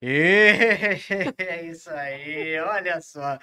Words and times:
É 0.00 1.62
isso 1.64 1.90
aí, 1.90 2.60
olha 2.60 3.00
só. 3.00 3.38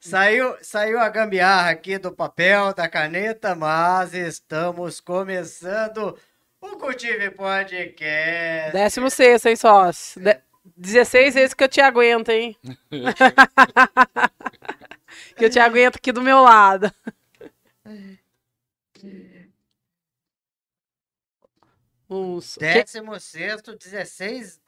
Saiu, 0.00 0.56
saiu 0.62 0.98
a 0.98 1.08
gambiarra 1.08 1.70
aqui 1.70 1.98
do 1.98 2.12
papel, 2.12 2.72
da 2.72 2.88
caneta, 2.88 3.54
mas 3.54 4.14
estamos 4.14 5.00
começando 5.00 6.18
o 6.60 6.76
Cultive 6.76 7.30
Podcast. 7.32 8.72
Décimo 8.72 9.10
sexto, 9.10 9.46
hein, 9.46 9.56
sócio? 9.56 10.22
De 10.22 10.40
16 10.76 11.34
vezes 11.34 11.54
que 11.54 11.64
eu 11.64 11.68
te 11.68 11.80
aguento, 11.80 12.30
hein? 12.30 12.56
que 15.36 15.44
eu 15.44 15.50
te 15.50 15.58
aguento 15.58 15.96
aqui 15.96 16.12
do 16.12 16.22
meu 16.22 16.42
lado. 16.42 16.92
Uns... 22.08 22.56
Décimo 22.56 23.18
sexto, 23.20 23.76
16 23.76 24.58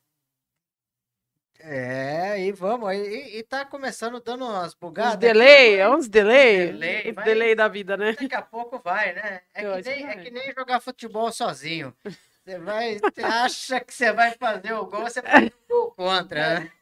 é, 1.62 2.40
e 2.40 2.52
vamos. 2.52 2.92
E, 2.92 3.38
e 3.38 3.42
tá 3.42 3.64
começando 3.64 4.20
dando 4.20 4.44
umas 4.44 4.74
bugadas. 4.74 5.14
Uns 5.14 5.18
delay, 5.20 5.76
é 5.76 5.88
uns 5.88 6.08
delay. 6.08 6.72
delay, 6.72 7.12
delay 7.12 7.54
da 7.54 7.68
vida, 7.68 7.96
né? 7.96 8.12
Daqui 8.12 8.34
a 8.34 8.42
pouco 8.42 8.78
vai, 8.78 9.12
né? 9.12 9.40
É 9.54 9.82
que, 9.82 9.90
nem, 9.90 10.06
é 10.06 10.16
que 10.16 10.30
nem 10.30 10.52
jogar 10.52 10.80
futebol 10.80 11.30
sozinho. 11.30 11.94
Você 12.44 12.58
vai, 12.58 12.98
acha 13.22 13.80
que 13.80 13.92
você 13.92 14.12
vai 14.12 14.32
fazer 14.32 14.72
o 14.72 14.86
gol, 14.86 15.02
você 15.02 15.20
faz 15.22 15.46
o 15.46 15.68
gol 15.68 15.90
contra, 15.92 16.60
né? 16.60 16.72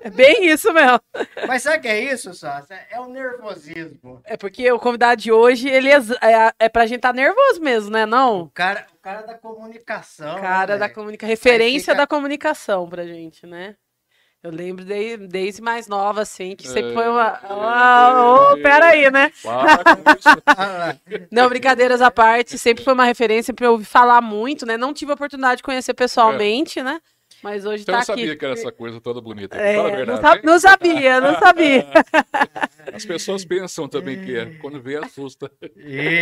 É 0.00 0.10
bem 0.10 0.48
isso 0.48 0.72
mesmo. 0.72 1.00
Mas 1.46 1.62
sabe 1.62 1.78
o 1.78 1.80
que 1.80 1.88
é 1.88 2.12
isso, 2.12 2.34
só? 2.34 2.60
É 2.90 3.00
o 3.00 3.06
nervosismo. 3.06 4.20
É 4.24 4.36
porque 4.36 4.70
o 4.70 4.78
convidado 4.78 5.20
de 5.20 5.32
hoje, 5.32 5.68
ele 5.68 5.88
é, 5.88 5.96
é, 5.96 6.54
é 6.58 6.68
pra 6.68 6.86
gente 6.86 6.96
estar 6.96 7.10
tá 7.10 7.14
nervoso 7.14 7.60
mesmo, 7.60 7.90
né? 7.90 8.04
Não? 8.04 8.42
O 8.42 8.50
cara, 8.50 8.86
o 8.92 8.98
cara 8.98 9.22
da 9.22 9.34
comunicação. 9.34 10.40
Cara 10.40 10.74
né, 10.74 10.78
da 10.80 10.88
comunicação. 10.88 11.28
Referência 11.28 11.92
fica... 11.92 12.02
da 12.02 12.06
comunicação 12.06 12.88
pra 12.88 13.06
gente, 13.06 13.46
né? 13.46 13.76
Eu 14.42 14.50
lembro 14.50 14.82
de, 14.84 15.18
desde 15.18 15.60
mais 15.60 15.86
nova, 15.86 16.22
assim, 16.22 16.56
que 16.56 16.66
sempre 16.66 16.94
foi 16.94 17.06
uma. 17.06 17.38
Oh, 17.44 18.54
oh, 18.54 18.62
pera 18.62 18.86
aí, 18.86 19.10
né? 19.10 19.30
Não, 21.30 21.46
brincadeiras 21.46 22.00
à 22.00 22.10
parte, 22.10 22.58
sempre 22.58 22.82
foi 22.82 22.94
uma 22.94 23.04
referência 23.04 23.52
para 23.52 23.66
eu 23.66 23.72
ouvir 23.72 23.84
falar 23.84 24.22
muito, 24.22 24.64
né? 24.64 24.78
Não 24.78 24.94
tive 24.94 25.10
a 25.10 25.14
oportunidade 25.14 25.58
de 25.58 25.62
conhecer 25.62 25.92
pessoalmente, 25.92 26.78
é. 26.78 26.82
né? 26.82 27.00
Mas 27.42 27.66
hoje 27.66 27.84
Você 27.84 27.86
tá 27.86 27.92
não 27.92 27.98
aqui. 27.98 28.06
sabia 28.06 28.36
que 28.36 28.44
era 28.44 28.54
essa 28.54 28.72
coisa 28.72 29.00
toda 29.00 29.20
bonita. 29.20 29.56
É, 29.56 29.76
Fala 29.76 29.88
a 29.88 29.96
verdade, 29.96 30.42
não, 30.42 30.52
não 30.52 30.60
sabia, 30.60 31.20
não 31.20 31.38
sabia. 31.38 31.86
As 32.94 33.04
pessoas 33.04 33.44
pensam 33.44 33.88
também 33.88 34.24
que 34.24 34.36
é. 34.36 34.46
Quando 34.56 34.80
vê, 34.80 34.96
assusta. 34.96 35.50
E, 35.76 36.20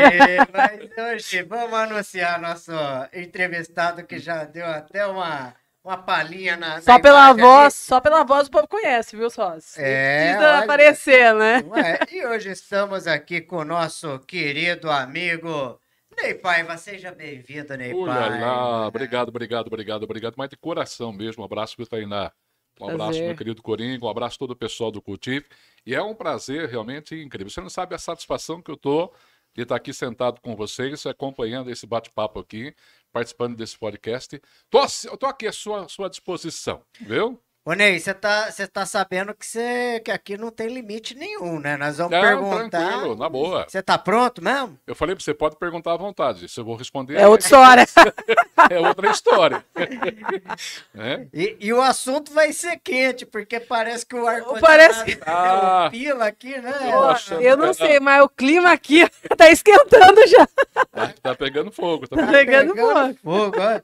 mas 0.52 1.14
hoje 1.14 1.42
vamos 1.42 1.74
anunciar 1.74 2.41
nosso 2.41 2.72
entrevistado 3.12 4.05
que 4.05 4.19
já 4.19 4.44
deu 4.44 4.66
até 4.66 5.06
uma 5.06 5.55
uma 5.89 5.97
palhinha 5.97 6.56
na. 6.56 6.83
Só 6.83 6.92
na 6.92 7.00
pela 7.00 7.33
voz, 7.33 7.64
ali. 7.64 7.72
só 7.72 8.00
pela 8.00 8.22
voz 8.22 8.47
o 8.47 8.50
povo 8.50 8.69
conhece, 8.69 9.17
viu, 9.17 9.31
sócio? 9.31 9.81
É. 9.83 10.33
Precisa 10.33 10.48
olha, 10.50 10.58
aparecer, 10.64 11.34
né? 11.34 11.64
É. 11.77 12.14
E 12.14 12.27
hoje 12.27 12.50
estamos 12.50 13.06
aqui 13.06 13.41
com 13.41 13.56
o 13.56 13.64
nosso 13.64 14.19
querido 14.20 14.91
amigo. 14.91 15.80
Ney 16.20 16.34
Paiva, 16.34 16.77
seja 16.77 17.11
bem-vindo, 17.11 17.75
Ney 17.77 17.92
Paiva. 17.92 18.39
Lá. 18.39 18.86
Obrigado, 18.86 19.28
obrigado, 19.28 19.67
obrigado, 19.69 20.03
obrigado. 20.03 20.34
Mas 20.36 20.50
de 20.50 20.56
coração 20.56 21.11
mesmo, 21.11 21.42
um 21.42 21.47
abraço 21.47 21.75
para 21.77 21.84
o 21.84 21.86
Tainá. 21.86 22.33
Um 22.80 22.86
prazer. 22.86 22.95
abraço, 22.95 23.23
meu 23.23 23.36
querido 23.36 23.62
Coringa, 23.62 24.05
um 24.05 24.08
abraço 24.08 24.39
todo 24.39 24.50
o 24.50 24.56
pessoal 24.56 24.91
do 24.91 25.00
Cultiv. 25.00 25.45
E 25.86 25.95
é 25.95 26.02
um 26.02 26.14
prazer 26.14 26.69
realmente 26.69 27.14
incrível. 27.14 27.50
Você 27.50 27.61
não 27.61 27.70
sabe 27.70 27.95
a 27.95 27.98
satisfação 27.98 28.61
que 28.61 28.70
eu 28.70 28.77
tô 28.77 29.13
de 29.55 29.63
estar 29.63 29.77
aqui 29.77 29.92
sentado 29.92 30.40
com 30.40 30.55
vocês, 30.55 31.07
acompanhando 31.07 31.70
esse 31.70 31.86
bate-papo 31.86 32.39
aqui 32.39 32.74
participando 33.18 33.56
desse 33.56 33.77
podcast. 33.77 34.40
Tô, 34.70 34.80
tô 35.18 35.27
aqui 35.27 35.46
à 35.46 35.52
sua, 35.52 35.89
sua 35.89 36.08
disposição, 36.08 36.83
viu? 37.01 37.42
Ô 37.68 37.74
Ney, 37.74 38.01
você 38.01 38.14
tá, 38.14 38.48
tá 38.73 38.86
sabendo 38.86 39.34
que, 39.34 39.45
cê, 39.45 40.01
que 40.02 40.11
aqui 40.11 40.39
não 40.39 40.51
tem 40.51 40.68
limite 40.68 41.14
nenhum, 41.14 41.61
né? 41.61 41.77
Nós 41.77 41.98
vamos 41.98 42.12
não, 42.12 42.20
perguntar. 42.23 42.89
Tranquilo, 42.89 43.14
na 43.14 43.29
boa. 43.29 43.67
Você 43.68 43.83
tá 43.83 43.98
pronto 43.98 44.42
mesmo? 44.42 44.79
Eu 44.86 44.95
falei 44.95 45.14
pra 45.14 45.23
você, 45.23 45.34
pode 45.34 45.56
perguntar 45.56 45.92
à 45.92 45.96
vontade. 45.98 46.48
Se 46.48 46.58
eu 46.58 46.64
vou 46.64 46.77
responder. 46.77 47.17
É 47.17 47.28
outra 47.28 47.45
história. 47.45 47.86
é 48.70 48.80
outra 48.80 49.11
história. 49.11 49.64
é? 50.96 51.27
E, 51.30 51.58
e, 51.61 51.70
o 51.70 51.83
assunto 51.83 52.33
vai 52.33 52.55
ser 52.55 52.80
quente, 52.83 53.27
porque 53.27 53.61
parece 53.61 54.07
que 54.07 54.17
o 54.17 54.27
ar 54.27 54.42
parece 54.62 55.05
que... 55.05 55.18
ah, 55.27 55.89
pila 55.90 56.24
aqui, 56.24 56.58
né? 56.58 56.73
Poxa, 56.73 57.34
eu 57.34 57.55
não 57.55 57.74
sei, 57.74 58.01
mas 58.01 58.24
o 58.24 58.30
clima 58.30 58.73
aqui 58.73 59.07
tá 59.36 59.51
esquentando 59.51 60.27
já. 60.27 60.48
Tá, 60.90 61.14
tá 61.23 61.34
pegando 61.34 61.70
fogo. 61.70 62.08
Tá, 62.08 62.17
tá 62.17 62.27
pegando, 62.28 62.73
pegando, 62.73 63.14
fogo. 63.18 63.52
fogo 63.52 63.83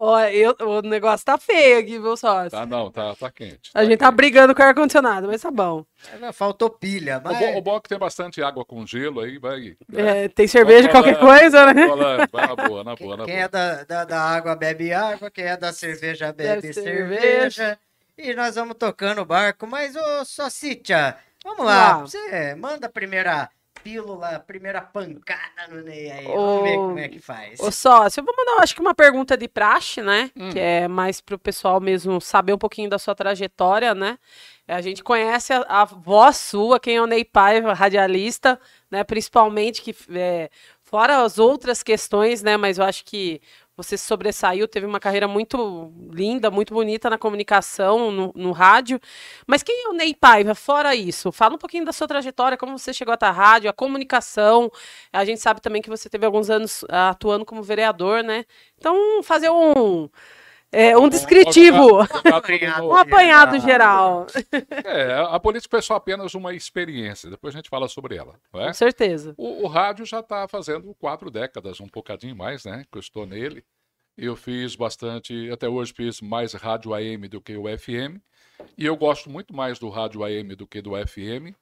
Ó, 0.00 0.16
eu, 0.20 0.54
o 0.60 0.80
negócio 0.80 1.26
tá 1.26 1.36
feio 1.36 1.80
aqui, 1.80 1.98
viu, 1.98 2.16
sócio? 2.16 2.52
Tá, 2.52 2.64
não, 2.64 2.88
tá, 2.88 3.16
tá 3.16 3.28
quente. 3.32 3.72
Tá 3.72 3.80
a 3.80 3.84
gente 3.84 3.96
tá 3.96 3.96
quente. 3.96 3.98
tá 3.98 4.10
brigando 4.12 4.54
com 4.54 4.62
o 4.62 4.64
ar-condicionado, 4.64 5.26
mas 5.26 5.42
tá 5.42 5.50
bom. 5.50 5.84
É, 6.22 6.30
faltou 6.30 6.70
pilha, 6.70 7.20
mas... 7.22 7.36
O 7.36 7.40
bom, 7.40 7.58
o 7.58 7.62
bom, 7.62 7.76
é 7.76 7.80
que 7.80 7.88
tem 7.88 7.98
bastante 7.98 8.40
água 8.40 8.64
com 8.64 8.86
gelo 8.86 9.20
aí, 9.20 9.38
vai... 9.38 9.76
É, 9.92 10.28
tem 10.28 10.46
cerveja, 10.46 10.88
qualquer 10.88 11.18
coisa, 11.18 11.74
né? 11.74 11.88
vai 12.30 12.46
na 12.46 12.54
boa, 12.54 12.84
na 12.84 12.94
boa, 12.94 13.16
na 13.16 13.24
quem, 13.24 13.34
boa. 13.34 13.44
é 13.44 13.48
da, 13.48 13.82
da, 13.82 14.04
da, 14.04 14.20
água 14.20 14.54
bebe 14.54 14.92
água, 14.92 15.32
quem 15.32 15.44
é 15.44 15.56
da 15.56 15.72
cerveja 15.72 16.32
bebe 16.32 16.72
cerveja. 16.72 17.50
cerveja. 17.50 17.78
E 18.16 18.34
nós 18.34 18.54
vamos 18.54 18.76
tocando 18.78 19.22
o 19.22 19.26
barco, 19.26 19.66
mas, 19.66 19.96
ô, 19.96 20.24
Socitia, 20.24 21.16
vamos 21.42 21.66
lá, 21.66 21.98
você 21.98 22.54
manda 22.54 22.86
a 22.86 22.90
primeira 22.90 23.50
pílula, 23.82 24.42
primeira 24.46 24.80
pancada 24.80 25.68
no 25.70 25.82
Ney 25.82 26.10
aí. 26.10 26.24
Vamos 26.24 26.62
ver 26.62 26.76
como 26.76 26.98
é 26.98 27.08
que 27.08 27.18
faz. 27.18 27.60
Ô, 27.60 27.70
sócio, 27.70 28.20
eu 28.20 28.24
vou 28.24 28.34
mandar, 28.36 28.62
acho 28.62 28.74
que 28.74 28.80
uma 28.80 28.94
pergunta 28.94 29.36
de 29.36 29.48
praxe, 29.48 30.02
né? 30.02 30.30
Hum. 30.36 30.50
Que 30.50 30.58
é 30.58 30.88
mais 30.88 31.20
pro 31.20 31.38
pessoal 31.38 31.80
mesmo 31.80 32.20
saber 32.20 32.52
um 32.52 32.58
pouquinho 32.58 32.90
da 32.90 32.98
sua 32.98 33.14
trajetória, 33.14 33.94
né? 33.94 34.18
A 34.66 34.80
gente 34.82 35.02
conhece 35.02 35.52
a, 35.52 35.64
a 35.68 35.84
voz 35.84 36.36
sua, 36.36 36.78
quem 36.78 36.96
é 36.96 37.02
o 37.02 37.06
Ney 37.06 37.24
Paiva, 37.24 37.72
radialista, 37.72 38.60
né? 38.90 39.02
Principalmente 39.02 39.80
que, 39.80 39.94
é, 40.10 40.50
fora 40.82 41.22
as 41.22 41.38
outras 41.38 41.82
questões, 41.82 42.42
né? 42.42 42.56
Mas 42.56 42.78
eu 42.78 42.84
acho 42.84 43.04
que 43.04 43.40
você 43.78 43.96
sobressaiu, 43.96 44.66
teve 44.66 44.84
uma 44.86 44.98
carreira 44.98 45.28
muito 45.28 45.92
linda, 46.10 46.50
muito 46.50 46.74
bonita 46.74 47.08
na 47.08 47.16
comunicação, 47.16 48.10
no, 48.10 48.32
no, 48.34 48.50
rádio. 48.50 49.00
Mas 49.46 49.62
quem 49.62 49.84
é 49.84 49.88
o 49.88 49.92
Ney 49.92 50.16
Paiva? 50.16 50.52
Fora 50.52 50.96
isso, 50.96 51.30
fala 51.30 51.54
um 51.54 51.58
pouquinho 51.58 51.84
da 51.84 51.92
sua 51.92 52.08
trajetória, 52.08 52.58
como 52.58 52.76
você 52.76 52.92
chegou 52.92 53.14
até 53.14 53.26
a 53.26 53.30
rádio, 53.30 53.70
a 53.70 53.72
comunicação. 53.72 54.68
A 55.12 55.24
gente 55.24 55.40
sabe 55.40 55.60
também 55.60 55.80
que 55.80 55.88
você 55.88 56.10
teve 56.10 56.26
alguns 56.26 56.50
anos 56.50 56.82
uh, 56.82 57.10
atuando 57.10 57.44
como 57.44 57.62
vereador, 57.62 58.24
né? 58.24 58.44
Então, 58.76 59.22
fazer 59.22 59.48
um. 59.48 60.08
É, 60.70 60.96
um 60.96 61.08
descritivo, 61.08 62.00
um 62.82 62.94
apanhado 62.94 63.58
geral. 63.58 64.26
É, 64.84 65.14
a 65.14 65.40
política 65.40 65.78
é 65.78 65.80
só 65.80 65.94
apenas 65.94 66.34
uma 66.34 66.54
experiência, 66.54 67.30
depois 67.30 67.54
a 67.54 67.58
gente 67.58 67.70
fala 67.70 67.88
sobre 67.88 68.16
ela. 68.16 68.38
É? 68.54 68.66
Com 68.66 68.74
certeza. 68.74 69.34
O, 69.38 69.64
o 69.64 69.66
rádio 69.66 70.04
já 70.04 70.20
está 70.20 70.46
fazendo 70.46 70.94
quatro 70.94 71.30
décadas, 71.30 71.80
um 71.80 71.86
bocadinho 71.86 72.36
mais, 72.36 72.64
né? 72.64 72.84
Que 72.92 72.98
eu 72.98 73.00
estou 73.00 73.26
nele. 73.26 73.64
Eu 74.16 74.36
fiz 74.36 74.74
bastante, 74.76 75.50
até 75.50 75.68
hoje 75.68 75.92
fiz 75.94 76.20
mais 76.20 76.52
rádio 76.52 76.92
AM 76.92 77.28
do 77.28 77.40
que 77.40 77.56
o 77.56 77.64
FM. 77.64 78.20
E 78.76 78.84
eu 78.84 78.96
gosto 78.96 79.30
muito 79.30 79.54
mais 79.54 79.78
do 79.78 79.88
rádio 79.88 80.24
AM 80.24 80.54
do 80.54 80.66
que 80.66 80.82
do 80.82 80.90
FM, 81.06 81.54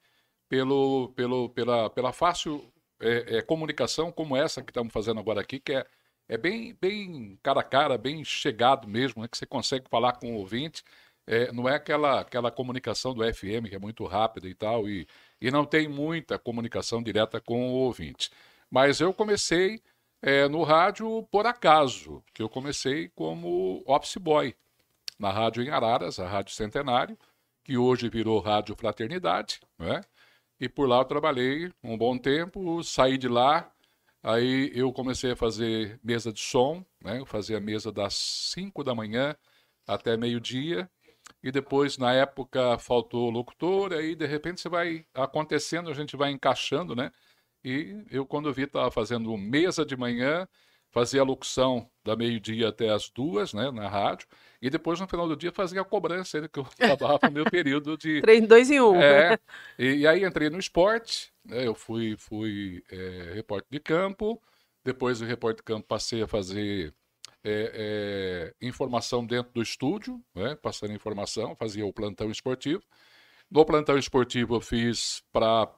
pelo, 0.48 1.12
pelo, 1.14 1.48
pela, 1.50 1.90
pela 1.90 2.12
fácil 2.12 2.64
é, 3.00 3.38
é, 3.38 3.42
comunicação 3.42 4.10
como 4.10 4.36
essa 4.36 4.62
que 4.62 4.70
estamos 4.70 4.92
fazendo 4.92 5.20
agora 5.20 5.40
aqui, 5.40 5.60
que 5.60 5.74
é, 5.74 5.86
é 6.28 6.36
bem, 6.36 6.76
bem 6.80 7.38
cara 7.42 7.60
a 7.60 7.64
cara, 7.64 7.98
bem 7.98 8.24
chegado 8.24 8.88
mesmo, 8.88 9.22
né, 9.22 9.28
que 9.28 9.38
você 9.38 9.46
consegue 9.46 9.88
falar 9.88 10.14
com 10.14 10.34
o 10.34 10.38
ouvinte. 10.38 10.82
É, 11.26 11.52
não 11.52 11.68
é 11.68 11.74
aquela, 11.74 12.20
aquela 12.20 12.50
comunicação 12.50 13.14
do 13.14 13.22
FM 13.22 13.68
que 13.68 13.74
é 13.74 13.78
muito 13.78 14.04
rápida 14.04 14.48
e 14.48 14.54
tal, 14.54 14.88
e, 14.88 15.06
e 15.40 15.50
não 15.50 15.64
tem 15.64 15.88
muita 15.88 16.38
comunicação 16.38 17.02
direta 17.02 17.40
com 17.40 17.72
o 17.72 17.74
ouvinte. 17.74 18.30
Mas 18.70 19.00
eu 19.00 19.12
comecei 19.12 19.82
é, 20.22 20.48
no 20.48 20.62
rádio 20.62 21.22
por 21.30 21.46
acaso, 21.46 22.22
que 22.34 22.42
eu 22.42 22.48
comecei 22.48 23.08
como 23.10 23.82
office 23.86 24.16
boy 24.16 24.54
na 25.18 25.30
rádio 25.30 25.62
em 25.62 25.70
Araras, 25.70 26.18
a 26.18 26.28
Rádio 26.28 26.54
Centenário, 26.54 27.18
que 27.64 27.76
hoje 27.76 28.08
virou 28.08 28.40
Rádio 28.40 28.76
Fraternidade, 28.76 29.60
né? 29.78 30.02
E 30.60 30.68
por 30.68 30.88
lá 30.88 30.98
eu 30.98 31.04
trabalhei 31.04 31.72
um 31.82 31.96
bom 31.98 32.16
tempo, 32.16 32.82
saí 32.82 33.18
de 33.18 33.28
lá, 33.28 33.70
aí 34.26 34.72
eu 34.74 34.92
comecei 34.92 35.30
a 35.32 35.36
fazer 35.36 36.00
mesa 36.02 36.32
de 36.32 36.40
som, 36.40 36.84
né? 37.02 37.20
Eu 37.20 37.26
fazia 37.26 37.60
mesa 37.60 37.92
das 37.92 38.14
5 38.52 38.82
da 38.82 38.94
manhã 38.94 39.36
até 39.86 40.16
meio-dia, 40.16 40.90
e 41.42 41.52
depois, 41.52 41.96
na 41.96 42.12
época, 42.12 42.76
faltou 42.78 43.30
locutor, 43.30 43.92
aí 43.92 44.14
de 44.16 44.26
repente 44.26 44.60
você 44.60 44.68
vai 44.68 45.06
acontecendo, 45.14 45.88
a 45.90 45.94
gente 45.94 46.16
vai 46.16 46.30
encaixando, 46.32 46.94
né? 46.94 47.12
E 47.64 48.04
eu, 48.10 48.26
quando 48.26 48.52
vi, 48.52 48.62
estava 48.64 48.90
fazendo 48.90 49.36
mesa 49.36 49.84
de 49.84 49.96
manhã, 49.96 50.46
fazia 50.90 51.20
a 51.20 51.24
locução 51.24 51.88
da 52.04 52.16
meio-dia 52.16 52.68
até 52.68 52.90
as 52.90 53.10
duas, 53.10 53.52
né, 53.52 53.70
na 53.70 53.88
rádio, 53.88 54.26
e 54.62 54.70
depois, 54.70 54.98
no 54.98 55.06
final 55.06 55.28
do 55.28 55.36
dia, 55.36 55.52
fazia 55.52 55.80
a 55.80 55.84
cobrança, 55.84 56.40
né, 56.40 56.48
que 56.52 56.58
eu 56.58 56.64
trabalhava 56.76 57.26
no 57.28 57.32
meu 57.32 57.44
período 57.44 57.96
de... 57.96 58.20
Três, 58.22 58.46
dois 58.46 58.70
em 58.70 58.80
um. 58.80 58.96
É, 58.96 59.38
e, 59.78 59.98
e 59.98 60.06
aí 60.06 60.24
entrei 60.24 60.48
no 60.48 60.58
esporte, 60.58 61.32
eu 61.50 61.74
fui, 61.74 62.16
fui 62.16 62.82
é, 62.90 63.32
repórter 63.34 63.68
de 63.70 63.80
campo, 63.80 64.40
depois 64.84 65.18
do 65.18 65.26
repórter 65.26 65.62
de 65.62 65.64
campo 65.64 65.86
passei 65.86 66.22
a 66.22 66.28
fazer 66.28 66.94
é, 67.44 68.52
é, 68.60 68.66
informação 68.66 69.24
dentro 69.24 69.52
do 69.52 69.62
estúdio, 69.62 70.22
né, 70.34 70.56
passando 70.56 70.92
informação, 70.92 71.54
fazia 71.56 71.86
o 71.86 71.92
plantão 71.92 72.30
esportivo. 72.30 72.82
No 73.50 73.64
plantão 73.64 73.96
esportivo 73.96 74.56
eu 74.56 74.60
fiz 74.60 75.22
para 75.32 75.70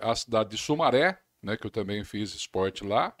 a 0.00 0.14
cidade 0.14 0.50
de 0.50 0.58
Sumaré, 0.58 1.18
né, 1.42 1.56
que 1.56 1.66
eu 1.66 1.70
também 1.70 2.04
fiz 2.04 2.34
esporte 2.34 2.84
lá. 2.84 3.14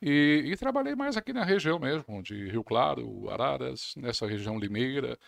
E, 0.00 0.42
e, 0.46 0.56
trabalhei 0.56 0.94
mais 0.94 1.16
aqui 1.16 1.32
na 1.32 1.42
região 1.42 1.78
mesmo, 1.78 2.22
de 2.22 2.48
Rio 2.50 2.62
Claro, 2.62 3.30
Araras, 3.30 3.94
nessa 3.96 4.26
região 4.26 4.58
limeira. 4.58 5.18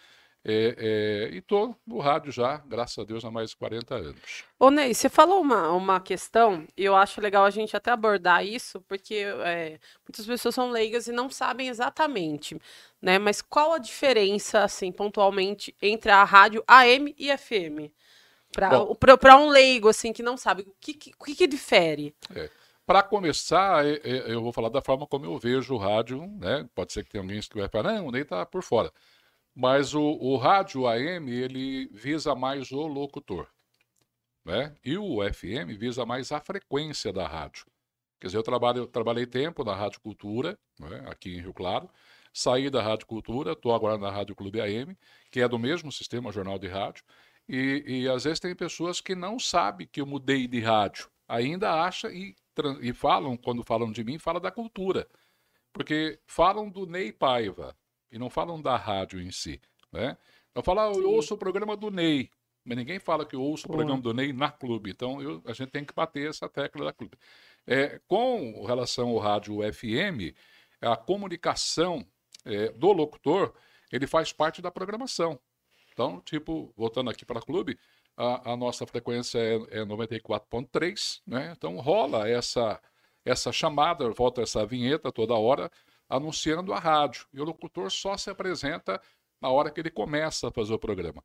É, 0.44 0.74
é, 0.78 1.34
e 1.34 1.38
estou 1.38 1.76
no 1.86 1.98
rádio 1.98 2.30
já, 2.30 2.58
graças 2.58 2.96
a 2.98 3.04
Deus, 3.04 3.24
há 3.24 3.30
mais 3.30 3.50
de 3.50 3.56
40 3.56 3.94
anos. 3.94 4.44
Ô 4.58 4.70
Ney, 4.70 4.94
você 4.94 5.08
falou 5.08 5.40
uma, 5.40 5.70
uma 5.72 6.00
questão, 6.00 6.66
e 6.76 6.84
eu 6.84 6.94
acho 6.94 7.20
legal 7.20 7.44
a 7.44 7.50
gente 7.50 7.76
até 7.76 7.90
abordar 7.90 8.46
isso, 8.46 8.80
porque 8.88 9.26
é, 9.44 9.78
muitas 10.06 10.24
pessoas 10.24 10.54
são 10.54 10.70
leigas 10.70 11.06
e 11.06 11.12
não 11.12 11.28
sabem 11.28 11.68
exatamente, 11.68 12.58
né? 13.02 13.18
Mas 13.18 13.42
qual 13.42 13.72
a 13.72 13.78
diferença, 13.78 14.62
assim, 14.62 14.92
pontualmente, 14.92 15.74
entre 15.82 16.10
a 16.10 16.24
rádio 16.24 16.62
AM 16.66 17.14
e 17.18 17.36
FM? 17.36 17.92
Para 18.50 19.36
um 19.36 19.48
leigo, 19.48 19.88
assim, 19.88 20.12
que 20.12 20.22
não 20.22 20.36
sabe, 20.36 20.62
o 20.62 20.74
que, 20.80 20.94
que, 20.94 21.34
que, 21.34 21.46
difere? 21.46 22.14
É. 22.34 22.48
Para 22.86 23.02
começar, 23.02 23.84
eu 23.84 24.40
vou 24.40 24.50
falar 24.50 24.70
da 24.70 24.80
forma 24.80 25.06
como 25.06 25.26
eu 25.26 25.36
vejo 25.36 25.74
o 25.74 25.78
rádio, 25.78 26.26
né? 26.38 26.66
Pode 26.74 26.90
ser 26.90 27.04
que 27.04 27.10
tenha 27.10 27.22
alguém 27.22 27.38
que 27.38 27.58
vai 27.58 27.68
falar, 27.68 27.92
não, 27.92 28.06
o 28.06 28.10
Ney 28.10 28.22
está 28.22 28.46
por 28.46 28.62
fora. 28.62 28.90
Mas 29.60 29.92
o, 29.92 30.00
o 30.00 30.36
rádio 30.36 30.86
AM, 30.86 31.28
ele 31.28 31.88
visa 31.88 32.32
mais 32.32 32.70
o 32.70 32.86
locutor. 32.86 33.48
Né? 34.44 34.72
E 34.84 34.96
o 34.96 35.18
FM 35.20 35.76
visa 35.76 36.06
mais 36.06 36.30
a 36.30 36.38
frequência 36.38 37.12
da 37.12 37.26
rádio. 37.26 37.66
Quer 38.20 38.28
dizer, 38.28 38.38
eu, 38.38 38.44
trabalho, 38.44 38.82
eu 38.82 38.86
trabalhei 38.86 39.26
tempo 39.26 39.64
na 39.64 39.74
Rádio 39.74 40.00
Cultura, 40.00 40.56
né, 40.78 41.04
aqui 41.08 41.34
em 41.34 41.40
Rio 41.40 41.52
Claro, 41.52 41.90
saí 42.32 42.70
da 42.70 42.80
Rádio 42.80 43.08
Cultura, 43.08 43.50
estou 43.50 43.74
agora 43.74 43.98
na 43.98 44.12
Rádio 44.12 44.36
Clube 44.36 44.60
AM, 44.60 44.96
que 45.28 45.40
é 45.40 45.48
do 45.48 45.58
mesmo 45.58 45.90
sistema 45.90 46.30
Jornal 46.30 46.56
de 46.56 46.68
Rádio, 46.68 47.02
e, 47.48 47.82
e 47.84 48.08
às 48.08 48.22
vezes 48.22 48.38
tem 48.38 48.54
pessoas 48.54 49.00
que 49.00 49.16
não 49.16 49.40
sabem 49.40 49.88
que 49.88 50.00
eu 50.00 50.06
mudei 50.06 50.46
de 50.46 50.60
rádio, 50.60 51.10
ainda 51.26 51.82
acha 51.82 52.12
e, 52.12 52.36
e 52.80 52.92
falam, 52.92 53.36
quando 53.36 53.64
falam 53.64 53.90
de 53.90 54.04
mim, 54.04 54.20
falam 54.20 54.40
da 54.40 54.52
cultura, 54.52 55.08
porque 55.72 56.20
falam 56.28 56.70
do 56.70 56.86
Ney 56.86 57.12
Paiva, 57.12 57.76
e 58.10 58.18
não 58.18 58.30
falam 58.30 58.60
da 58.60 58.76
rádio 58.76 59.20
em 59.20 59.30
si, 59.30 59.60
né? 59.92 60.16
Eu 60.54 60.62
falo, 60.62 60.80
ah, 60.80 60.92
eu 60.92 61.10
ouço 61.10 61.34
o 61.34 61.38
programa 61.38 61.76
do 61.76 61.90
Ney, 61.90 62.30
mas 62.64 62.76
ninguém 62.76 62.98
fala 62.98 63.24
que 63.24 63.36
eu 63.36 63.42
ouço 63.42 63.66
o 63.66 63.70
programa 63.70 64.00
do 64.00 64.12
Ney 64.12 64.32
na 64.32 64.50
clube. 64.50 64.90
Então 64.90 65.22
eu, 65.22 65.42
a 65.46 65.52
gente 65.52 65.70
tem 65.70 65.84
que 65.84 65.94
bater 65.94 66.28
essa 66.28 66.48
tecla 66.48 66.86
da 66.86 66.92
clube. 66.92 67.16
É, 67.66 68.00
com 68.08 68.64
relação 68.64 69.10
ao 69.10 69.18
rádio 69.18 69.60
FM, 69.72 70.34
a 70.80 70.96
comunicação 70.96 72.04
é, 72.44 72.70
do 72.72 72.92
locutor, 72.92 73.54
ele 73.92 74.06
faz 74.06 74.32
parte 74.32 74.60
da 74.60 74.70
programação. 74.70 75.38
Então, 75.92 76.20
tipo, 76.20 76.72
voltando 76.76 77.10
aqui 77.10 77.24
para 77.24 77.38
a 77.38 77.42
clube, 77.42 77.78
a, 78.16 78.52
a, 78.52 78.56
nossa 78.56 78.86
frequência 78.86 79.38
é, 79.38 79.80
é 79.80 79.84
94.3, 79.84 81.20
né? 81.26 81.54
Então 81.56 81.76
rola 81.76 82.28
essa 82.28 82.80
essa 83.24 83.52
chamada, 83.52 84.08
volta 84.10 84.40
essa 84.42 84.64
vinheta 84.64 85.12
toda 85.12 85.34
hora 85.34 85.70
anunciando 86.08 86.72
a 86.72 86.78
rádio. 86.78 87.26
E 87.32 87.40
o 87.40 87.44
locutor 87.44 87.90
só 87.90 88.16
se 88.16 88.30
apresenta 88.30 89.00
na 89.40 89.48
hora 89.48 89.70
que 89.70 89.80
ele 89.80 89.90
começa 89.90 90.48
a 90.48 90.50
fazer 90.50 90.74
o 90.74 90.78
programa. 90.78 91.22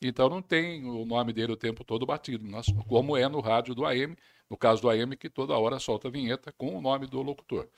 Então 0.00 0.28
não 0.28 0.42
tem 0.42 0.84
o 0.84 1.04
nome 1.04 1.32
dele 1.32 1.52
o 1.52 1.56
tempo 1.56 1.84
todo 1.84 2.04
batido, 2.04 2.44
como 2.88 3.16
é 3.16 3.28
no 3.28 3.40
rádio 3.40 3.74
do 3.74 3.86
AM, 3.86 4.16
no 4.50 4.56
caso 4.56 4.82
do 4.82 4.90
AM, 4.90 5.16
que 5.16 5.30
toda 5.30 5.56
hora 5.56 5.78
solta 5.78 6.08
a 6.08 6.10
vinheta 6.10 6.52
com 6.52 6.76
o 6.76 6.80
nome 6.80 7.06
do 7.06 7.22
locutor. 7.22 7.68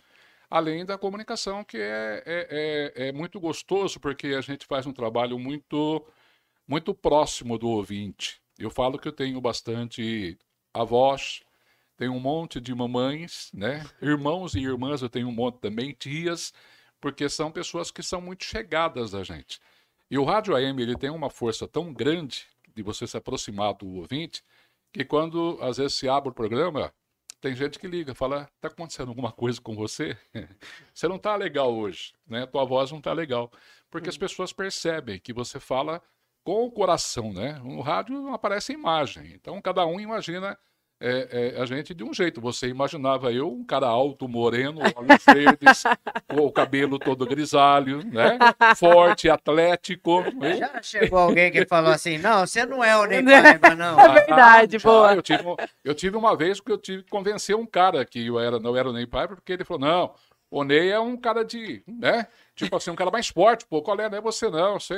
Além 0.50 0.84
da 0.84 0.96
comunicação, 0.96 1.64
que 1.64 1.76
é, 1.76 2.22
é, 2.24 2.92
é, 2.96 3.08
é 3.08 3.12
muito 3.12 3.40
gostoso, 3.40 4.00
porque 4.00 4.28
a 4.28 4.40
gente 4.40 4.66
faz 4.66 4.86
um 4.86 4.92
trabalho 4.92 5.38
muito, 5.38 6.06
muito 6.66 6.94
próximo 6.94 7.58
do 7.58 7.68
ouvinte. 7.68 8.40
Eu 8.58 8.70
falo 8.70 8.98
que 8.98 9.08
eu 9.08 9.12
tenho 9.12 9.40
bastante 9.40 10.38
avós, 10.72 11.42
tem 11.96 12.08
um 12.08 12.20
monte 12.20 12.60
de 12.60 12.74
mamães, 12.74 13.50
né? 13.52 13.84
Irmãos 14.00 14.54
e 14.54 14.60
irmãs 14.60 15.02
eu 15.02 15.08
tenho 15.08 15.28
um 15.28 15.32
monte 15.32 15.58
também, 15.58 15.92
tias, 15.92 16.52
porque 17.00 17.28
são 17.28 17.50
pessoas 17.50 17.90
que 17.90 18.02
são 18.02 18.20
muito 18.20 18.44
chegadas 18.44 19.14
a 19.14 19.22
gente. 19.22 19.60
E 20.10 20.18
o 20.18 20.24
rádio 20.24 20.54
AM 20.54 20.80
ele 20.82 20.96
tem 20.96 21.10
uma 21.10 21.30
força 21.30 21.66
tão 21.66 21.92
grande 21.92 22.46
de 22.74 22.82
você 22.82 23.06
se 23.06 23.16
aproximar 23.16 23.74
do 23.74 23.88
ouvinte, 23.96 24.42
que 24.92 25.04
quando 25.04 25.58
às 25.60 25.76
vezes 25.76 25.94
se 25.94 26.08
abre 26.08 26.30
o 26.30 26.34
programa, 26.34 26.92
tem 27.40 27.54
gente 27.54 27.78
que 27.78 27.86
liga, 27.86 28.14
fala: 28.14 28.48
"Tá 28.60 28.68
acontecendo 28.68 29.08
alguma 29.08 29.32
coisa 29.32 29.60
com 29.60 29.74
você? 29.74 30.16
você 30.94 31.06
não 31.08 31.18
tá 31.18 31.36
legal 31.36 31.72
hoje, 31.74 32.14
né? 32.26 32.46
Tua 32.46 32.64
voz 32.64 32.90
não 32.90 33.00
tá 33.00 33.12
legal". 33.12 33.52
Porque 33.90 34.08
as 34.08 34.16
hum. 34.16 34.20
pessoas 34.20 34.52
percebem 34.52 35.20
que 35.20 35.32
você 35.32 35.60
fala 35.60 36.02
com 36.42 36.64
o 36.66 36.70
coração, 36.70 37.32
né? 37.32 37.60
No 37.64 37.80
rádio 37.80 38.14
não 38.20 38.34
aparece 38.34 38.72
imagem. 38.72 39.32
Então 39.34 39.60
cada 39.60 39.86
um 39.86 40.00
imagina 40.00 40.58
é, 41.00 41.54
é, 41.56 41.60
a 41.60 41.66
gente 41.66 41.92
de 41.92 42.04
um 42.04 42.14
jeito. 42.14 42.40
Você 42.40 42.68
imaginava 42.68 43.32
eu, 43.32 43.52
um 43.52 43.64
cara 43.64 43.86
alto, 43.86 44.28
moreno, 44.28 44.80
olhos 44.94 45.24
verdes, 45.26 45.84
com 46.28 46.46
o 46.46 46.52
cabelo 46.52 46.98
todo 46.98 47.26
grisalho, 47.26 48.04
né? 48.06 48.38
Forte, 48.76 49.28
atlético. 49.28 50.22
Né? 50.32 50.56
Já 50.56 50.82
chegou 50.82 51.18
alguém 51.18 51.50
que 51.50 51.66
falou 51.66 51.90
assim: 51.90 52.18
não, 52.18 52.46
você 52.46 52.64
não 52.64 52.82
é 52.82 52.96
o 52.96 53.04
Ney 53.06 53.22
Paiva, 53.22 53.74
não. 53.74 53.98
É 54.00 54.14
verdade, 54.14 54.76
ah, 54.76 54.80
boa. 54.82 55.14
Eu 55.14 55.22
tive, 55.22 55.42
eu 55.84 55.94
tive 55.94 56.16
uma 56.16 56.36
vez 56.36 56.60
que 56.60 56.72
eu 56.72 56.78
tive 56.78 57.02
que 57.02 57.10
convencer 57.10 57.56
um 57.56 57.66
cara 57.66 58.04
que 58.04 58.26
eu 58.26 58.38
era, 58.38 58.58
não 58.58 58.76
era 58.76 58.88
o 58.88 58.92
Ney 58.92 59.06
Paiva, 59.06 59.34
porque 59.34 59.52
ele 59.52 59.64
falou: 59.64 59.80
não, 59.80 60.14
o 60.54 60.62
Ney 60.62 60.90
é 60.92 61.00
um 61.00 61.16
cara 61.16 61.44
de, 61.44 61.82
né? 61.84 62.28
Tipo 62.54 62.76
assim, 62.76 62.88
um 62.88 62.94
cara 62.94 63.10
mais 63.10 63.26
forte, 63.26 63.66
pô. 63.66 63.82
Qual 63.82 63.98
é? 63.98 64.08
Não 64.08 64.18
é 64.18 64.20
você, 64.20 64.48
não. 64.48 64.78
Você 64.78 64.94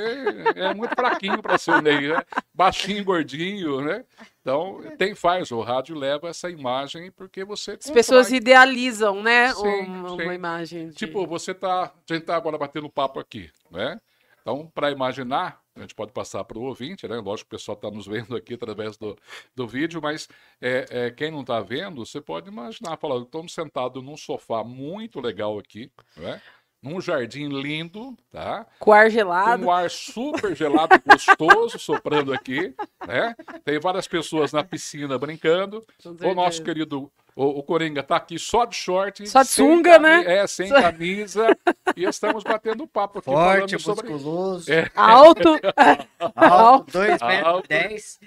é 0.55 0.71
muito 0.71 0.93
fraquinho 0.93 1.41
para 1.41 1.57
ser 1.57 1.71
o 1.71 1.81
Ney, 1.81 2.09
né? 2.09 2.23
Baixinho, 2.53 3.03
gordinho, 3.03 3.81
né? 3.81 4.05
Então, 4.39 4.79
tem 4.99 5.15
faz. 5.15 5.49
O 5.49 5.61
rádio 5.61 5.97
leva 5.97 6.29
essa 6.29 6.47
imagem 6.47 7.09
porque 7.09 7.43
você. 7.43 7.71
As 7.71 7.89
pessoas 7.89 8.31
idealizam, 8.31 9.23
né? 9.23 9.51
Sim, 9.51 9.79
uma, 9.79 10.09
sim. 10.09 10.23
uma 10.25 10.35
imagem. 10.35 10.89
De... 10.89 10.95
Tipo, 10.95 11.25
você 11.25 11.55
tá. 11.55 11.85
A 11.85 12.13
gente 12.13 12.23
tá 12.23 12.35
agora 12.35 12.59
batendo 12.59 12.87
papo 12.87 13.19
aqui, 13.19 13.49
né? 13.71 13.99
Então, 14.43 14.71
para 14.75 14.91
imaginar, 14.91 15.59
a 15.77 15.81
gente 15.81 15.95
pode 15.95 16.11
passar 16.11 16.43
para 16.43 16.57
o 16.57 16.63
ouvinte, 16.63 17.07
né? 17.07 17.17
Lógico 17.17 17.49
que 17.49 17.55
o 17.55 17.59
pessoal 17.59 17.75
está 17.75 17.91
nos 17.91 18.07
vendo 18.07 18.35
aqui 18.35 18.53
através 18.55 18.97
do, 18.97 19.17
do 19.55 19.67
vídeo, 19.67 20.01
mas 20.01 20.27
é, 20.61 20.85
é 20.89 21.11
quem 21.11 21.31
não 21.31 21.41
está 21.41 21.59
vendo, 21.59 22.05
você 22.05 22.19
pode 22.21 22.49
imaginar, 22.49 22.97
falando, 22.97 23.25
estamos 23.25 23.53
sentados 23.53 24.03
num 24.03 24.17
sofá 24.17 24.63
muito 24.63 25.19
legal 25.19 25.57
aqui, 25.57 25.91
né? 26.15 26.41
num 26.81 27.01
jardim 27.01 27.47
lindo, 27.47 28.15
tá? 28.31 28.65
Com 28.79 28.93
ar 28.93 29.09
gelado. 29.09 29.63
Com 29.63 29.69
um 29.69 29.71
ar 29.71 29.89
super 29.89 30.55
gelado, 30.55 31.01
gostoso, 31.05 31.79
soprando 31.79 32.33
aqui, 32.33 32.73
né? 33.05 33.35
Tem 33.63 33.79
várias 33.79 34.07
pessoas 34.07 34.53
na 34.53 34.63
piscina 34.63 35.17
brincando. 35.17 35.85
O 36.23 36.33
nosso 36.33 36.63
querido, 36.63 37.11
o, 37.37 37.59
o 37.59 37.63
Coringa 37.63 38.01
tá 38.01 38.15
aqui 38.15 38.39
só 38.39 38.65
de 38.65 38.75
short. 38.75 39.27
Só 39.29 39.43
de 39.43 39.49
sunga, 39.49 39.99
né? 39.99 40.39
É, 40.39 40.47
sem 40.47 40.69
camisa. 40.69 41.55
e 41.95 42.03
estamos 42.03 42.43
batendo 42.43 42.87
papo 42.87 43.19
aqui. 43.19 43.25
Forte, 43.25 43.73
musculoso. 43.73 44.65
Sobre... 44.65 44.79
É. 44.79 44.91
Alto. 44.95 45.59
Alto, 46.35 46.91
2 46.93 47.21
metros 47.21 47.61
10. 47.69 48.19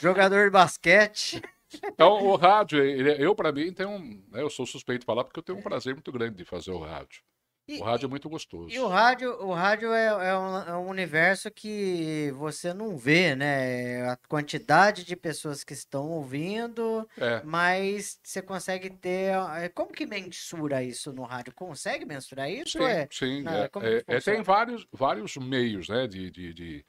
Jogador 0.00 0.44
de 0.44 0.50
basquete. 0.50 1.42
Então, 1.84 2.24
o 2.24 2.36
rádio, 2.36 2.80
eu, 2.80 3.34
para 3.34 3.50
mim, 3.50 3.72
tenho 3.72 3.90
um. 3.90 4.22
Né, 4.30 4.40
eu 4.40 4.48
sou 4.48 4.64
suspeito 4.64 5.00
de 5.00 5.06
falar 5.06 5.24
porque 5.24 5.40
eu 5.40 5.42
tenho 5.42 5.58
um 5.58 5.62
prazer 5.62 5.92
muito 5.92 6.12
grande 6.12 6.36
de 6.36 6.44
fazer 6.44 6.70
o 6.70 6.78
rádio. 6.78 7.20
E, 7.68 7.78
o 7.80 7.84
rádio 7.84 8.06
é 8.06 8.08
muito 8.08 8.30
gostoso. 8.30 8.70
E 8.70 8.78
o 8.78 8.88
rádio, 8.88 9.30
o 9.44 9.52
rádio 9.52 9.92
é, 9.92 10.06
é, 10.06 10.38
um, 10.38 10.56
é, 10.56 10.76
um, 10.78 10.88
universo 10.88 11.50
que 11.50 12.32
você 12.34 12.72
não 12.72 12.96
vê, 12.96 13.36
né? 13.36 14.08
A 14.10 14.16
quantidade 14.26 15.04
de 15.04 15.14
pessoas 15.14 15.62
que 15.62 15.74
estão 15.74 16.08
ouvindo, 16.08 17.06
é. 17.18 17.42
mas 17.44 18.18
você 18.24 18.40
consegue 18.40 18.88
ter. 18.88 19.34
É, 19.58 19.68
como 19.68 19.92
que 19.92 20.06
mensura 20.06 20.82
isso 20.82 21.12
no 21.12 21.24
rádio? 21.24 21.52
Consegue 21.54 22.06
mensurar 22.06 22.50
isso? 22.50 22.78
Sim, 22.78 22.84
é, 22.84 23.08
sim. 23.10 23.44
É, 23.46 24.16
é, 24.16 24.20
tem 24.20 24.42
vários, 24.42 24.86
vários 24.90 25.36
meios 25.36 25.90
né, 25.90 26.06
de, 26.06 26.30
de, 26.30 26.54
de, 26.54 26.86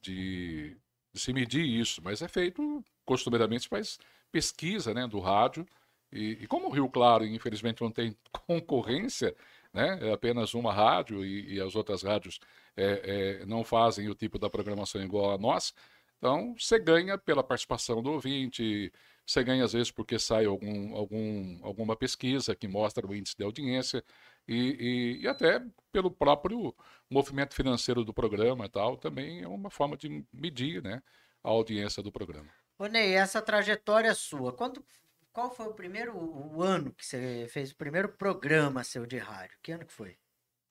de, 0.00 0.76
de 1.12 1.20
se 1.20 1.30
medir 1.34 1.66
isso, 1.66 2.00
mas 2.02 2.22
é 2.22 2.28
feito, 2.28 2.82
costumeiramente, 3.04 3.68
faz 3.68 3.98
pesquisa 4.30 4.94
né, 4.94 5.06
do 5.06 5.20
rádio. 5.20 5.66
E, 6.10 6.38
e 6.40 6.46
como 6.46 6.68
o 6.68 6.70
Rio 6.70 6.88
Claro, 6.88 7.26
infelizmente, 7.26 7.82
não 7.82 7.90
tem 7.90 8.16
concorrência 8.46 9.34
né? 9.72 9.98
É 10.02 10.12
apenas 10.12 10.54
uma 10.54 10.72
rádio 10.72 11.24
e, 11.24 11.54
e 11.54 11.60
as 11.60 11.74
outras 11.74 12.02
rádios 12.02 12.38
é, 12.76 13.40
é, 13.42 13.46
não 13.46 13.64
fazem 13.64 14.08
o 14.08 14.14
tipo 14.14 14.38
da 14.38 14.50
programação 14.50 15.02
igual 15.02 15.32
a 15.32 15.38
nós. 15.38 15.72
Então, 16.18 16.54
você 16.56 16.78
ganha 16.78 17.18
pela 17.18 17.42
participação 17.42 18.00
do 18.00 18.12
ouvinte, 18.12 18.92
você 19.26 19.42
ganha 19.42 19.64
às 19.64 19.72
vezes 19.72 19.90
porque 19.90 20.18
sai 20.18 20.44
algum, 20.44 20.94
algum, 20.94 21.58
alguma 21.62 21.96
pesquisa 21.96 22.54
que 22.54 22.68
mostra 22.68 23.06
o 23.06 23.14
índice 23.14 23.36
de 23.36 23.42
audiência 23.42 24.04
e, 24.46 24.54
e, 24.54 25.22
e 25.22 25.28
até 25.28 25.60
pelo 25.90 26.10
próprio 26.10 26.74
movimento 27.10 27.54
financeiro 27.54 28.04
do 28.04 28.14
programa 28.14 28.66
e 28.66 28.68
tal, 28.68 28.96
também 28.96 29.42
é 29.42 29.48
uma 29.48 29.70
forma 29.70 29.96
de 29.96 30.24
medir 30.32 30.82
né, 30.82 31.02
a 31.42 31.48
audiência 31.48 32.02
do 32.02 32.12
programa. 32.12 32.48
Ô 32.78 32.86
Ney, 32.86 33.14
essa 33.14 33.42
trajetória 33.42 34.14
sua, 34.14 34.52
quando 34.52 34.84
qual 35.32 35.50
foi 35.54 35.66
o 35.66 35.74
primeiro 35.74 36.16
o 36.16 36.62
ano 36.62 36.92
que 36.92 37.04
você 37.04 37.46
fez 37.50 37.70
o 37.72 37.76
primeiro 37.76 38.08
programa 38.10 38.84
seu 38.84 39.06
de 39.06 39.18
rádio? 39.18 39.58
Que 39.62 39.72
ano 39.72 39.86
que 39.86 39.92
foi? 39.92 40.16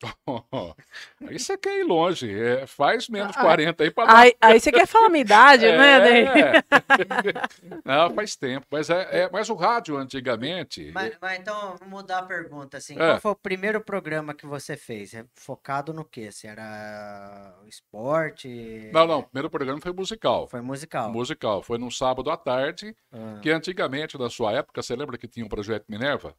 aí 1.28 1.38
você 1.38 1.58
quer 1.58 1.80
ir 1.80 1.84
longe. 1.84 2.32
É, 2.32 2.66
faz 2.66 3.08
menos 3.08 3.36
ah, 3.38 3.42
40 3.42 3.84
aí 3.84 3.92
para 3.92 4.18
aí, 4.18 4.36
aí 4.42 4.60
você 4.60 4.72
quer 4.72 4.88
falar 4.88 5.10
minha 5.10 5.22
idade, 5.22 5.66
é, 5.66 5.78
né, 5.78 6.00
Ney? 6.00 6.26
Não, 7.86 8.14
faz 8.14 8.36
tempo. 8.36 8.66
Mas, 8.72 8.90
é, 8.90 9.24
é, 9.24 9.30
mas 9.32 9.50
o 9.50 9.56
rádio 9.56 9.98
antigamente. 9.98 10.92
Mas, 10.94 11.16
mas, 11.22 11.40
então, 11.40 11.76
vamos 11.78 11.88
mudar 11.88 12.20
a 12.20 12.24
pergunta. 12.24 12.78
Assim, 12.78 12.96
é. 12.96 12.98
Qual 12.98 13.20
foi 13.20 13.32
o 13.32 13.36
primeiro 13.36 13.82
programa 13.82 14.34
que 14.34 14.46
você 14.46 14.76
fez? 14.76 15.14
É 15.14 15.26
focado 15.36 15.94
no 15.94 16.04
quê? 16.04 16.32
Se 16.32 16.48
era 16.48 17.56
esporte? 17.68 18.90
Não, 18.94 19.06
não. 19.06 19.20
O 19.20 19.24
primeiro 19.24 19.50
programa 19.50 19.80
foi 19.82 19.94
musical. 19.94 20.48
Foi 20.48 20.62
musical. 20.62 21.12
Musical. 21.12 21.62
Foi 21.62 21.78
num 21.78 21.92
sábado 21.92 22.32
à 22.32 22.38
tarde. 22.38 22.96
Ah. 23.12 23.40
Que 23.42 23.52
antigamente, 23.52 24.18
na 24.18 24.30
sua 24.30 24.52
época, 24.54 24.82
você 24.82 24.96
lembra 24.96 25.18
que 25.18 25.28
tinha 25.28 25.46
um 25.46 25.50
projeto 25.50 25.86
Minerva? 25.88 26.36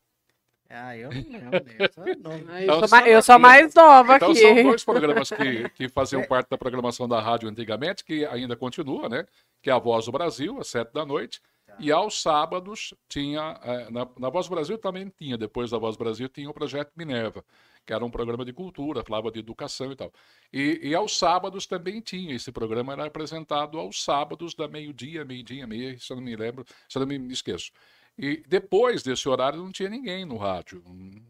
Ah, 0.75 0.97
eu 0.97 1.11
não 1.11 1.21
lembro. 1.21 1.63
Eu 1.83 1.93
sou, 1.93 2.07
eu 2.07 2.81
sou, 2.81 2.89
mais, 2.89 3.07
eu 3.07 3.23
sou 3.23 3.39
mais 3.39 3.75
nova 3.75 4.17
então, 4.17 4.31
aqui. 4.31 4.41
São 4.41 4.63
dois 4.63 4.85
programas 4.85 5.31
que, 5.31 5.69
que 5.71 5.89
faziam 5.89 6.23
é. 6.23 6.27
parte 6.27 6.49
da 6.49 6.57
programação 6.57 7.07
da 7.07 7.21
rádio 7.21 7.49
antigamente, 7.49 8.03
que 8.03 8.25
ainda 8.25 8.57
continua, 8.57 9.09
né? 9.09 9.27
Que 9.61 9.69
é 9.69 9.73
a 9.73 9.79
Voz 9.79 10.07
do 10.07 10.13
Brasil, 10.13 10.59
às 10.59 10.69
sete 10.69 10.93
da 10.93 11.05
noite. 11.05 11.43
Tá. 11.67 11.77
E 11.79 11.93
aos 11.93 12.23
sábados 12.23 12.95
tinha. 13.07 13.61
É, 13.63 13.91
na, 13.91 14.09
na 14.19 14.31
Voz 14.31 14.47
do 14.47 14.55
Brasil 14.55 14.79
também 14.79 15.13
tinha, 15.15 15.37
depois 15.37 15.71
da 15.71 15.79
Voz 15.79 15.97
do 15.97 15.99
Brasil, 15.99 16.29
tinha 16.29 16.49
o 16.49 16.55
Projeto 16.55 16.93
Minerva, 16.97 17.45
que 17.85 17.93
era 17.93 18.05
um 18.05 18.11
programa 18.11 18.45
de 18.45 18.53
cultura, 18.55 19.05
falava 19.05 19.31
de 19.31 19.41
educação 19.41 19.93
e 19.93 19.97
tal. 19.97 20.11
E, 20.51 20.81
e 20.83 20.95
aos 20.95 21.19
sábados 21.19 21.67
também 21.67 22.01
tinha. 22.01 22.35
Esse 22.35 22.51
programa 22.51 22.95
era 22.95 23.07
apresentado 23.07 23.79
aos 23.79 24.03
sábados, 24.03 24.55
da 24.55 24.67
meio-dia, 24.69 25.23
meio-dia, 25.25 25.67
meia, 25.67 25.99
se 25.99 26.11
eu 26.11 26.17
não 26.17 26.25
me 26.25 26.35
lembro, 26.35 26.65
se 26.89 26.97
eu 26.97 27.01
não 27.01 27.07
me 27.07 27.33
esqueço. 27.33 27.73
E 28.19 28.43
depois 28.47 29.03
desse 29.03 29.29
horário 29.29 29.59
não 29.59 29.73
tinha 29.73 29.89
ninguém 29.89 30.25
no 30.25 30.37
rádio, 30.37 30.83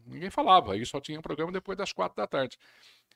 ninguém 0.05 0.29
falava, 0.29 0.73
aí 0.73 0.85
só 0.85 0.99
tinha 0.99 1.21
programa 1.21 1.51
depois 1.51 1.77
das 1.77 1.93
quatro 1.93 2.17
da 2.17 2.27
tarde. 2.27 2.57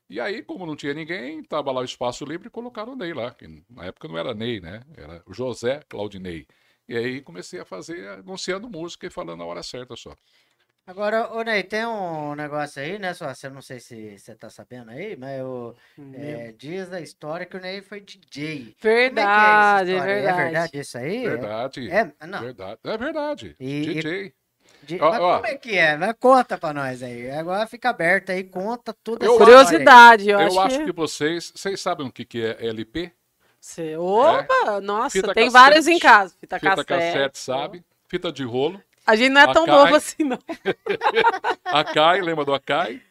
E 0.09 0.21
aí, 0.21 0.41
como 0.41 0.65
não 0.65 0.75
tinha 0.75 0.93
ninguém, 0.93 1.39
estava 1.39 1.71
lá 1.71 1.81
o 1.81 1.85
espaço 1.85 2.23
livre 2.23 2.47
e 2.47 2.51
colocaram 2.51 2.93
o 2.93 2.95
Ney 2.95 3.13
lá, 3.13 3.31
que 3.31 3.45
na 3.69 3.85
época 3.85 4.07
não 4.07 4.17
era 4.17 4.33
Ney, 4.33 4.61
né? 4.61 4.81
Era 4.95 5.21
José 5.29 5.81
Claudinei. 5.89 6.47
E 6.87 6.95
aí 6.95 7.21
comecei 7.21 7.59
a 7.59 7.65
fazer 7.65 8.07
anunciando 8.07 8.69
música 8.69 9.05
e 9.07 9.09
falando 9.09 9.43
a 9.43 9.45
hora 9.45 9.61
certa 9.61 9.95
só. 9.97 10.15
Agora, 10.87 11.33
ô 11.33 11.41
Ney, 11.41 11.63
tem 11.63 11.85
um 11.85 12.33
negócio 12.33 12.81
aí, 12.81 12.97
né? 12.97 13.13
Só, 13.13 13.27
você 13.33 13.49
não 13.49 13.61
sei 13.61 13.77
se 13.77 14.17
você 14.17 14.33
tá 14.33 14.49
sabendo 14.49 14.89
aí, 14.89 15.17
mas 15.17 15.37
eu, 15.37 15.75
é, 16.13 16.53
diz 16.57 16.93
a 16.93 17.01
história 17.01 17.45
que 17.45 17.57
o 17.57 17.59
Ney 17.59 17.81
foi 17.81 17.99
DJ. 17.99 18.73
Verdade, 18.79 19.91
é, 19.91 19.97
é, 19.97 20.01
verdade. 20.01 20.27
é 20.27 20.43
verdade 20.43 20.79
isso 20.79 20.97
aí? 20.97 21.27
Verdade. 21.27 21.91
É, 21.91 22.25
não. 22.25 22.39
verdade. 22.39 22.79
É 22.85 22.97
verdade. 22.97 23.55
E, 23.59 23.81
DJ. 23.81 24.33
E, 24.87 25.01
ó, 25.01 25.09
mas 25.09 25.19
ó, 25.19 25.35
como 25.35 25.47
é 25.47 25.55
que 25.55 25.77
é? 25.77 25.97
Mas 25.97 26.15
conta 26.17 26.57
pra 26.57 26.73
nós 26.73 27.03
aí. 27.03 27.29
Agora 27.31 27.67
fica 27.67 27.89
aberto 27.89 28.29
aí, 28.29 28.45
conta 28.45 28.95
tudo. 29.03 29.25
Eu, 29.25 29.37
curiosidade, 29.37 30.29
eu, 30.29 30.39
eu 30.39 30.47
acho, 30.47 30.59
acho 30.61 30.79
que... 30.79 30.85
que... 30.85 30.91
vocês, 30.93 31.51
vocês 31.53 31.81
sabem 31.81 32.07
o 32.07 32.11
que, 32.11 32.23
que 32.23 32.45
é 32.45 32.65
LP? 32.65 33.11
Cê, 33.59 33.97
opa, 33.97 34.77
é. 34.77 34.79
nossa, 34.79 35.09
Fita 35.09 35.33
tem 35.33 35.47
cassete, 35.47 35.51
vários 35.51 35.87
em 35.87 35.99
casa. 35.99 36.33
Fita, 36.39 36.57
Fita 36.57 36.85
cassete, 36.85 36.87
cassete, 36.87 37.39
sabe? 37.39 37.83
Fita 38.07 38.31
de 38.31 38.45
rolo. 38.45 38.81
A 39.07 39.15
gente 39.15 39.29
não 39.31 39.41
é 39.41 39.53
tão 39.53 39.65
novo 39.65 39.95
assim, 39.95 40.23
não. 40.23 40.37
Akai, 41.63 42.21
lembra 42.21 42.43
do 42.43 42.53
Akai? 42.53 43.01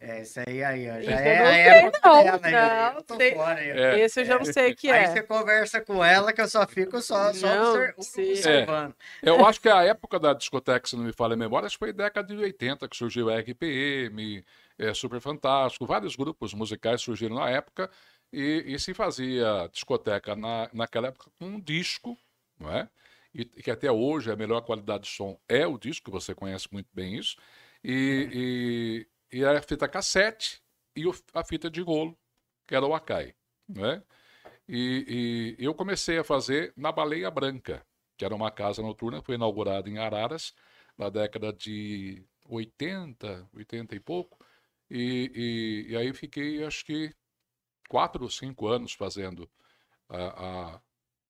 É, 0.00 0.20
isso 0.20 0.38
aí, 0.46 0.62
aí, 0.62 0.90
ó. 0.90 1.00
Já 1.00 1.12
é 1.12 1.38
a 1.38 1.76
época 1.76 2.00
não, 2.04 2.24
dela 2.24 2.40
aí. 2.42 2.94
Não, 3.08 3.16
sei. 3.16 3.34
Fora, 3.34 3.58
aí, 3.58 3.70
é. 3.70 4.00
Esse 4.00 4.20
eu 4.20 4.24
já 4.26 4.38
não 4.38 4.44
sei 4.44 4.72
o 4.72 4.76
que 4.76 4.90
é. 4.90 5.06
Aí 5.06 5.06
você 5.06 5.22
conversa 5.22 5.80
com 5.80 6.04
ela 6.04 6.30
que 6.30 6.42
eu 6.42 6.48
só 6.48 6.66
fico 6.66 7.00
só, 7.00 7.32
só 7.32 7.72
observando. 7.96 8.94
É. 9.22 9.30
Eu 9.30 9.46
acho 9.46 9.60
que 9.60 9.68
a 9.68 9.82
época 9.82 10.18
da 10.18 10.34
discoteca, 10.34 10.86
se 10.86 10.94
não 10.94 11.04
me 11.04 11.12
falha 11.12 11.32
a 11.32 11.36
memória, 11.38 11.66
acho 11.66 11.76
que 11.76 11.84
foi 11.86 11.92
década 11.92 12.28
de 12.28 12.36
80 12.36 12.86
que 12.86 12.96
surgiu 12.96 13.30
a 13.30 13.38
RPM, 13.38 14.44
é, 14.78 14.92
Super 14.92 15.20
Fantástico, 15.20 15.86
vários 15.86 16.16
grupos 16.16 16.52
musicais 16.52 17.00
surgiram 17.00 17.36
na 17.36 17.48
época 17.48 17.88
e, 18.30 18.64
e 18.66 18.78
se 18.78 18.92
fazia 18.92 19.70
discoteca 19.72 20.36
na, 20.36 20.68
naquela 20.72 21.08
época 21.08 21.30
com 21.38 21.46
um 21.46 21.60
disco, 21.60 22.18
não 22.60 22.70
é? 22.70 22.88
E 23.34 23.44
que 23.44 23.70
até 23.70 23.90
hoje 23.90 24.30
a 24.30 24.36
melhor 24.36 24.60
qualidade 24.62 25.04
de 25.04 25.10
som 25.10 25.38
é 25.48 25.66
o 25.66 25.76
disco, 25.76 26.10
você 26.10 26.34
conhece 26.34 26.68
muito 26.72 26.88
bem 26.92 27.16
isso, 27.18 27.36
e, 27.82 29.06
e, 29.32 29.38
e 29.38 29.44
a 29.44 29.60
fita 29.60 29.88
cassete 29.88 30.62
e 30.96 31.04
a 31.34 31.44
fita 31.44 31.68
de 31.68 31.80
rolo, 31.80 32.16
que 32.66 32.74
era 32.74 32.86
o 32.86 32.94
Akai. 32.94 33.34
Né? 33.68 34.02
E, 34.68 35.56
e, 35.58 35.64
eu 35.64 35.74
comecei 35.74 36.18
a 36.18 36.24
fazer 36.24 36.72
na 36.76 36.92
Baleia 36.92 37.30
Branca, 37.30 37.84
que 38.16 38.24
era 38.24 38.34
uma 38.34 38.50
casa 38.50 38.80
noturna, 38.80 39.20
foi 39.22 39.34
inaugurada 39.34 39.88
em 39.88 39.98
Araras, 39.98 40.54
na 40.96 41.10
década 41.10 41.52
de 41.52 42.24
80, 42.48 43.48
80 43.52 43.96
e 43.96 44.00
pouco, 44.00 44.38
e, 44.88 45.86
e 45.88 45.96
aí 45.96 46.12
fiquei, 46.12 46.62
acho 46.64 46.84
que, 46.84 47.12
quatro 47.88 48.22
ou 48.22 48.30
cinco 48.30 48.68
anos 48.68 48.92
fazendo 48.92 49.50
a, 50.08 50.74
a, 50.74 50.80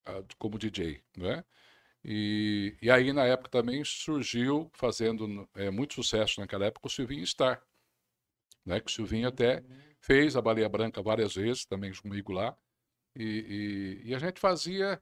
a, 0.05 0.23
como 0.37 0.59
DJ, 0.59 1.01
né? 1.17 1.43
E, 2.07 2.77
e 2.83 2.91
aí, 2.91 3.11
na 3.11 3.25
época, 3.25 3.49
também 3.49 3.83
surgiu, 3.83 4.69
fazendo 4.73 5.49
é, 5.55 5.71
muito 5.71 5.95
sucesso 5.95 6.39
naquela 6.39 6.67
época, 6.67 6.85
o 6.85 6.89
Silvinho 6.89 7.25
Star. 7.25 7.63
Né? 8.63 8.79
Que 8.79 8.91
o 8.91 8.93
Silvinho 8.93 9.27
até 9.27 9.63
fez 9.99 10.35
a 10.35 10.41
Baleia 10.41 10.69
Branca 10.69 11.01
várias 11.01 11.33
vezes, 11.33 11.65
também 11.65 11.91
comigo 11.93 12.31
lá. 12.31 12.55
E, 13.15 14.01
e, 14.05 14.09
e 14.09 14.15
a 14.15 14.19
gente 14.19 14.39
fazia. 14.39 15.01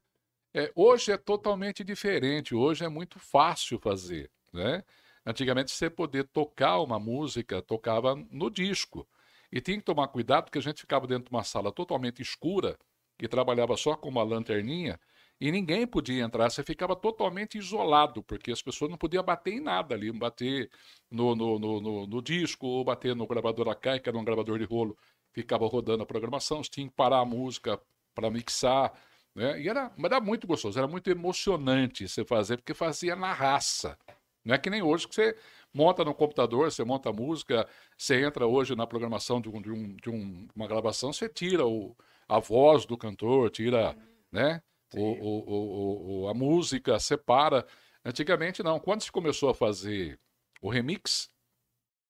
É, 0.54 0.72
hoje 0.76 1.12
é 1.12 1.18
totalmente 1.18 1.84
diferente, 1.84 2.56
hoje 2.56 2.86
é 2.86 2.90
muito 2.90 3.20
fácil 3.20 3.78
fazer. 3.80 4.32
Né? 4.54 4.82
Antigamente, 5.26 5.72
você 5.72 5.90
poder 5.90 6.26
tocar 6.30 6.80
uma 6.80 7.00
música, 7.00 7.62
tocava 7.62 8.16
no 8.32 8.50
disco. 8.50 9.06
E 9.52 9.60
tinha 9.60 9.78
que 9.78 9.84
tomar 9.84 10.08
cuidado, 10.08 10.46
porque 10.46 10.60
a 10.60 10.62
gente 10.62 10.80
ficava 10.80 11.06
dentro 11.06 11.26
de 11.26 11.36
uma 11.36 11.44
sala 11.44 11.70
totalmente 11.70 12.22
escura 12.22 12.78
e 13.20 13.28
trabalhava 13.28 13.76
só 13.76 13.98
com 13.98 14.08
uma 14.08 14.24
lanterninha 14.24 14.98
e 15.40 15.52
ninguém 15.52 15.86
podia 15.86 16.24
entrar, 16.24 16.50
você 16.50 16.64
ficava 16.64 16.96
totalmente 16.96 17.58
isolado, 17.58 18.24
porque 18.24 18.52
as 18.52 18.62
pessoas 18.62 18.90
não 18.90 18.98
podiam 18.98 19.24
bater 19.24 19.54
em 19.54 19.60
nada 19.60 19.94
ali, 19.96 20.12
bater 20.12 20.70
no, 21.12 21.36
no, 21.36 21.60
no, 21.60 21.82
no, 21.82 22.08
no 22.08 22.22
disco 22.22 22.66
ou 22.66 22.84
bater 22.84 23.16
no 23.16 23.28
gravador 23.28 23.68
Akai, 23.70 24.00
que 24.00 24.08
era 24.08 24.18
um 24.18 24.24
gravador 24.24 24.58
de 24.60 24.66
rolo, 24.66 24.98
ficava 25.34 25.68
rodando 25.68 26.04
a 26.04 26.06
programação, 26.06 26.64
você 26.64 26.70
tinha 26.70 26.88
que 26.88 26.96
parar 26.96 27.20
a 27.20 27.26
música 27.26 27.82
para 28.16 28.30
mixar, 28.30 28.94
né? 29.36 29.60
E 29.62 29.68
era, 29.68 29.92
era 29.98 30.22
muito 30.22 30.46
gostoso, 30.48 30.78
era 30.78 30.88
muito 30.88 31.10
emocionante 31.10 32.08
você 32.08 32.24
fazer, 32.24 32.58
porque 32.58 32.74
fazia 32.74 33.16
na 33.16 33.34
raça. 33.34 33.98
Não 34.46 34.54
é 34.56 34.58
que 34.58 34.70
nem 34.70 34.82
hoje 34.82 35.08
que 35.08 35.16
você 35.16 35.36
monta 35.74 36.04
no 36.04 36.14
computador, 36.14 36.72
você 36.72 36.84
monta 36.84 37.10
a 37.10 37.14
música, 37.14 37.68
você 37.98 38.24
entra 38.24 38.46
hoje 38.46 38.76
na 38.76 38.86
programação 38.86 39.42
de, 39.42 39.50
um, 39.50 39.62
de, 39.62 39.72
um, 39.72 39.96
de 39.96 40.10
um, 40.10 40.48
uma 40.56 40.68
gravação, 40.68 41.12
você 41.12 41.28
tira 41.28 41.66
o, 41.66 41.96
a 42.28 42.40
voz 42.40 42.86
do 42.86 42.98
cantor, 42.98 43.50
tira, 43.50 43.98
né? 44.32 44.62
O, 44.94 45.02
o, 45.02 46.22
o, 46.24 46.28
a 46.30 46.34
música 46.34 47.00
separa. 47.00 47.66
Antigamente 48.06 48.62
não. 48.62 48.80
Quando 48.80 49.02
se 49.02 49.12
começou 49.12 49.50
a 49.50 49.56
fazer 49.56 50.20
o 50.62 50.70
remix 50.70 51.32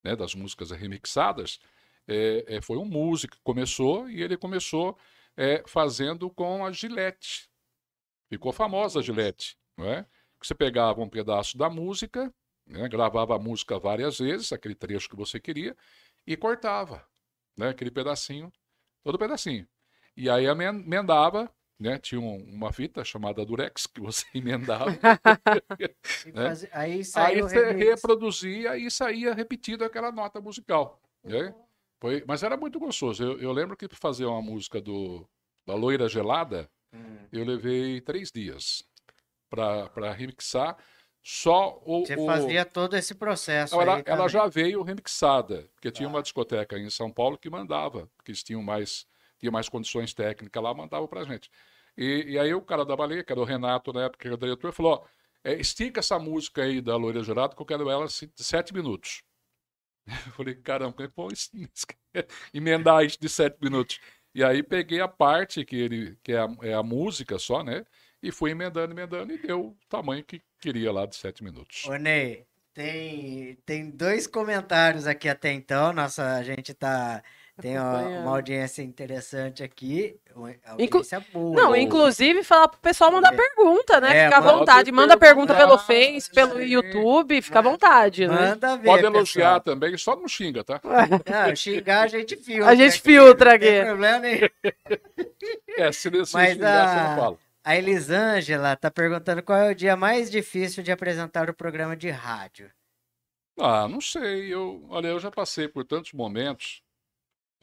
né, 0.03 0.15
das 0.15 0.35
músicas 0.35 0.71
remixadas, 0.71 1.59
é, 2.07 2.57
é, 2.57 2.61
foi 2.61 2.77
um 2.77 2.85
músico 2.85 3.35
que 3.35 3.43
começou 3.43 4.09
e 4.09 4.21
ele 4.21 4.37
começou 4.37 4.97
é, 5.37 5.63
fazendo 5.67 6.29
com 6.29 6.65
a 6.65 6.71
Gillette. 6.71 7.49
Ficou 8.29 8.51
famosa 8.51 8.99
a 8.99 9.01
Gillette, 9.03 9.57
não 9.77 9.85
é? 9.85 10.05
Você 10.41 10.53
pegava 10.53 11.01
um 11.01 11.09
pedaço 11.09 11.57
da 11.57 11.69
música, 11.69 12.33
né, 12.65 12.87
gravava 12.89 13.35
a 13.35 13.39
música 13.39 13.79
várias 13.79 14.19
vezes, 14.19 14.51
aquele 14.51 14.75
trecho 14.75 15.09
que 15.09 15.15
você 15.15 15.39
queria, 15.39 15.75
e 16.27 16.35
cortava, 16.35 17.07
né, 17.57 17.69
aquele 17.69 17.91
pedacinho, 17.91 18.51
todo 19.03 19.17
pedacinho. 19.17 19.67
E 20.17 20.29
aí 20.29 20.45
emendava 20.45 21.49
né? 21.79 21.97
Tinha 21.97 22.21
um, 22.21 22.37
uma 22.43 22.71
fita 22.71 23.03
chamada 23.03 23.45
Durex 23.45 23.87
que 23.87 24.01
você 24.01 24.25
emendava. 24.33 24.91
né? 26.33 26.53
aí, 26.71 27.01
aí 27.15 27.41
você 27.41 27.71
reproduzia 27.71 28.77
e 28.77 28.89
saía 28.89 29.33
repetido 29.33 29.83
aquela 29.83 30.11
nota 30.11 30.39
musical. 30.39 31.01
Né? 31.23 31.53
Foi, 31.99 32.23
mas 32.27 32.43
era 32.43 32.57
muito 32.57 32.79
gostoso. 32.79 33.23
Eu, 33.23 33.39
eu 33.39 33.51
lembro 33.51 33.77
que 33.77 33.87
para 33.87 33.97
fazer 33.97 34.25
uma 34.25 34.41
música 34.41 34.81
do, 34.81 35.27
da 35.65 35.73
Loira 35.73 36.07
Gelada, 36.09 36.69
hum. 36.93 37.17
eu 37.31 37.45
levei 37.45 38.01
três 38.01 38.31
dias 38.31 38.83
para 39.49 40.11
remixar. 40.11 40.77
Só 41.25 41.81
o. 41.85 42.05
Você 42.05 42.17
fazia 42.25 42.65
todo 42.65 42.97
esse 42.97 43.15
processo. 43.15 43.79
Ela, 43.79 44.03
ela 44.05 44.27
já 44.27 44.45
veio 44.45 44.83
remixada, 44.83 45.69
porque 45.73 45.89
tinha 45.89 46.07
ah. 46.07 46.11
uma 46.11 46.21
discoteca 46.21 46.77
em 46.77 46.89
São 46.89 47.09
Paulo 47.09 47.37
que 47.37 47.49
mandava, 47.49 48.09
que 48.25 48.31
eles 48.31 48.43
tinham 48.43 48.61
mais 48.61 49.07
tinha 49.43 49.51
mais 49.51 49.67
condições 49.67 50.13
técnicas 50.13 50.63
lá, 50.63 50.73
mandava 50.73 51.05
para 51.05 51.25
gente. 51.25 51.51
E, 51.97 52.25
e, 52.29 52.39
aí 52.39 52.53
o 52.53 52.61
cara 52.61 52.85
da 52.85 52.95
baleia, 52.95 53.23
que 53.23 53.31
era 53.31 53.41
o 53.41 53.43
Renato 53.43 53.91
na 53.91 54.05
época, 54.05 54.19
que 54.19 54.27
era 54.27 54.37
diretor, 54.37 54.71
falou: 54.71 55.05
é, 55.43 55.53
estica 55.53 55.99
essa 55.99 56.17
música 56.17 56.63
aí 56.63 56.81
da 56.81 56.95
Loira 56.95 57.21
Gerado, 57.21 57.55
que 57.55 57.61
eu 57.61 57.65
quero 57.65 57.89
ela 57.89 58.07
de 58.07 58.43
sete 58.43 58.73
minutos. 58.73 59.21
Eu 60.05 60.33
falei, 60.33 60.55
caramba, 60.55 60.91
como 60.91 61.05
é 61.05 61.09
que 61.09 61.15
vou 61.15 61.29
emendar 62.53 63.05
isso 63.05 63.17
de 63.19 63.29
sete 63.29 63.57
minutos? 63.61 64.01
E 64.35 64.43
aí 64.43 64.61
peguei 64.61 64.99
a 64.99 65.07
parte 65.07 65.63
que 65.63 65.77
ele 65.77 66.17
que 66.21 66.33
é 66.33 66.39
a, 66.39 66.47
é 66.61 66.73
a, 66.73 66.83
música 66.83 67.39
só, 67.39 67.63
né? 67.63 67.85
E 68.21 68.29
fui 68.29 68.51
emendando, 68.51 68.93
emendando, 68.93 69.31
e 69.31 69.37
deu 69.37 69.67
o 69.67 69.77
tamanho 69.87 70.23
que 70.23 70.41
queria 70.59 70.91
lá 70.91 71.05
de 71.05 71.15
sete 71.15 71.41
minutos. 71.41 71.85
Ô, 71.85 71.95
Ney, 71.95 72.45
Tem, 72.73 73.55
tem 73.65 73.89
dois 73.91 74.27
comentários 74.27 75.07
aqui 75.07 75.29
até 75.29 75.53
então. 75.53 75.93
Nossa, 75.93 76.35
a 76.35 76.43
gente 76.43 76.73
tá. 76.73 77.23
Tem 77.61 77.77
uma, 77.77 78.01
uma 78.01 78.31
audiência 78.31 78.81
interessante 78.81 79.63
aqui. 79.63 80.19
Audiência 80.65 81.17
Inclu 81.17 81.31
boa. 81.31 81.55
Não, 81.55 81.75
inclusive 81.75 82.43
falar 82.43 82.67
pro 82.67 82.79
pessoal 82.79 83.11
mandar 83.11 83.31
é. 83.31 83.37
pergunta, 83.37 84.01
né? 84.01 84.17
É, 84.17 84.23
fica 84.25 84.37
à 84.37 84.41
vontade. 84.41 84.91
Manda 84.91 85.15
pergunta 85.15 85.53
pelo 85.53 85.77
Face, 85.77 86.31
pelo 86.31 86.59
YouTube, 86.59 87.39
fica 87.43 87.59
à 87.59 87.61
vontade, 87.61 88.27
né? 88.27 88.49
Manda 88.49 88.75
ver. 88.77 88.87
Pode 88.87 89.05
elogiar 89.05 89.59
pessoal. 89.59 89.61
também, 89.61 89.97
só 89.97 90.15
não 90.15 90.27
xinga, 90.27 90.63
tá? 90.63 90.81
Não, 90.83 91.55
xingar 91.55 92.03
a 92.03 92.07
gente 92.07 92.35
filtra. 92.35 92.67
A 92.67 92.75
gente 92.75 92.99
filtra 92.99 93.53
aqui. 93.53 93.65
Não 93.65 93.71
tem 93.71 93.85
problema 93.85 94.19
nenhum. 94.19 94.49
É, 95.75 95.91
se, 95.91 96.09
se 96.25 96.33
Mas 96.33 96.53
xingar, 96.53 96.83
a... 96.83 96.87
você 96.87 97.09
não 97.09 97.15
fala. 97.15 97.37
A 97.63 97.75
Elisângela 97.75 98.75
tá 98.75 98.91
perguntando 98.91 99.41
qual 99.41 99.57
é 99.57 99.71
o 99.71 99.75
dia 99.75 99.95
mais 99.95 100.29
difícil 100.29 100.83
de 100.83 100.91
apresentar 100.91 101.49
o 101.49 101.53
programa 101.53 101.97
de 101.97 102.09
rádio. 102.09 102.69
Ah, 103.59 103.87
não 103.87 103.99
sei. 103.99 104.53
Eu, 104.53 104.85
olha, 104.89 105.07
eu 105.07 105.19
já 105.19 105.31
passei 105.31 105.67
por 105.67 105.83
tantos 105.83 106.13
momentos 106.13 106.81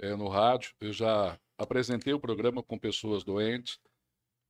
é, 0.00 0.16
no 0.16 0.28
rádio. 0.28 0.74
Eu 0.80 0.92
já 0.92 1.38
apresentei 1.58 2.12
o 2.12 2.20
programa 2.20 2.62
com 2.62 2.78
pessoas 2.78 3.22
doentes. 3.22 3.78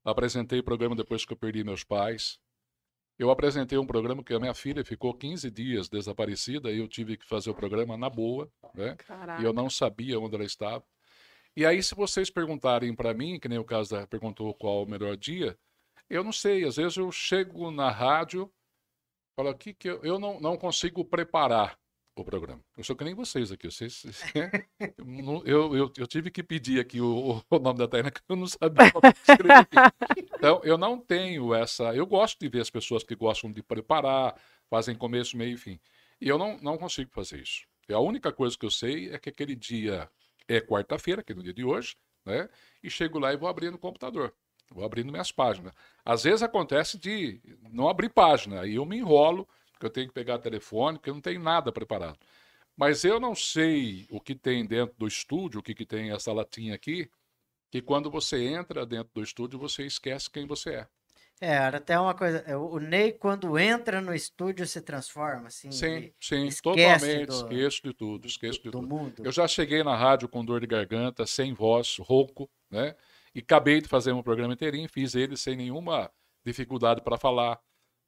Apresentei 0.05 0.61
o 0.61 0.65
programa 0.65 0.97
depois 0.97 1.25
que 1.25 1.33
eu 1.33 1.37
perdi 1.37 1.63
meus 1.63 1.85
pais. 1.85 2.39
Eu 3.19 3.31
apresentei 3.31 3.77
um 3.77 3.87
programa 3.87 4.25
que 4.25 4.33
a 4.33 4.41
minha 4.41 4.55
filha 4.55 4.83
ficou 4.83 5.13
15 5.13 5.51
dias 5.51 5.91
desaparecida 5.91 6.71
e 6.71 6.79
eu 6.79 6.89
tive 6.89 7.19
que 7.19 7.29
fazer 7.29 7.51
o 7.51 7.55
programa 7.55 7.97
na 7.97 8.09
boa, 8.09 8.51
né? 8.75 8.97
E 9.43 9.45
eu 9.45 9.53
não 9.53 9.69
sabia 9.69 10.19
onde 10.19 10.37
ela 10.37 10.45
estava. 10.45 10.83
E 11.55 11.67
aí, 11.67 11.83
se 11.83 11.95
vocês 11.95 12.31
perguntarem 12.31 12.95
para 12.95 13.13
mim, 13.13 13.39
que 13.39 13.49
nem 13.49 13.59
o 13.59 13.65
caso 13.65 13.91
da 13.91 14.07
perguntou 14.07 14.55
qual 14.55 14.85
o 14.85 14.89
melhor 14.89 15.17
dia, 15.17 15.59
eu 16.09 16.25
não 16.25 16.33
sei. 16.33 16.65
Às 16.65 16.77
vezes 16.77 16.97
eu 16.97 17.11
chego 17.13 17.71
na 17.71 17.91
rádio, 17.91 18.51
falo 19.37 19.51
aqui 19.51 19.75
que 19.75 19.91
eu, 19.91 20.03
eu 20.03 20.19
não, 20.19 20.41
não 20.41 20.57
consigo 20.57 21.05
preparar 21.05 21.79
o 22.23 22.25
programa. 22.25 22.63
Eu 22.77 22.85
sou 22.85 22.95
que 22.97 23.05
nem 23.05 23.15
vocês 23.15 23.51
aqui. 23.53 23.71
Vocês, 23.71 24.05
eu, 25.45 25.77
eu, 25.77 25.93
eu 25.97 26.07
tive 26.07 26.31
que 26.31 26.43
pedir 26.43 26.81
aqui 26.81 27.01
o, 27.01 27.43
o 27.49 27.59
nome 27.59 27.79
da 27.79 27.89
Taina 27.89 28.11
que 28.13 28.21
eu 28.29 28.37
não 28.37 28.47
sabia 28.47 28.87
escrever. 28.87 29.69
Então, 30.35 30.61
eu 30.65 30.79
não 30.79 30.99
tenho 30.99 31.55
essa. 31.55 31.95
Eu 31.95 32.07
gosto 32.07 32.39
de 32.39 32.49
ver 32.49 32.61
as 32.61 32.71
pessoas 32.71 33.03
que 33.03 33.15
gostam 33.15 33.51
de 33.51 33.63
preparar, 33.63 34.35
fazem 34.69 34.95
começo, 34.95 35.37
meio 35.37 35.55
e 35.55 35.59
fim. 35.59 35.81
E 36.21 36.29
eu 36.29 36.39
não, 36.39 36.59
não 36.59 36.77
consigo 36.77 37.11
fazer 37.13 37.41
isso. 37.41 37.67
E 37.89 37.93
a 37.93 37.99
única 37.99 38.33
coisa 38.33 38.57
que 38.57 38.67
eu 38.67 38.71
sei 38.71 39.11
é 39.11 39.19
que 39.19 39.29
aquele 39.29 39.57
dia 39.57 40.09
é 40.47 40.61
quarta-feira, 40.61 41.23
que 41.23 41.33
é 41.33 41.35
no 41.35 41.43
dia 41.43 41.55
de 41.55 41.65
hoje, 41.65 41.97
né? 42.25 42.49
E 42.83 42.91
chego 42.91 43.19
lá 43.19 43.33
e 43.33 43.37
vou 43.37 43.49
abrir 43.49 43.71
no 43.71 43.79
computador. 43.79 44.35
Vou 44.71 44.85
abrindo 44.85 45.11
minhas 45.11 45.33
páginas. 45.33 45.73
Às 46.05 46.23
vezes 46.23 46.43
acontece 46.43 46.99
de 46.99 47.41
não 47.73 47.89
abrir 47.89 48.09
página, 48.09 48.61
aí 48.61 48.77
eu 48.77 48.87
me 48.87 48.97
enrolo, 48.97 49.49
porque 49.81 49.87
eu 49.87 49.91
tenho 49.91 50.09
que 50.09 50.15
pegar 50.15 50.39
telefone, 50.39 50.99
porque 50.99 51.09
eu 51.09 51.15
não 51.15 51.23
tenho 51.23 51.41
nada 51.41 51.73
preparado. 51.73 52.19
Mas 52.77 53.03
eu 53.03 53.19
não 53.19 53.35
sei 53.35 54.07
o 54.11 54.21
que 54.21 54.35
tem 54.35 54.67
dentro 54.67 54.95
do 54.99 55.09
estúdio, 55.09 55.61
o 55.61 55.63
que, 55.63 55.75
que 55.75 55.87
tem 55.87 56.13
essa 56.13 56.31
latinha 56.33 56.75
aqui, 56.75 57.11
que 57.71 57.81
quando 57.81 58.11
você 58.11 58.45
entra 58.45 58.85
dentro 58.85 59.11
do 59.15 59.23
estúdio, 59.23 59.59
você 59.59 59.87
esquece 59.87 60.31
quem 60.31 60.47
você 60.47 60.71
é. 60.71 60.89
É, 61.43 61.57
até 61.57 61.99
uma 61.99 62.13
coisa, 62.13 62.45
é, 62.47 62.55
o 62.55 62.79
Ney 62.79 63.13
quando 63.13 63.59
entra 63.59 64.03
no 64.03 64.15
estúdio 64.15 64.67
se 64.67 64.83
transforma, 64.83 65.47
assim. 65.47 65.73
Sim, 65.73 66.13
sim, 66.21 66.51
totalmente, 66.63 67.27
do, 67.27 67.33
esqueço 67.33 67.83
de 67.83 67.95
tudo, 67.95 68.27
esqueço 68.27 68.59
do, 68.59 68.65
de 68.65 68.71
tudo. 68.71 68.87
Mundo. 68.87 69.23
Eu 69.25 69.33
já 69.33 69.49
cheguei 69.49 69.83
na 69.83 69.97
rádio 69.97 70.29
com 70.29 70.45
dor 70.45 70.61
de 70.61 70.67
garganta, 70.67 71.27
sem 71.27 71.55
voz, 71.55 71.97
rouco, 71.99 72.51
né? 72.71 72.95
E 73.35 73.39
acabei 73.39 73.81
de 73.81 73.89
fazer 73.89 74.13
um 74.13 74.23
programa 74.23 74.53
inteirinho, 74.53 74.87
fiz 74.91 75.15
ele 75.15 75.35
sem 75.35 75.57
nenhuma 75.57 76.11
dificuldade 76.45 77.01
para 77.01 77.17
falar. 77.17 77.59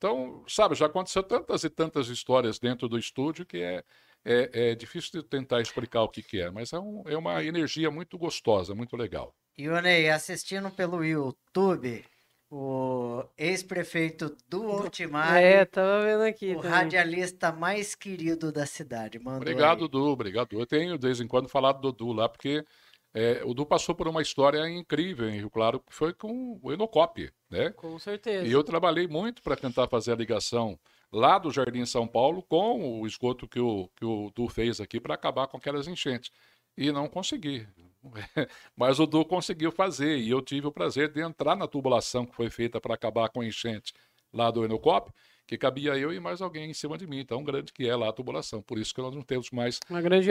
Então, 0.02 0.42
sabe, 0.48 0.74
já 0.74 0.86
aconteceu 0.86 1.22
tantas 1.22 1.62
e 1.62 1.70
tantas 1.70 2.08
histórias 2.08 2.58
dentro 2.58 2.88
do 2.88 2.98
estúdio 2.98 3.46
que 3.46 3.58
é, 3.58 3.84
é, 4.24 4.70
é 4.70 4.74
difícil 4.74 5.22
de 5.22 5.28
tentar 5.28 5.60
explicar 5.60 6.02
o 6.02 6.08
que, 6.08 6.24
que 6.24 6.40
é, 6.40 6.50
mas 6.50 6.72
é, 6.72 6.78
um, 6.80 7.04
é 7.06 7.16
uma 7.16 7.44
energia 7.44 7.88
muito 7.88 8.18
gostosa, 8.18 8.74
muito 8.74 8.96
legal. 8.96 9.32
E 9.56 9.68
o 9.68 9.80
Ney, 9.80 10.10
assistindo 10.10 10.72
pelo 10.72 11.04
YouTube, 11.04 12.04
o 12.50 13.22
ex-prefeito 13.38 14.36
do 14.48 14.64
Altimar. 14.72 15.36
É, 15.36 15.64
tava 15.64 16.02
vendo 16.02 16.24
aqui. 16.24 16.50
O 16.50 16.56
também. 16.56 16.70
radialista 16.70 17.52
mais 17.52 17.94
querido 17.94 18.50
da 18.50 18.66
cidade. 18.66 19.20
Mandou 19.20 19.42
obrigado, 19.42 19.84
aí. 19.84 19.88
Du, 19.88 20.06
obrigado. 20.06 20.58
Eu 20.58 20.66
tenho, 20.66 20.98
de 20.98 21.06
vez 21.06 21.20
em 21.20 21.28
quando, 21.28 21.48
falado 21.48 21.80
do 21.80 21.92
Du 21.92 22.12
lá, 22.12 22.28
porque 22.28 22.64
é, 23.14 23.42
o 23.44 23.52
Du 23.52 23.66
passou 23.66 23.94
por 23.94 24.08
uma 24.08 24.22
história 24.22 24.66
incrível 24.68 25.28
em 25.28 25.38
Rio 25.38 25.50
Claro, 25.50 25.80
que 25.80 25.94
foi 25.94 26.14
com 26.14 26.58
o 26.62 26.72
Enocop, 26.72 27.30
né? 27.50 27.70
Com 27.70 27.98
certeza. 27.98 28.46
E 28.46 28.52
eu 28.52 28.64
trabalhei 28.64 29.06
muito 29.06 29.42
para 29.42 29.56
tentar 29.56 29.86
fazer 29.88 30.12
a 30.12 30.16
ligação 30.16 30.78
lá 31.12 31.38
do 31.38 31.50
Jardim 31.50 31.84
São 31.84 32.06
Paulo 32.06 32.42
com 32.42 33.00
o 33.00 33.06
esgoto 33.06 33.46
que 33.46 33.60
o, 33.60 33.88
que 33.96 34.04
o 34.04 34.32
Du 34.34 34.48
fez 34.48 34.80
aqui 34.80 34.98
para 34.98 35.14
acabar 35.14 35.46
com 35.46 35.58
aquelas 35.58 35.86
enchentes. 35.86 36.30
E 36.74 36.90
não 36.90 37.06
consegui. 37.06 37.68
Mas 38.74 38.98
o 38.98 39.06
Du 39.06 39.22
conseguiu 39.26 39.70
fazer 39.70 40.16
e 40.16 40.30
eu 40.30 40.40
tive 40.40 40.66
o 40.66 40.72
prazer 40.72 41.12
de 41.12 41.20
entrar 41.20 41.54
na 41.54 41.68
tubulação 41.68 42.24
que 42.24 42.34
foi 42.34 42.48
feita 42.48 42.80
para 42.80 42.94
acabar 42.94 43.28
com 43.28 43.42
a 43.42 43.46
enchente 43.46 43.92
lá 44.32 44.50
do 44.50 44.64
Enocop, 44.64 45.12
que 45.52 45.58
cabia 45.58 45.94
eu 45.98 46.10
e 46.14 46.18
mais 46.18 46.40
alguém 46.40 46.70
em 46.70 46.72
cima 46.72 46.96
de 46.96 47.06
mim, 47.06 47.26
tão 47.26 47.44
grande 47.44 47.74
que 47.74 47.86
é 47.86 47.94
lá 47.94 48.08
a 48.08 48.12
tubulação. 48.12 48.62
Por 48.62 48.78
isso 48.78 48.94
que 48.94 49.02
nós 49.02 49.14
não 49.14 49.20
temos 49.20 49.50
mais 49.50 49.78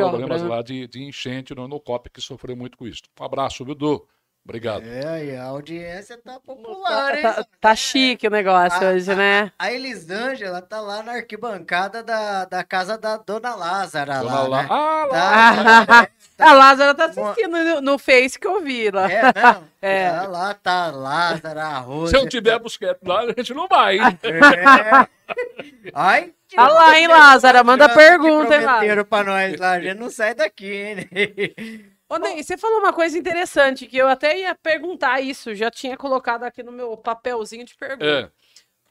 problemas 0.09 0.41
obra, 0.41 0.49
né? 0.49 0.55
lá 0.55 0.61
de, 0.63 0.87
de 0.87 1.03
enchente 1.03 1.53
no 1.53 1.65
Enocop, 1.65 2.09
que 2.09 2.19
sofreu 2.19 2.55
muito 2.55 2.75
com 2.75 2.87
isso. 2.87 3.03
Um 3.19 3.23
abraço, 3.23 3.63
viu, 3.63 3.75
Du? 3.75 4.07
Obrigado. 4.43 4.83
É, 4.83 5.25
e 5.25 5.35
a 5.35 5.45
audiência 5.45 6.17
tá 6.17 6.39
popular, 6.39 7.15
hein? 7.15 7.21
Tá, 7.21 7.45
tá 7.59 7.75
chique 7.75 8.27
o 8.27 8.31
negócio 8.31 8.87
a, 8.87 8.91
hoje, 8.91 9.13
né? 9.13 9.51
A, 9.57 9.65
a 9.65 9.71
Elisângela 9.71 10.61
tá 10.61 10.81
lá 10.81 11.03
na 11.03 11.13
arquibancada 11.13 12.03
da, 12.03 12.45
da 12.45 12.63
casa 12.63 12.97
da 12.97 13.17
Dona 13.17 13.53
Lázara 13.53 14.19
Dona 14.19 14.41
lá, 14.41 14.47
lá. 14.47 14.63
Né? 14.63 14.67
Ah, 14.71 15.05
lá. 15.11 16.07
Tá, 16.41 16.47
tá, 16.47 16.51
a 16.51 16.53
Lázara 16.53 16.95
tá 16.95 17.05
assistindo 17.05 17.51
no, 17.51 17.81
no 17.81 17.97
Face 17.99 18.39
que 18.39 18.47
eu 18.47 18.61
vi 18.61 18.89
lá. 18.89 19.11
É, 19.11 19.21
não? 19.21 19.63
É. 19.79 20.03
é 20.03 20.21
lá 20.21 20.53
tá 20.55 20.91
Lázara, 20.91 21.63
a 21.63 21.79
Rosa. 21.79 22.11
Se 22.11 22.23
eu 22.23 22.27
tiver 22.27 22.57
busquete 22.57 22.99
lá, 23.03 23.21
a 23.21 23.27
gente 23.27 23.53
não 23.53 23.67
vai, 23.67 23.97
hein? 23.97 24.19
É. 25.31 25.91
Ai, 25.93 26.33
Olha 26.57 26.73
lá, 26.73 26.99
hein, 26.99 27.07
Lázara? 27.07 27.63
Manda 27.63 27.87
pergunta, 27.87 28.55
hein, 28.55 28.65
Lázara? 28.65 29.05
pra 29.05 29.23
nós 29.23 29.57
lá, 29.57 29.71
a 29.71 29.79
gente 29.79 29.97
não 29.97 30.09
sai 30.09 30.33
daqui, 30.33 30.73
hein? 30.73 31.90
Ô, 32.11 32.17
Ney, 32.17 32.43
você 32.43 32.57
falou 32.57 32.79
uma 32.79 32.91
coisa 32.91 33.17
interessante 33.17 33.87
que 33.87 33.95
eu 33.95 34.05
até 34.05 34.37
ia 34.37 34.53
perguntar 34.53 35.21
isso, 35.21 35.55
já 35.55 35.71
tinha 35.71 35.95
colocado 35.95 36.43
aqui 36.43 36.61
no 36.61 36.69
meu 36.69 36.97
papelzinho 36.97 37.63
de 37.63 37.73
pergunta. 37.73 38.05
É. 38.05 38.29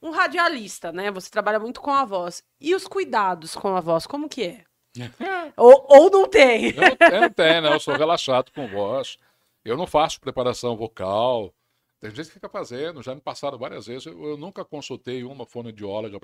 Um 0.01 0.09
radialista, 0.09 0.91
né? 0.91 1.11
Você 1.11 1.31
trabalha 1.31 1.61
muito 1.61 1.83
com 1.83 1.91
a 1.91 2.07
voz. 2.07 2.43
E 2.59 2.75
os 2.75 2.87
cuidados 2.87 3.55
com 3.55 3.77
a 3.77 3.81
voz, 3.83 4.07
como 4.07 4.27
que 4.27 4.45
é? 4.45 4.65
ou, 5.55 5.87
ou 5.91 6.11
não 6.11 6.27
tem? 6.27 6.71
Eu 6.71 7.11
não, 7.13 7.21
não 7.21 7.31
tenho, 7.31 7.61
né? 7.61 7.75
Eu 7.75 7.79
sou 7.79 7.95
relaxado 7.95 8.51
com 8.53 8.67
voz. 8.67 9.19
Eu 9.63 9.77
não 9.77 9.87
faço 9.87 10.19
preparação 10.19 10.75
vocal. 10.75 11.53
Tem 12.01 12.11
gente 12.11 12.29
que 12.29 12.33
fica 12.33 12.49
fazendo, 12.49 13.03
já 13.03 13.15
me 13.15 13.21
passaram 13.21 13.59
várias 13.59 13.87
vezes. 13.87 14.07
Eu, 14.07 14.31
eu 14.31 14.37
nunca 14.39 14.65
consultei 14.65 15.25
uma 15.25 15.45
fonoaudióloga 15.45 16.19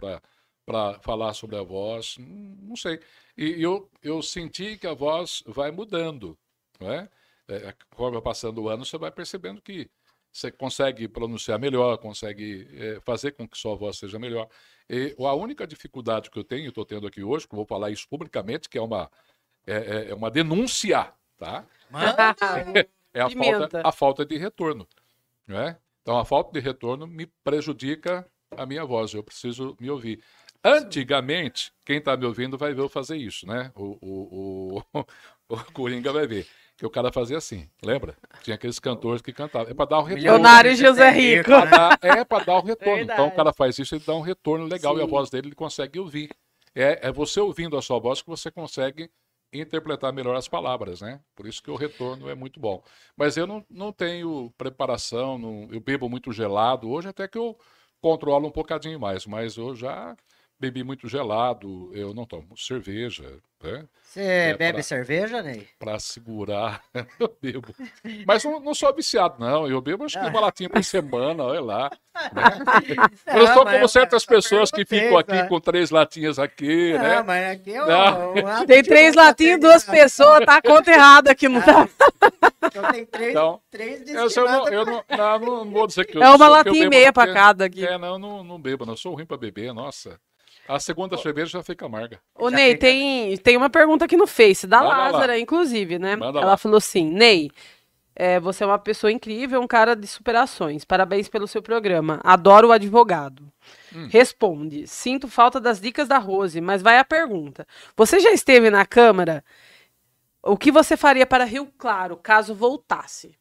para 0.65 0.99
falar 1.01 1.35
sobre 1.35 1.57
a 1.57 1.63
voz. 1.63 2.17
Não 2.19 2.75
sei. 2.75 2.99
E 3.37 3.63
eu, 3.63 3.87
eu 4.03 4.23
senti 4.23 4.79
que 4.79 4.87
a 4.87 4.95
voz 4.95 5.43
vai 5.47 5.71
mudando. 5.71 6.39
Não 6.81 6.93
é? 6.93 7.09
É, 7.49 7.75
conforme 7.91 8.21
passando 8.21 8.63
o 8.63 8.69
ano, 8.69 8.85
você 8.85 8.99
vai 8.99 9.11
percebendo 9.11 9.63
que 9.63 9.89
você 10.33 10.51
consegue 10.51 11.09
pronunciar 11.09 11.59
melhor, 11.59 11.97
consegue 11.99 12.69
é, 12.75 13.01
fazer 13.01 13.33
com 13.33 13.49
que 13.49 13.57
sua 13.57 13.75
voz 13.75 13.97
seja 13.97 14.19
melhor. 14.19 14.49
E 14.89 15.15
a 15.19 15.35
única 15.35 15.67
dificuldade 15.67 16.31
que 16.31 16.39
eu 16.39 16.45
tenho, 16.45 16.69
estou 16.69 16.85
tendo 16.85 17.07
aqui 17.07 17.23
hoje, 17.23 17.49
que 17.49 17.55
eu 17.55 17.57
vou 17.57 17.67
falar 17.67 17.91
isso 17.91 18.07
publicamente, 18.09 18.69
que 18.69 18.77
é 18.77 18.83
uma, 18.83 19.11
é, 19.67 19.75
é, 19.75 20.11
é 20.11 20.15
uma 20.15 20.31
denúncia, 20.31 21.11
tá? 21.39 21.65
é 23.15 23.21
a 23.23 23.31
falta, 23.31 23.83
a 23.85 23.93
falta 23.93 24.27
de 24.27 24.37
retorno. 24.37 24.87
Né? 25.47 25.79
Então, 26.03 26.19
a 26.19 26.25
falta 26.25 26.53
de 26.53 26.61
retorno 26.61 27.07
me 27.07 27.27
prejudica 27.43 28.29
a 28.57 28.67
minha 28.67 28.85
voz, 28.85 29.15
eu 29.15 29.23
preciso 29.23 29.77
me 29.81 29.89
ouvir. 29.91 30.23
Antigamente, 30.63 31.73
quem 31.85 31.99
está 31.99 32.17
me 32.17 32.27
ouvindo 32.27 32.59
vai 32.59 32.75
ver 32.75 32.83
eu 32.83 32.89
fazer 32.89 33.17
isso, 33.17 33.47
né? 33.47 33.71
O, 33.75 33.97
o, 34.01 34.83
o, 34.93 35.05
o 35.49 35.73
Coringa 35.73 36.13
vai 36.13 36.27
ver 36.27 36.47
que 36.77 36.85
o 36.85 36.91
cara 36.91 37.11
fazia 37.11 37.39
assim, 37.39 37.69
lembra? 37.83 38.17
Tinha 38.43 38.55
aqueles 38.55 38.79
cantores 38.79 39.23
que 39.23 39.33
cantavam. 39.33 39.71
É 39.71 39.75
para 39.75 39.87
dar 39.87 39.99
o 39.99 40.03
retorno. 40.03 40.23
Milionário 40.23 40.77
José 40.77 41.11
Rico. 41.11 41.51
É 41.51 41.67
dar, 41.67 41.99
é 42.03 42.25
para 42.25 42.45
dar 42.45 42.57
o 42.57 42.63
retorno. 42.63 42.97
Verdade. 42.97 43.21
Então 43.21 43.29
o 43.29 43.35
cara 43.35 43.53
faz 43.53 43.79
isso, 43.79 43.95
ele 43.95 44.05
dá 44.07 44.15
um 44.15 44.21
retorno 44.21 44.67
legal 44.67 44.95
Sim. 44.95 45.01
e 45.01 45.05
a 45.05 45.07
voz 45.07 45.31
dele 45.31 45.49
ele 45.49 45.55
consegue 45.55 45.99
ouvir. 45.99 46.31
É, 46.75 47.09
é 47.09 47.13
você 47.13 47.41
ouvindo 47.41 47.77
a 47.79 47.83
sua 47.83 47.99
voz 47.99 48.21
que 48.21 48.29
você 48.29 48.51
consegue 48.51 49.11
interpretar 49.53 50.13
melhor 50.13 50.37
as 50.37 50.49
palavras, 50.49 51.01
né? 51.01 51.21
Por 51.35 51.47
isso 51.47 51.63
que 51.63 51.71
o 51.71 51.77
retorno 51.77 52.29
é 52.29 52.35
muito 52.35 52.61
bom. 52.61 52.83
Mas 53.17 53.37
eu 53.37 53.47
não, 53.47 53.65
não 53.71 53.93
tenho 53.93 54.53
preparação, 54.59 55.39
não, 55.39 55.69
eu 55.71 55.81
bebo 55.81 56.09
muito 56.09 56.33
gelado. 56.33 56.91
Hoje 56.91 57.09
até 57.09 57.27
que 57.27 57.39
eu 57.39 57.59
controlo 58.01 58.49
um 58.49 58.53
bocadinho 58.53 59.01
mais, 59.01 59.27
mas 59.27 59.57
eu 59.57 59.75
já 59.75 60.17
bebi 60.59 60.83
muito 60.83 61.09
gelado, 61.09 61.91
eu 61.95 62.15
não 62.15 62.25
tomo 62.25 62.57
cerveja, 62.57 63.41
né? 63.63 63.87
Você 64.05 64.21
é 64.21 64.55
bebe 64.55 64.75
pra, 64.75 64.83
cerveja, 64.83 65.43
Ney? 65.43 65.69
Pra 65.79 65.99
segurar, 65.99 66.83
eu 67.21 67.37
bebo. 67.41 67.75
Mas 68.27 68.45
não, 68.45 68.61
não, 68.61 68.75
sou 68.75 68.95
viciado, 68.95 69.37
não. 69.39 69.69
Eu 69.69 69.81
bebo 69.81 70.05
acho 70.05 70.19
que 70.19 70.27
uma 70.27 70.41
latinha 70.41 70.71
por 70.71 70.83
semana, 70.83 71.43
olha 71.43 71.61
lá. 71.61 71.91
Né? 72.33 72.43
Eu 73.27 73.47
não 73.47 73.55
sou 73.55 73.67
como 73.67 73.89
certas 73.89 74.25
pessoas 74.25 74.71
que 74.71 74.87
ficam 74.87 75.19
aqui 75.19 75.33
né? 75.33 75.47
com 75.47 75.61
três 75.61 75.91
latinhas 75.91 76.39
aqui, 76.39 76.95
não, 76.95 77.03
né? 77.03 77.23
mas 77.23 77.51
aqui 77.51 77.75
é 77.75 77.85
um, 77.85 78.63
um 78.63 78.67
Tem 78.67 78.83
três 78.83 79.15
latinhas, 79.15 79.61
duas 79.61 79.85
pessoas, 79.85 80.47
tá 80.47 80.57
a 80.57 80.63
conta 80.63 80.91
errada 80.91 81.33
aqui, 81.33 81.47
não 81.47 81.61
tá? 81.61 81.87
Então 82.65 82.93
tem 82.93 83.05
três, 83.05 83.31
então, 83.31 83.61
três 83.71 84.37
eu, 84.37 84.47
não, 84.47 84.69
eu 84.69 84.87
não, 84.87 85.05
não, 85.11 85.65
não, 85.65 85.71
vou 85.71 85.87
dizer 85.87 86.07
que 86.07 86.17
eu 86.17 86.23
É 86.23 86.31
uma 86.31 86.49
latinha 86.49 86.85
e 86.85 86.89
meia 86.89 87.13
pra 87.13 87.33
cada 87.33 87.67
aqui. 87.67 87.87
É, 87.87 87.99
não, 87.99 88.19
não, 88.19 88.43
não 88.43 88.59
bebo, 88.59 88.87
não. 88.87 88.95
Eu 88.95 88.99
sou 88.99 89.15
ruim 89.15 89.27
pra 89.27 89.37
beber, 89.37 89.75
nossa. 89.75 90.19
A 90.69 90.81
segunda 90.81 91.17
cerveja 91.17 91.51
já 91.51 91.63
fica 91.63 91.87
amarga. 91.87 92.21
Ô, 92.35 92.49
Ney, 92.51 92.73
fica... 92.73 92.81
tem, 92.81 93.37
tem 93.39 93.57
uma 93.57 93.71
pergunta 93.71 94.05
aqui 94.05 94.17
no 94.17 94.27
Face, 94.27 94.67
da 94.67 94.83
Manda 94.83 94.89
Lázara, 94.89 95.33
lá. 95.35 95.39
inclusive, 95.39 95.99
né? 95.99 96.17
Manda 96.17 96.39
Ela 96.39 96.53
lá. 96.53 96.57
falou 96.57 96.79
assim: 96.79 97.09
Ney, 97.11 97.51
é, 98.15 98.41
você 98.41 98.65
é 98.65 98.67
uma 98.67 98.79
pessoa 98.79 99.13
incrível, 99.13 99.61
um 99.61 99.67
cara 99.67 99.95
de 99.95 100.07
superações. 100.07 100.85
Parabéns 100.85 101.29
pelo 101.29 101.47
seu 101.47 101.63
programa. 101.63 102.19
Adoro 102.25 102.69
o 102.69 102.73
advogado. 102.73 103.53
Hum. 103.95 104.09
Responde: 104.11 104.87
Sinto 104.87 105.29
falta 105.29 105.61
das 105.61 105.81
dicas 105.81 106.09
da 106.09 106.19
Rose, 106.19 106.61
mas 106.61 106.83
vai 106.83 106.99
a 106.99 107.05
pergunta. 107.05 107.67
Você 107.97 108.19
já 108.19 108.33
esteve 108.33 108.71
na 108.71 108.87
Câmara? 108.87 109.45
O 110.43 110.57
que 110.57 110.71
você 110.71 110.97
faria 110.97 111.27
para 111.27 111.45
Rio 111.45 111.67
Claro 111.77 112.17
caso 112.17 112.55
voltasse? 112.55 113.37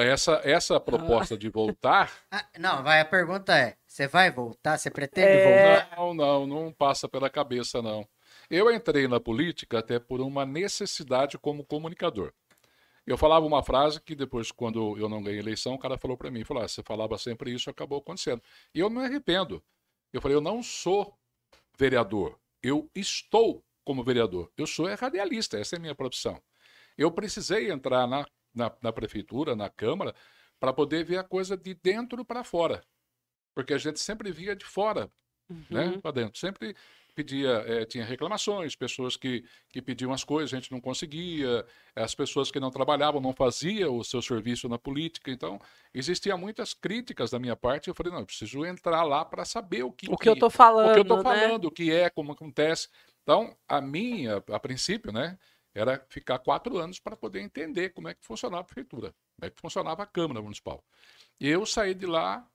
Essa, 0.00 0.40
essa 0.44 0.80
proposta 0.80 1.36
de 1.36 1.48
voltar. 1.48 2.10
Ah, 2.30 2.46
não, 2.58 2.82
vai, 2.82 3.00
a 3.00 3.04
pergunta 3.04 3.56
é: 3.56 3.76
você 3.86 4.06
vai 4.06 4.30
voltar? 4.30 4.78
Você 4.78 4.90
pretende 4.90 5.28
é... 5.28 5.84
voltar? 5.84 5.96
Não, 5.96 6.14
não, 6.14 6.46
não 6.46 6.72
passa 6.72 7.08
pela 7.08 7.28
cabeça, 7.28 7.82
não. 7.82 8.08
Eu 8.48 8.70
entrei 8.70 9.06
na 9.06 9.20
política 9.20 9.78
até 9.78 9.98
por 9.98 10.20
uma 10.20 10.46
necessidade 10.46 11.38
como 11.38 11.64
comunicador. 11.64 12.32
Eu 13.06 13.18
falava 13.18 13.44
uma 13.44 13.62
frase 13.62 14.00
que 14.00 14.14
depois, 14.14 14.52
quando 14.52 14.96
eu 14.96 15.08
não 15.08 15.22
ganhei 15.22 15.40
eleição, 15.40 15.74
o 15.74 15.78
cara 15.78 15.98
falou 15.98 16.16
para 16.16 16.30
mim, 16.30 16.44
falou, 16.44 16.62
ah, 16.62 16.68
você 16.68 16.82
falava 16.82 17.18
sempre 17.18 17.52
isso, 17.52 17.68
acabou 17.68 17.98
acontecendo. 17.98 18.40
E 18.74 18.78
eu 18.78 18.88
não 18.88 19.00
me 19.00 19.06
arrependo. 19.06 19.62
Eu 20.12 20.20
falei, 20.20 20.36
eu 20.36 20.40
não 20.40 20.62
sou 20.62 21.18
vereador, 21.76 22.38
eu 22.62 22.88
estou 22.94 23.64
como 23.84 24.04
vereador. 24.04 24.50
Eu 24.56 24.66
sou 24.66 24.86
radialista, 24.94 25.58
essa 25.58 25.76
é 25.76 25.78
a 25.78 25.80
minha 25.80 25.94
profissão. 25.94 26.40
Eu 26.96 27.10
precisei 27.10 27.70
entrar 27.70 28.06
na 28.06 28.26
na, 28.54 28.72
na 28.82 28.92
prefeitura, 28.92 29.56
na 29.56 29.68
Câmara, 29.68 30.14
para 30.58 30.72
poder 30.72 31.04
ver 31.04 31.18
a 31.18 31.24
coisa 31.24 31.56
de 31.56 31.74
dentro 31.74 32.24
para 32.24 32.44
fora. 32.44 32.82
Porque 33.54 33.74
a 33.74 33.78
gente 33.78 34.00
sempre 34.00 34.30
via 34.30 34.56
de 34.56 34.64
fora 34.64 35.10
né, 35.70 35.86
uhum. 35.86 35.90
né, 35.92 35.98
para 35.98 36.10
dentro. 36.12 36.38
Sempre 36.38 36.74
pedia, 37.14 37.50
é, 37.66 37.84
tinha 37.84 38.04
reclamações, 38.04 38.74
pessoas 38.74 39.16
que, 39.16 39.44
que 39.68 39.82
pediam 39.82 40.12
as 40.12 40.24
coisas, 40.24 40.52
a 40.52 40.56
gente 40.56 40.72
não 40.72 40.80
conseguia, 40.80 41.64
as 41.94 42.14
pessoas 42.14 42.50
que 42.50 42.58
não 42.58 42.70
trabalhavam 42.70 43.20
não 43.20 43.34
faziam 43.34 43.96
o 43.96 44.04
seu 44.04 44.22
serviço 44.22 44.68
na 44.68 44.78
política. 44.78 45.30
Então, 45.30 45.60
existiam 45.92 46.38
muitas 46.38 46.72
críticas 46.72 47.30
da 47.30 47.38
minha 47.38 47.56
parte. 47.56 47.88
Eu 47.88 47.94
falei, 47.94 48.12
não, 48.12 48.20
eu 48.20 48.26
preciso 48.26 48.64
entrar 48.64 49.02
lá 49.02 49.24
para 49.24 49.44
saber 49.44 49.82
o 49.82 49.92
que, 49.92 50.06
o 50.08 50.16
que, 50.16 50.22
que 50.22 50.28
eu 50.28 50.34
estou 50.34 50.50
falando. 50.50 50.90
O 50.90 50.92
que 50.92 50.98
eu 50.98 51.02
estou 51.02 51.18
né? 51.18 51.22
falando, 51.22 51.64
o 51.66 51.70
que 51.70 51.92
é, 51.92 52.08
como 52.08 52.32
acontece. 52.32 52.88
Então, 53.22 53.56
a 53.68 53.80
minha, 53.80 54.42
a 54.50 54.58
princípio, 54.58 55.12
né, 55.12 55.38
era 55.74 56.04
ficar 56.08 56.38
quatro 56.38 56.78
anos 56.78 56.98
para 56.98 57.16
poder 57.16 57.40
entender 57.40 57.90
como 57.90 58.08
é 58.08 58.14
que 58.14 58.24
funcionava 58.24 58.62
a 58.62 58.64
prefeitura, 58.64 59.14
como 59.36 59.46
é 59.46 59.50
que 59.50 59.60
funcionava 59.60 60.02
a 60.02 60.06
Câmara 60.06 60.42
Municipal. 60.42 60.84
E 61.40 61.48
eu 61.48 61.64
saí 61.64 61.94
de 61.94 62.06
lá 62.06 62.46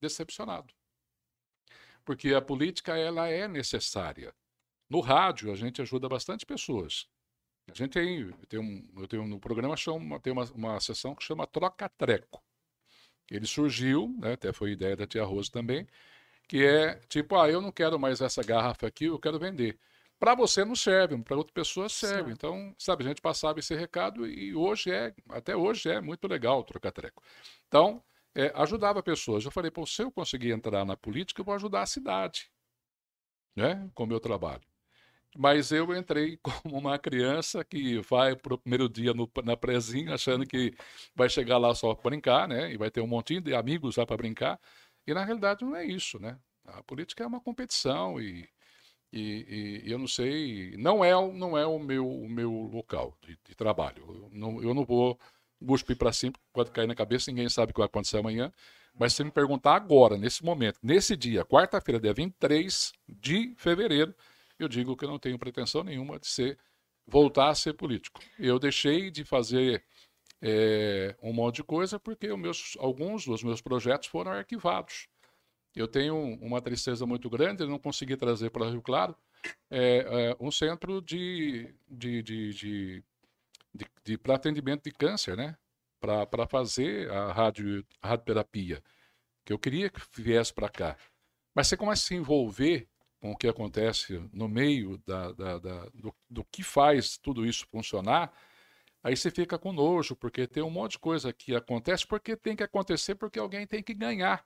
decepcionado. 0.00 0.72
Porque 2.04 2.34
a 2.34 2.40
política 2.40 2.96
ela 2.96 3.28
é 3.28 3.46
necessária. 3.48 4.34
No 4.88 5.00
rádio, 5.00 5.52
a 5.52 5.56
gente 5.56 5.82
ajuda 5.82 6.08
bastante 6.08 6.46
pessoas. 6.46 7.06
A 7.70 7.74
gente 7.74 7.90
tem, 7.92 8.32
tem 8.48 8.58
um, 8.58 8.88
eu 8.96 9.06
tenho 9.06 9.26
no 9.26 9.38
programa 9.38 9.76
chama, 9.76 10.18
tem 10.20 10.32
uma, 10.32 10.44
uma 10.52 10.80
sessão 10.80 11.14
que 11.14 11.22
chama 11.22 11.46
Troca 11.46 11.88
Treco. 11.90 12.42
Ele 13.30 13.46
surgiu, 13.46 14.16
né, 14.18 14.32
até 14.32 14.52
foi 14.52 14.72
ideia 14.72 14.96
da 14.96 15.06
Tia 15.06 15.24
Rosa 15.24 15.50
também, 15.50 15.86
que 16.48 16.64
é 16.64 16.94
tipo, 17.08 17.36
ah, 17.36 17.50
eu 17.50 17.60
não 17.60 17.70
quero 17.70 17.98
mais 17.98 18.22
essa 18.22 18.42
garrafa 18.42 18.86
aqui, 18.86 19.04
eu 19.04 19.18
quero 19.18 19.38
vender. 19.38 19.78
Para 20.18 20.34
você 20.34 20.64
não 20.64 20.74
serve, 20.74 21.16
para 21.22 21.36
outra 21.36 21.52
pessoa 21.52 21.88
serve. 21.88 22.30
Sim. 22.30 22.32
Então, 22.32 22.74
sabe, 22.78 23.04
a 23.04 23.08
gente 23.08 23.20
passava 23.20 23.60
esse 23.60 23.74
recado 23.74 24.26
e 24.26 24.54
hoje 24.54 24.90
é, 24.90 25.14
até 25.30 25.56
hoje 25.56 25.88
é 25.88 26.00
muito 26.00 26.26
legal 26.26 26.64
trocar 26.64 26.90
treco. 26.90 27.22
Então, 27.68 28.02
é, 28.34 28.52
ajudava 28.56 29.02
pessoas. 29.02 29.44
Eu 29.44 29.50
falei, 29.50 29.70
pô, 29.70 29.86
se 29.86 30.02
eu 30.02 30.10
conseguir 30.10 30.50
entrar 30.50 30.84
na 30.84 30.96
política, 30.96 31.40
eu 31.40 31.44
vou 31.44 31.54
ajudar 31.54 31.82
a 31.82 31.86
cidade, 31.86 32.50
né, 33.56 33.90
com 33.94 34.04
o 34.04 34.06
meu 34.06 34.20
trabalho. 34.20 34.62
Mas 35.36 35.70
eu 35.72 35.94
entrei 35.94 36.36
como 36.42 36.76
uma 36.78 36.98
criança 36.98 37.64
que 37.64 38.00
vai 38.00 38.34
para 38.36 38.54
o 38.54 38.58
primeiro 38.58 38.88
dia 38.88 39.14
no, 39.14 39.30
na 39.44 39.56
prezinha, 39.56 40.14
achando 40.14 40.46
que 40.46 40.74
vai 41.14 41.28
chegar 41.28 41.58
lá 41.58 41.74
só 41.74 41.94
para 41.94 42.10
brincar, 42.10 42.48
né? 42.48 42.72
E 42.72 42.76
vai 42.76 42.90
ter 42.90 43.00
um 43.00 43.06
montinho 43.06 43.40
de 43.40 43.54
amigos 43.54 43.96
lá 43.96 44.06
para 44.06 44.16
brincar. 44.16 44.58
E 45.06 45.14
na 45.14 45.24
realidade 45.24 45.64
não 45.64 45.76
é 45.76 45.84
isso, 45.86 46.18
né? 46.18 46.38
A 46.64 46.82
política 46.82 47.24
é 47.24 47.26
uma 47.26 47.40
competição 47.40 48.20
e 48.20 48.48
e, 49.12 49.82
e, 49.84 49.90
eu 49.90 49.98
não 49.98 50.06
sei, 50.06 50.76
não 50.76 51.04
é, 51.04 51.12
não 51.32 51.56
é 51.56 51.66
o 51.66 51.78
meu, 51.78 52.06
o 52.06 52.28
meu 52.28 52.50
local 52.50 53.16
de, 53.22 53.38
de 53.44 53.54
trabalho. 53.54 54.04
Eu 54.06 54.30
não, 54.32 54.62
eu 54.62 54.74
não 54.74 54.84
vou 54.84 55.18
cuspir 55.66 55.96
para 55.96 56.12
cima, 56.12 56.34
pode 56.52 56.70
cair 56.70 56.86
na 56.86 56.94
cabeça, 56.94 57.30
ninguém 57.30 57.48
sabe 57.48 57.70
o 57.70 57.74
que 57.74 57.80
vai 57.80 57.86
acontecer 57.86 58.18
amanhã. 58.18 58.52
Mas 58.98 59.12
se 59.12 59.22
me 59.22 59.30
perguntar 59.30 59.76
agora, 59.76 60.16
nesse 60.16 60.44
momento, 60.44 60.78
nesse 60.82 61.16
dia, 61.16 61.44
quarta-feira, 61.44 62.00
dia 62.00 62.12
23 62.12 62.92
de 63.08 63.54
fevereiro, 63.56 64.14
eu 64.58 64.68
digo 64.68 64.96
que 64.96 65.04
eu 65.04 65.08
não 65.08 65.18
tenho 65.18 65.38
pretensão 65.38 65.84
nenhuma 65.84 66.18
de 66.18 66.26
ser 66.26 66.58
voltar 67.06 67.48
a 67.48 67.54
ser 67.54 67.74
político. 67.74 68.20
Eu 68.38 68.58
deixei 68.58 69.10
de 69.10 69.24
fazer 69.24 69.84
é, 70.42 71.16
um 71.22 71.32
monte 71.32 71.56
de 71.56 71.64
coisa 71.64 71.98
porque 71.98 72.34
meus, 72.36 72.76
alguns 72.78 73.24
dos 73.24 73.42
meus 73.42 73.60
projetos 73.60 74.08
foram 74.08 74.32
arquivados. 74.32 75.08
Eu 75.74 75.86
tenho 75.86 76.16
uma 76.40 76.60
tristeza 76.60 77.06
muito 77.06 77.28
grande 77.30 77.64
de 77.64 77.70
não 77.70 77.78
conseguir 77.78 78.16
trazer 78.16 78.50
para 78.50 78.70
Rio 78.70 78.82
Claro 78.82 79.16
é, 79.70 79.98
é, 80.30 80.36
um 80.40 80.50
centro 80.50 81.00
de, 81.00 81.72
de, 81.88 82.22
de, 82.22 82.52
de, 82.52 83.04
de, 83.74 83.86
de 84.04 84.18
para 84.18 84.34
atendimento 84.34 84.84
de 84.84 84.92
câncer, 84.92 85.36
né? 85.36 85.56
Para 86.00 86.46
fazer 86.46 87.10
a 87.10 87.32
radio, 87.32 87.84
radioterapia, 88.02 88.82
que 89.44 89.52
eu 89.52 89.58
queria 89.58 89.90
que 89.90 90.00
viesse 90.14 90.52
para 90.52 90.68
cá. 90.68 90.96
Mas 91.54 91.66
você 91.66 91.76
começa 91.76 92.04
a 92.04 92.06
se 92.06 92.14
envolver 92.14 92.88
com 93.20 93.32
o 93.32 93.36
que 93.36 93.48
acontece 93.48 94.18
no 94.32 94.48
meio 94.48 94.98
da, 94.98 95.32
da, 95.32 95.58
da 95.58 95.84
do, 95.92 96.14
do, 96.30 96.44
que 96.44 96.62
faz 96.62 97.18
tudo 97.18 97.44
isso 97.44 97.66
funcionar, 97.66 98.32
aí 99.02 99.16
você 99.16 99.30
fica 99.30 99.58
com 99.58 99.72
nojo, 99.72 100.14
porque 100.14 100.46
tem 100.46 100.62
um 100.62 100.70
monte 100.70 100.92
de 100.92 100.98
coisa 101.00 101.32
que 101.32 101.54
acontece 101.54 102.06
porque 102.06 102.36
tem 102.36 102.54
que 102.54 102.62
acontecer, 102.62 103.16
porque 103.16 103.38
alguém 103.38 103.66
tem 103.66 103.82
que 103.82 103.94
ganhar. 103.94 104.44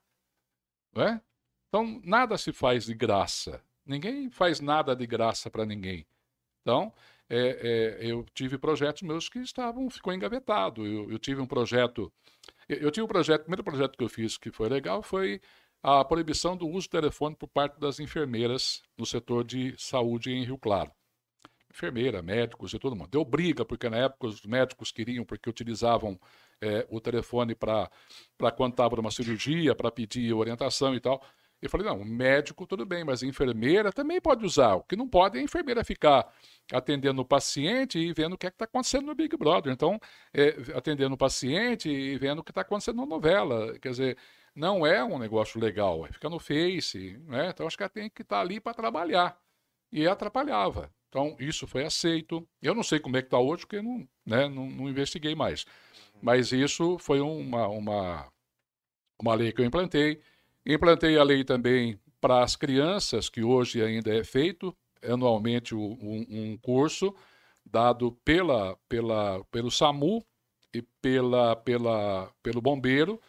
É? 0.97 1.21
Então, 1.69 2.01
nada 2.05 2.37
se 2.37 2.53
faz 2.53 2.85
de 2.85 2.95
graça. 2.95 3.63
Ninguém 3.85 4.31
faz 4.31 4.61
nada 4.61 4.95
de 4.95 5.07
graça 5.07 5.51
para 5.51 5.65
ninguém. 5.65 6.07
Então, 6.61 6.93
é, 7.29 7.99
é, 8.01 8.07
eu 8.07 8.27
tive 8.35 8.59
projetos 8.59 9.03
meus 9.03 9.29
que 9.29 9.39
estavam, 9.39 9.89
ficou 9.89 10.13
engavetado. 10.13 10.87
Eu, 10.87 11.11
eu 11.11 11.19
tive 11.19 11.41
um 11.41 11.47
projeto, 11.47 12.13
eu, 12.69 12.77
eu, 12.77 12.91
tive 12.91 13.05
um 13.05 13.09
projeto, 13.09 13.41
o 13.41 13.45
primeiro 13.45 13.65
projeto 13.65 13.97
que 13.97 14.05
eu 14.05 14.09
fiz 14.09 14.37
que 14.37 14.51
foi 14.51 14.69
legal 14.69 15.03
foi 15.03 15.41
a 15.83 16.05
proibição 16.05 16.57
do 16.57 16.69
uso 16.69 16.89
do 16.89 16.91
telefone 16.91 17.35
por 17.35 17.49
parte 17.49 17.81
das 17.81 17.99
enfermeiras 17.99 18.83
no 18.97 19.05
setor 19.05 19.45
de 19.45 19.75
saúde 19.79 20.31
em 20.31 20.45
Rio 20.45 20.59
Claro. 20.59 20.93
Enfermeira, 21.71 22.21
médicos 22.21 22.75
e 22.75 22.79
todo 22.79 22.95
mundo. 22.95 23.09
Deu 23.09 23.25
briga, 23.25 23.65
porque 23.65 23.89
na 23.89 23.97
época 23.97 24.27
os 24.27 24.45
médicos 24.45 24.93
queriam, 24.93 25.25
porque 25.25 25.49
utilizavam 25.49 26.21
é, 26.63 26.87
o 26.89 27.01
telefone 27.01 27.55
para 27.57 27.91
quando 28.57 28.73
estava 28.73 28.97
numa 28.97 29.11
cirurgia, 29.11 29.75
para 29.75 29.91
pedir 29.91 30.33
orientação 30.33 30.95
e 30.95 31.01
tal. 31.01 31.21
Eu 31.61 31.71
falei, 31.71 31.87
não, 31.87 32.05
médico 32.05 32.67
tudo 32.67 32.85
bem, 32.85 33.05
mas 33.05 33.23
enfermeira 33.23 33.93
também 33.93 34.21
pode 34.21 34.45
usar. 34.45 34.75
O 34.75 34.83
que 34.83 34.97
não 34.97 35.09
pode 35.09 35.39
é 35.39 35.41
a 35.41 35.45
enfermeira 35.45 35.85
ficar 35.85 36.27
atendendo 36.73 37.23
o 37.23 37.25
paciente 37.25 38.01
e 38.01 38.13
vendo 38.13 38.33
o 38.33 38.39
que 38.39 38.47
é 38.47 38.49
está 38.49 38.65
acontecendo 38.65 39.07
no 39.07 39.15
Big 39.15 39.37
Brother. 39.37 39.73
Então, 39.73 39.99
é, 40.35 40.57
atendendo 40.75 41.15
o 41.15 41.19
paciente 41.19 41.89
e 41.89 42.19
vendo 42.19 42.41
o 42.41 42.45
que 42.45 42.51
está 42.51 42.63
acontecendo 42.63 42.97
na 42.97 43.07
novela. 43.07 43.79
Quer 43.79 43.91
dizer, 43.91 44.19
não 44.57 44.85
é 44.85 45.05
um 45.05 45.19
negócio 45.19 45.61
legal, 45.61 46.05
é 46.05 46.11
ficar 46.11 46.29
no 46.31 46.41
Face. 46.41 47.17
Né? 47.29 47.51
Então, 47.51 47.65
acho 47.67 47.77
que 47.77 47.83
ela 47.85 47.91
tem 47.91 48.11
que 48.11 48.23
estar 48.23 48.37
tá 48.37 48.43
ali 48.43 48.59
para 48.59 48.75
trabalhar. 48.75 49.39
E 49.93 50.07
atrapalhava. 50.09 50.93
Então, 51.09 51.37
isso 51.39 51.67
foi 51.67 51.85
aceito. 51.85 52.45
Eu 52.61 52.75
não 52.75 52.83
sei 52.83 52.99
como 52.99 53.17
é 53.17 53.23
que 53.23 53.27
está 53.27 53.39
hoje, 53.39 53.67
porque 53.67 53.83
não, 53.83 54.09
né, 54.27 54.49
não, 54.49 54.69
não 54.69 54.89
investiguei 54.89 55.35
mais. 55.35 55.65
Mas 56.23 56.53
isso 56.53 56.99
foi 56.99 57.21
uma, 57.21 57.67
uma, 57.67 58.33
uma 59.21 59.35
lei 59.35 59.53
que 59.53 59.61
eu 59.61 59.67
implantei. 59.67 60.21
Implantei 60.65 61.19
a 61.19 61.25
lei 61.25 61.43
também 61.43 61.99
para 62.21 62.45
as 62.45 62.55
crianças, 62.55 63.29
que 63.29 63.43
hoje 63.43 63.83
ainda 63.83 64.15
é 64.15 64.23
feito 64.23 64.75
anualmente 65.03 65.75
um, 65.75 65.99
um 66.01 66.57
curso 66.59 67.13
dado 67.67 68.13
pela, 68.25 68.77
pela, 68.89 69.45
pelo 69.51 69.71
SAMU 69.71 70.25
e 70.73 70.81
pela, 71.01 71.57
pela, 71.57 72.33
pelo 72.41 72.61
bombeiro 72.61 73.21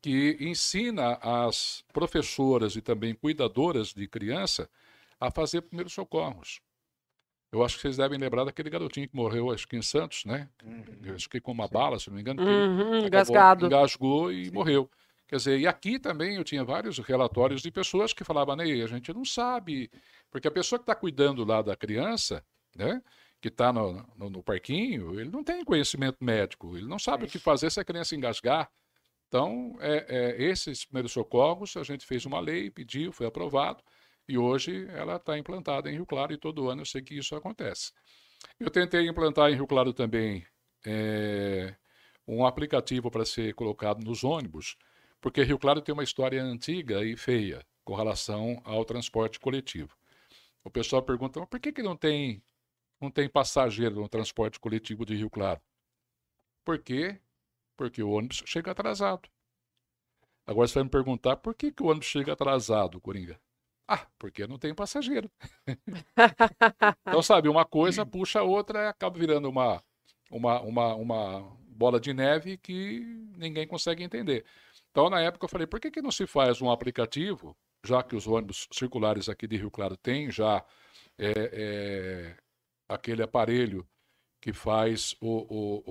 que 0.00 0.36
ensina 0.40 1.14
as 1.14 1.84
professoras 1.92 2.76
e 2.76 2.80
também 2.80 3.12
cuidadoras 3.12 3.92
de 3.92 4.06
criança 4.06 4.70
a 5.18 5.32
fazer 5.32 5.62
primeiros 5.62 5.92
socorros. 5.92 6.60
Eu 7.52 7.64
acho 7.64 7.76
que 7.76 7.82
vocês 7.82 7.96
devem 7.96 8.18
lembrar 8.18 8.44
daquele 8.44 8.70
garotinho 8.70 9.08
que 9.08 9.16
morreu, 9.16 9.50
acho 9.50 9.66
que 9.66 9.76
em 9.76 9.82
Santos, 9.82 10.24
né? 10.24 10.48
Uhum. 10.64 11.14
Acho 11.14 11.28
que 11.28 11.40
com 11.40 11.50
uma 11.50 11.66
bala, 11.66 11.98
se 11.98 12.08
não 12.08 12.14
me 12.14 12.20
engano. 12.20 12.42
Uhum, 12.42 13.06
engasgado. 13.06 13.66
Engasgou 13.66 14.30
e 14.30 14.46
Sim. 14.46 14.52
morreu. 14.52 14.88
Quer 15.26 15.36
dizer, 15.36 15.58
e 15.58 15.66
aqui 15.66 15.98
também 15.98 16.36
eu 16.36 16.44
tinha 16.44 16.64
vários 16.64 16.98
relatórios 16.98 17.62
de 17.62 17.70
pessoas 17.70 18.12
que 18.12 18.24
falavam, 18.24 18.56
Ney, 18.56 18.82
a 18.82 18.86
gente 18.86 19.12
não 19.12 19.24
sabe, 19.24 19.90
porque 20.30 20.48
a 20.48 20.50
pessoa 20.50 20.78
que 20.78 20.84
está 20.84 20.94
cuidando 20.94 21.44
lá 21.44 21.62
da 21.62 21.76
criança, 21.76 22.44
né? 22.76 23.02
que 23.40 23.48
está 23.48 23.72
no, 23.72 24.04
no, 24.16 24.28
no, 24.28 24.42
parquinho, 24.42 25.18
ele 25.18 25.30
não 25.30 25.42
tem 25.42 25.64
conhecimento 25.64 26.22
médico, 26.22 26.76
ele 26.76 26.86
não 26.86 26.98
sabe 26.98 27.24
o 27.24 27.28
que 27.28 27.38
fazer 27.38 27.70
se 27.70 27.80
a 27.80 27.84
criança 27.84 28.14
engasgar. 28.14 28.70
Então, 29.28 29.76
é, 29.80 30.04
é, 30.08 30.42
esses 30.42 30.84
primeiros 30.84 31.12
socorros, 31.12 31.76
a 31.76 31.82
gente 31.82 32.04
fez 32.04 32.26
uma 32.26 32.40
lei, 32.40 32.68
pediu, 32.70 33.12
foi 33.12 33.26
aprovado, 33.26 33.82
e 34.30 34.38
hoje 34.38 34.86
ela 34.90 35.16
está 35.16 35.36
implantada 35.36 35.90
em 35.90 35.94
Rio 35.94 36.06
Claro, 36.06 36.32
e 36.32 36.38
todo 36.38 36.70
ano 36.70 36.82
eu 36.82 36.86
sei 36.86 37.02
que 37.02 37.18
isso 37.18 37.34
acontece. 37.34 37.92
Eu 38.60 38.70
tentei 38.70 39.08
implantar 39.08 39.50
em 39.50 39.56
Rio 39.56 39.66
Claro 39.66 39.92
também 39.92 40.46
é, 40.86 41.74
um 42.26 42.46
aplicativo 42.46 43.10
para 43.10 43.24
ser 43.24 43.54
colocado 43.54 44.04
nos 44.04 44.22
ônibus, 44.22 44.76
porque 45.20 45.42
Rio 45.42 45.58
Claro 45.58 45.82
tem 45.82 45.92
uma 45.92 46.04
história 46.04 46.40
antiga 46.40 47.04
e 47.04 47.16
feia 47.16 47.66
com 47.84 47.96
relação 47.96 48.62
ao 48.64 48.84
transporte 48.84 49.40
coletivo. 49.40 49.96
O 50.62 50.70
pessoal 50.70 51.02
pergunta, 51.02 51.44
por 51.44 51.58
que, 51.58 51.72
que 51.72 51.82
não 51.82 51.96
tem 51.96 52.40
não 53.00 53.10
tem 53.10 53.28
passageiro 53.28 53.96
no 53.96 54.08
transporte 54.08 54.60
coletivo 54.60 55.04
de 55.04 55.16
Rio 55.16 55.30
Claro. 55.30 55.60
Por 56.64 56.78
quê? 56.78 57.18
Porque 57.76 58.02
o 58.02 58.10
ônibus 58.10 58.42
chega 58.46 58.70
atrasado. 58.70 59.28
Agora 60.46 60.68
você 60.68 60.74
vai 60.74 60.84
me 60.84 60.90
perguntar 60.90 61.36
por 61.38 61.54
que, 61.54 61.72
que 61.72 61.82
o 61.82 61.86
ônibus 61.86 62.06
chega 62.06 62.34
atrasado, 62.34 63.00
Coringa? 63.00 63.40
Ah, 63.92 64.06
porque 64.20 64.46
não 64.46 64.56
tem 64.56 64.72
passageiro. 64.72 65.28
então, 67.08 67.20
sabe, 67.20 67.48
uma 67.48 67.64
coisa 67.64 68.06
puxa 68.06 68.38
a 68.38 68.44
outra 68.44 68.84
e 68.84 68.86
acaba 68.86 69.18
virando 69.18 69.48
uma, 69.48 69.82
uma, 70.30 70.60
uma, 70.60 70.94
uma 70.94 71.56
bola 71.66 71.98
de 71.98 72.14
neve 72.14 72.56
que 72.56 73.00
ninguém 73.36 73.66
consegue 73.66 74.04
entender. 74.04 74.44
Então, 74.92 75.10
na 75.10 75.20
época, 75.20 75.44
eu 75.44 75.48
falei, 75.48 75.66
por 75.66 75.80
que, 75.80 75.90
que 75.90 76.00
não 76.00 76.12
se 76.12 76.24
faz 76.24 76.62
um 76.62 76.70
aplicativo, 76.70 77.56
já 77.84 78.00
que 78.00 78.14
os 78.14 78.28
ônibus 78.28 78.68
circulares 78.72 79.28
aqui 79.28 79.48
de 79.48 79.56
Rio 79.56 79.72
Claro 79.72 79.96
têm 79.96 80.30
já 80.30 80.64
é, 81.18 81.32
é, 81.52 82.36
aquele 82.88 83.24
aparelho 83.24 83.84
que 84.40 84.52
faz 84.52 85.16
o, 85.20 85.26
o, 85.28 85.82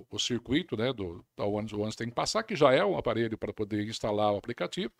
o, 0.00 0.06
o 0.08 0.18
circuito 0.20 0.76
né, 0.76 0.92
do, 0.92 1.26
da 1.36 1.44
ônibus, 1.44 1.72
o 1.72 1.78
ônibus 1.78 1.96
tem 1.96 2.08
que 2.08 2.14
passar, 2.14 2.44
que 2.44 2.54
já 2.54 2.72
é 2.72 2.84
um 2.84 2.96
aparelho 2.96 3.36
para 3.36 3.52
poder 3.52 3.84
instalar 3.88 4.32
o 4.32 4.36
aplicativo. 4.36 4.92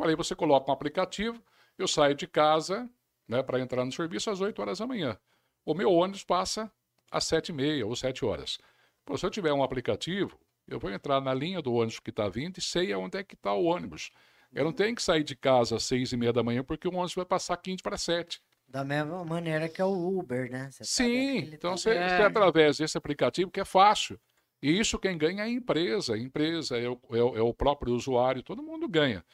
Aí 0.00 0.14
você 0.14 0.36
coloca 0.36 0.70
um 0.70 0.74
aplicativo, 0.74 1.42
eu 1.78 1.88
saio 1.88 2.14
de 2.14 2.26
casa 2.26 2.88
né, 3.26 3.42
para 3.42 3.60
entrar 3.60 3.84
no 3.84 3.92
serviço 3.92 4.30
às 4.30 4.40
8 4.40 4.60
horas 4.60 4.78
da 4.78 4.86
manhã. 4.86 5.18
O 5.64 5.74
meu 5.74 5.92
ônibus 5.92 6.24
passa 6.24 6.70
às 7.10 7.24
7 7.24 7.50
e 7.50 7.52
meia 7.52 7.86
ou 7.86 7.94
7 7.94 8.24
horas. 8.24 8.58
Pô, 9.04 9.16
se 9.16 9.24
eu 9.24 9.30
tiver 9.30 9.52
um 9.52 9.62
aplicativo, 9.62 10.38
eu 10.66 10.78
vou 10.78 10.90
entrar 10.90 11.20
na 11.20 11.32
linha 11.32 11.62
do 11.62 11.72
ônibus 11.72 12.00
que 12.00 12.10
está 12.10 12.28
vindo 12.28 12.58
e 12.58 12.62
sei 12.62 12.92
aonde 12.92 13.18
é 13.18 13.24
que 13.24 13.34
está 13.34 13.52
o 13.52 13.64
ônibus. 13.64 14.10
Eu 14.52 14.64
não 14.64 14.72
tenho 14.72 14.94
que 14.94 15.02
sair 15.02 15.22
de 15.22 15.36
casa 15.36 15.76
às 15.76 15.84
6 15.84 16.12
e 16.12 16.16
meia 16.16 16.32
da 16.32 16.42
manhã 16.42 16.64
porque 16.64 16.88
o 16.88 16.92
ônibus 16.92 17.14
vai 17.14 17.24
passar 17.24 17.56
15 17.56 17.82
para 17.82 17.98
7. 17.98 18.40
Da 18.66 18.84
mesma 18.84 19.24
maneira 19.24 19.68
que 19.68 19.80
é 19.80 19.84
o 19.84 20.18
Uber, 20.18 20.50
né? 20.50 20.70
Você 20.70 20.84
Sim, 20.84 21.50
então 21.52 21.76
você, 21.76 21.90
é. 21.90 22.22
através 22.22 22.78
desse 22.78 22.98
aplicativo 22.98 23.50
que 23.50 23.60
é 23.60 23.64
fácil. 23.64 24.20
E 24.62 24.78
isso 24.78 24.98
quem 24.98 25.16
ganha 25.16 25.42
é 25.42 25.46
a 25.46 25.48
empresa. 25.48 26.14
A 26.14 26.18
empresa 26.18 26.76
é 26.76 26.88
o, 26.88 27.00
é, 27.12 27.18
é 27.18 27.42
o 27.42 27.54
próprio 27.54 27.94
usuário, 27.94 28.42
todo 28.42 28.62
mundo 28.62 28.88
ganha. 28.88 29.24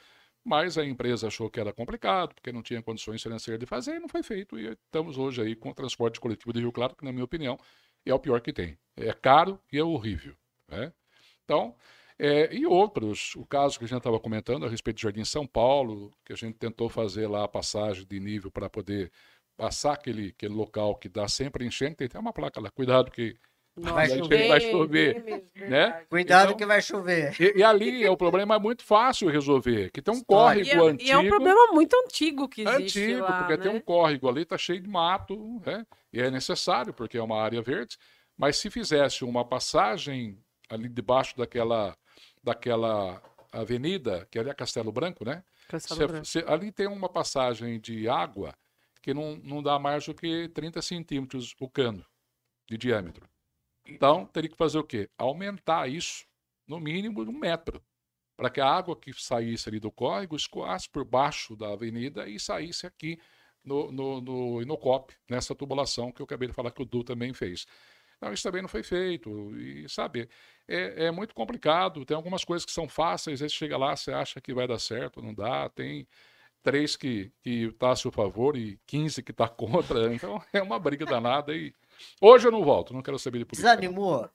Mas 0.45 0.77
a 0.77 0.85
empresa 0.85 1.29
achou 1.29 1.49
que 1.49 1.59
era 1.59 1.73
complicado, 1.73 2.35
porque 2.35 2.53
não 2.53 2.63
tinha 2.63 2.83
condições 2.83 3.23
financeiras 3.23 3.59
de 3.59 3.67
fazer, 3.67 3.97
e 3.97 4.01
não 4.01 4.09
foi 4.09 4.23
feito. 4.23 4.59
E 4.59 4.73
estamos 4.73 5.17
hoje 5.17 5.41
aí 5.41 5.57
com 5.57 5.71
o 5.71 5.75
transporte 5.75 6.21
coletivo 6.21 6.53
de 6.53 6.61
Rio 6.61 6.71
Claro, 6.71 6.95
que, 6.95 7.05
na 7.05 7.13
minha 7.13 7.25
opinião, 7.25 7.59
é 8.05 8.13
o 8.13 8.19
pior 8.19 8.41
que 8.41 8.53
tem. 8.53 8.79
É 8.97 9.13
caro 9.13 9.59
e 9.73 9.79
é 9.79 9.83
horrível. 9.83 10.37
Né? 10.69 10.93
Então, 11.45 11.75
é, 12.19 12.55
e 12.55 12.67
outros, 12.67 13.35
o 13.37 13.45
caso 13.47 13.79
que 13.79 13.85
a 13.85 13.89
gente 13.89 13.99
estava 13.99 14.21
comentando 14.21 14.67
a 14.67 14.69
respeito 14.69 14.99
do 14.99 15.03
Jardim 15.03 15.25
São 15.25 15.47
Paulo, 15.47 16.13
que 16.25 16.33
a 16.33 16.37
gente 16.37 16.57
tentou 16.59 16.89
fazer 16.89 17.27
lá 17.27 17.45
a 17.45 17.49
passagem 17.49 18.07
de 18.07 18.21
nível 18.21 18.51
para 18.51 18.69
poder 18.69 19.11
passar 19.57 19.95
aquele, 19.95 20.29
aquele 20.29 20.55
local 20.55 20.97
que 20.97 21.09
dá 21.09 21.27
sempre 21.27 21.67
enchente, 21.67 21.97
tem 21.97 22.07
até 22.07 22.19
uma 22.19 22.33
placa 22.33 22.61
lá, 22.61 22.71
cuidado 22.71 23.11
que 23.11 23.37
vai 23.77 24.09
chover, 24.09 24.49
vai 24.49 24.61
chover 24.61 25.45
né? 25.57 26.05
Cuidado 26.09 26.45
então, 26.47 26.57
que 26.57 26.67
vai 26.67 26.81
chover. 26.81 27.35
E, 27.41 27.59
e, 27.59 27.63
ali 27.63 28.05
é 28.05 28.11
o 28.11 28.17
problema 28.17 28.55
é 28.55 28.59
muito 28.59 28.85
fácil 28.85 29.29
resolver, 29.29 29.91
que 29.91 30.01
tem 30.01 30.15
um 30.15 30.23
córrego 30.23 30.69
e 30.69 30.71
é, 30.71 30.79
antigo. 30.79 31.09
E 31.09 31.11
é 31.11 31.19
um 31.19 31.29
problema 31.29 31.73
muito 31.73 31.95
antigo 31.97 32.49
que 32.49 32.63
existe 32.63 33.01
Antigo, 33.01 33.23
lá, 33.23 33.39
porque 33.39 33.57
né? 33.57 33.63
tem 33.63 33.73
um 33.73 33.81
córrego 33.81 34.29
ali, 34.29 34.45
tá 34.45 34.57
cheio 34.57 34.81
de 34.81 34.89
mato, 34.89 35.61
né? 35.67 35.85
E 36.13 36.21
é 36.21 36.31
necessário, 36.31 36.93
porque 36.93 37.19
é 37.19 37.23
uma 37.23 37.41
área 37.43 37.61
verde. 37.61 37.97
Mas 38.37 38.57
se 38.57 38.71
fizesse 38.71 39.25
uma 39.25 39.45
passagem 39.45 40.39
ali 40.69 40.89
debaixo 40.89 41.37
daquela 41.37 41.97
daquela 42.43 43.23
avenida, 43.51 44.27
que 44.31 44.39
ali 44.39 44.51
é 44.51 44.55
Castelo 44.55 44.93
Branco, 44.93 45.25
né? 45.25 45.43
Castelo 45.69 46.01
cê, 46.01 46.07
Branco. 46.07 46.27
Cê, 46.27 46.45
ali 46.47 46.71
tem 46.71 46.87
uma 46.87 47.09
passagem 47.09 47.81
de 47.81 48.09
água 48.09 48.55
que 49.01 49.15
não, 49.15 49.37
não 49.37 49.63
dá 49.63 49.79
mais 49.79 50.07
do 50.07 50.15
que 50.15 50.49
30 50.51 50.83
centímetros 50.83 51.55
o 51.59 51.69
cano 51.69 52.05
de 52.69 52.77
diâmetro. 52.77 53.29
Então, 53.87 54.27
teria 54.27 54.51
que 54.51 54.57
fazer 54.57 54.79
o 54.79 54.85
quê? 54.85 55.11
Aumentar 55.19 55.89
isso 55.89 56.27
no 56.67 56.81
mínimo 56.81 57.23
um 57.23 57.39
metro, 57.39 57.83
para 58.37 58.51
que 58.51 58.61
a 58.61 58.67
água 58.67 58.97
que 58.97 59.13
saísse 59.13 59.69
ali 59.69 59.79
do 59.79 59.91
córrego 59.91 60.35
escoasse 60.35 60.89
por 60.89 61.05
baixo 61.05 61.55
da 61.55 61.73
avenida 61.73 62.29
e 62.29 62.41
saísse 62.41 62.87
aqui 62.87 63.19
no, 63.63 63.91
no, 63.93 64.21
no 64.21 64.63
Inocop, 64.63 65.15
nessa 65.29 65.55
tubulação 65.55 66.11
que 66.13 66.21
eu 66.21 66.25
acabei 66.25 66.49
de 66.49 66.55
falar 66.55 66.71
que 66.71 66.83
o 66.83 66.85
Du 66.85 67.05
também 67.05 67.33
fez. 67.33 67.67
Não, 68.21 68.33
isso 68.33 68.43
também 68.43 68.63
não 68.63 68.69
foi 68.69 68.83
feito. 68.83 69.55
E, 69.57 69.89
sabe, 69.89 70.29
é, 70.67 71.07
é, 71.07 71.11
muito 71.11 71.35
complicado. 71.35 72.05
Tem 72.05 72.17
algumas 72.17 72.45
coisas 72.45 72.65
que 72.65 72.73
são 72.73 72.89
fáceis, 72.89 73.43
aí 73.43 73.49
você 73.49 73.55
chega 73.55 73.77
lá, 73.77 73.97
você 73.97 74.13
acha 74.13 74.41
que 74.41 74.55
vai 74.55 74.67
dar 74.67 74.79
certo, 74.79 75.21
não 75.23 75.35
dá. 75.35 75.69
Tem 75.69 76.07
três 76.63 76.97
que 76.97 77.33
está 77.45 77.91
a 77.91 77.97
seu 77.97 78.11
favor 78.11 78.57
e 78.57 78.79
15 78.87 79.23
que 79.23 79.31
está 79.31 79.47
contra. 79.49 80.13
Então 80.15 80.43
é 80.53 80.63
uma 80.63 80.79
briga 80.79 81.05
danada. 81.05 81.55
E 81.55 81.75
hoje 82.21 82.47
eu 82.47 82.53
não 82.53 82.65
volto, 82.65 82.93
não 82.93 83.03
quero 83.03 83.19
saber 83.19 83.39
de 83.39 83.45
política. 83.45 83.77
Desanimou? 83.77 84.31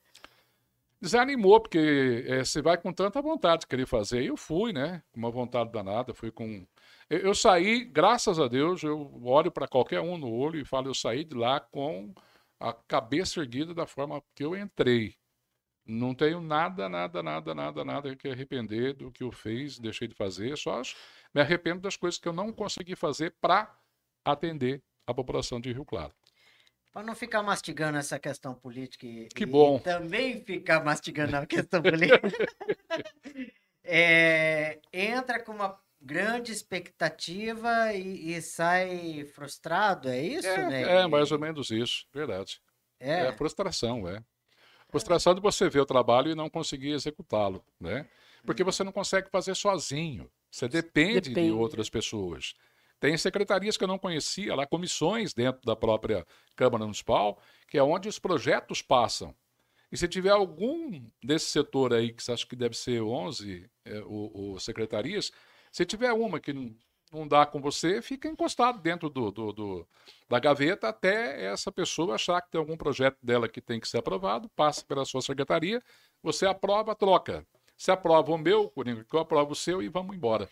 Desanimou, 1.02 1.62
porque 1.62 2.26
é, 2.28 2.44
você 2.44 2.62
vai 2.62 2.78
com 2.78 2.92
tanta 2.92 3.22
vontade 3.22 3.62
de 3.62 3.68
querer 3.68 3.86
fazer. 3.86 4.22
E 4.22 4.28
eu 4.28 4.36
fui, 4.36 4.74
né? 4.74 5.02
Com 5.14 5.20
uma 5.20 5.32
vontade 5.32 5.72
danada, 5.72 6.14
fui 6.14 6.30
com. 6.30 6.68
Eu, 7.10 7.20
eu 7.20 7.36
saí, 7.36 7.86
graças 7.86 8.38
a 8.40 8.48
Deus, 8.48 8.84
eu 8.84 9.10
olho 9.24 9.52
para 9.52 9.68
qualquer 9.68 10.02
um 10.02 10.18
no 10.18 10.30
olho 10.30 10.60
e 10.60 10.66
falo, 10.66 10.90
eu 10.90 10.94
saí 10.94 11.24
de 11.24 11.36
lá 11.36 11.60
com 11.60 12.14
a 12.60 12.74
cabeça 12.74 13.40
erguida 13.40 13.74
da 13.74 13.88
forma 13.88 14.22
que 14.36 14.44
eu 14.44 14.58
entrei. 14.58 15.16
Não 15.86 16.14
tenho 16.14 16.42
nada, 16.42 16.88
nada, 16.90 17.24
nada, 17.24 17.56
nada, 17.56 17.86
nada 17.86 18.16
que 18.16 18.28
arrepender 18.28 18.94
do 18.94 19.12
que 19.12 19.24
eu 19.24 19.32
fiz, 19.32 19.80
deixei 19.80 20.08
de 20.08 20.14
fazer. 20.14 20.56
Só 20.58 20.82
me 21.34 21.42
arrependo 21.42 21.82
das 21.82 21.96
coisas 21.96 22.20
que 22.20 22.28
eu 22.28 22.34
não 22.34 22.52
consegui 22.52 22.96
fazer 22.96 23.34
para 23.42 23.74
atender 24.24 24.84
a 25.08 25.14
população 25.14 25.60
de 25.60 25.72
Rio 25.72 25.86
Claro. 25.86 26.14
Para 26.92 27.04
não 27.04 27.16
ficar 27.16 27.44
mastigando 27.44 27.98
essa 27.98 28.18
questão 28.18 28.54
política 28.54 29.06
e, 29.06 29.28
que 29.28 29.46
bom. 29.46 29.78
E 29.78 29.80
também 29.82 30.42
ficar 30.44 30.84
mastigando 30.84 31.38
a 31.38 31.46
questão 31.48 31.82
política, 31.82 32.22
é, 33.84 34.80
entra 34.92 35.40
com 35.40 35.52
uma 35.52 35.80
grande 36.02 36.52
expectativa 36.52 37.94
e, 37.94 38.34
e, 38.34 38.42
sai 38.42 39.26
frustrado, 39.34 40.10
é 40.10 40.22
isso, 40.22 40.48
é, 40.48 40.70
né? 40.70 41.02
É, 41.02 41.08
mais 41.08 41.32
ou 41.32 41.40
menos 41.40 41.70
isso, 41.70 42.06
verdade. 42.14 42.62
É, 43.00 43.28
é 43.28 43.32
frustração, 43.34 44.08
é. 44.08 44.24
Frustração 44.90 45.36
de 45.36 45.42
você 45.42 45.70
ver 45.70 45.82
o 45.82 45.86
trabalho 45.86 46.32
e 46.32 46.36
não 46.36 46.50
conseguir 46.50 46.92
executá-lo, 46.92 47.64
né? 47.80 48.08
Porque 48.44 48.64
você 48.64 48.84
não 48.84 48.92
consegue 48.92 49.30
fazer 49.30 49.56
sozinho. 49.56 50.30
Você 50.50 50.68
depende, 50.68 51.30
depende, 51.30 51.48
de 51.48 51.52
outras 51.52 51.90
pessoas. 51.90 52.56
Tem 53.00 53.18
secretarias 53.18 53.78
que 53.78 53.84
eu 53.84 53.88
não 53.88 53.98
conhecia, 53.98 54.56
lá 54.56 54.66
comissões 54.66 55.34
dentro 55.34 55.62
da 55.64 55.76
própria 55.76 56.26
Câmara 56.56 56.84
Municipal, 56.84 57.40
que 57.68 57.78
é 57.78 57.84
onde 57.84 58.10
os 58.10 58.20
projetos 58.20 58.82
passam. 58.82 59.34
E 59.92 59.98
se 59.98 60.08
tiver 60.08 60.32
algum 60.32 61.04
desse 61.24 61.48
setor 61.48 61.94
aí, 61.94 62.14
que 62.14 62.22
você 62.22 62.32
acha 62.34 62.46
que 62.46 62.56
deve 62.56 62.78
ser 62.78 63.02
11 63.02 63.70
é, 63.86 64.02
o, 64.06 64.60
secretarias, 64.60 65.32
se 65.72 65.86
tiver 65.86 66.12
uma 66.14 66.40
que 66.40 66.54
não 67.12 67.28
dá 67.28 67.46
com 67.46 67.60
você, 67.60 68.02
fica 68.02 68.28
encostado 68.28 68.80
dentro 68.80 69.10
do, 69.10 69.32
do, 69.32 69.52
do, 69.52 69.88
da 70.28 70.40
gaveta 70.40 70.90
até 70.90 71.44
essa 71.46 71.72
pessoa 71.72 72.16
achar 72.16 72.42
que 72.42 72.52
tem 72.52 72.60
algum 72.60 72.78
projeto 72.78 73.18
dela 73.24 73.50
que 73.50 73.62
tem 73.62 73.80
que 73.80 73.88
ser 73.88 73.98
aprovado, 73.98 74.50
passa 74.56 74.86
pela 74.86 75.06
sua 75.06 75.22
secretaria, 75.22 75.82
você 76.22 76.46
aprova, 76.46 76.94
troca. 76.94 77.46
Se 77.76 77.92
aprova 77.92 78.32
o 78.32 78.38
meu, 78.38 78.70
Coringa, 78.70 79.04
que 79.04 79.16
eu 79.16 79.22
aprovo 79.22 79.54
o 79.54 79.56
seu 79.56 79.82
e 79.82 79.88
vamos 79.88 80.16
embora. 80.16 80.50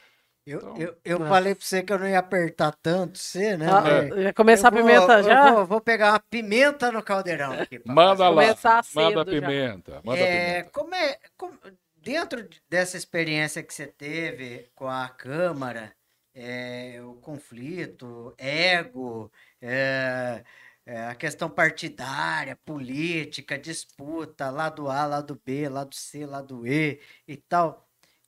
Eu, 0.48 0.60
então, 0.60 0.78
eu, 0.78 0.98
eu 1.04 1.20
falei 1.28 1.54
para 1.54 1.66
você 1.66 1.84
que 1.84 1.92
eu 1.92 2.00
não 2.00 2.08
ia 2.08 2.20
apertar 2.20 2.72
tanto 2.82 3.20
você, 3.20 3.58
né? 3.58 3.68
Ah, 3.70 4.22
ia 4.22 4.34
começar 4.34 4.70
a 4.70 4.72
pimenta 4.72 5.22
já? 5.22 5.50
Eu 5.50 5.56
vou, 5.56 5.66
vou, 5.66 5.82
pegar 5.82 6.14
uma 6.14 6.22
pimenta 6.22 6.90
no 6.90 7.04
caldeirão 7.04 7.52
aqui. 7.52 7.82
Manda 7.86 8.30
lá, 8.30 8.56
manda 8.96 9.26
pimenta, 9.26 10.02
manda 10.06 10.20
é, 10.22 10.54
pimenta. 10.54 10.70
Como 10.70 10.96
é, 10.96 11.20
como, 11.36 11.60
dentro 11.98 12.48
dessa 12.70 12.96
experiência 12.96 13.62
que 13.62 13.74
você 13.74 13.88
teve 13.88 14.72
com 14.74 14.88
a 14.88 15.10
Câmara, 15.10 15.92
é, 16.34 17.02
o 17.02 17.16
conflito, 17.16 18.34
ego, 18.38 19.30
é, 19.62 20.46
é, 20.86 21.08
a 21.08 21.16
questão 21.16 21.50
partidária, 21.50 22.56
política, 22.64 23.58
disputa, 23.58 24.50
lado 24.50 24.90
A, 24.90 25.06
lado 25.06 25.42
B, 25.46 25.68
lado 25.68 25.94
C, 25.94 26.26
lado 26.26 26.66
E 26.66 27.02
e 27.28 27.36
tal. 27.36 27.87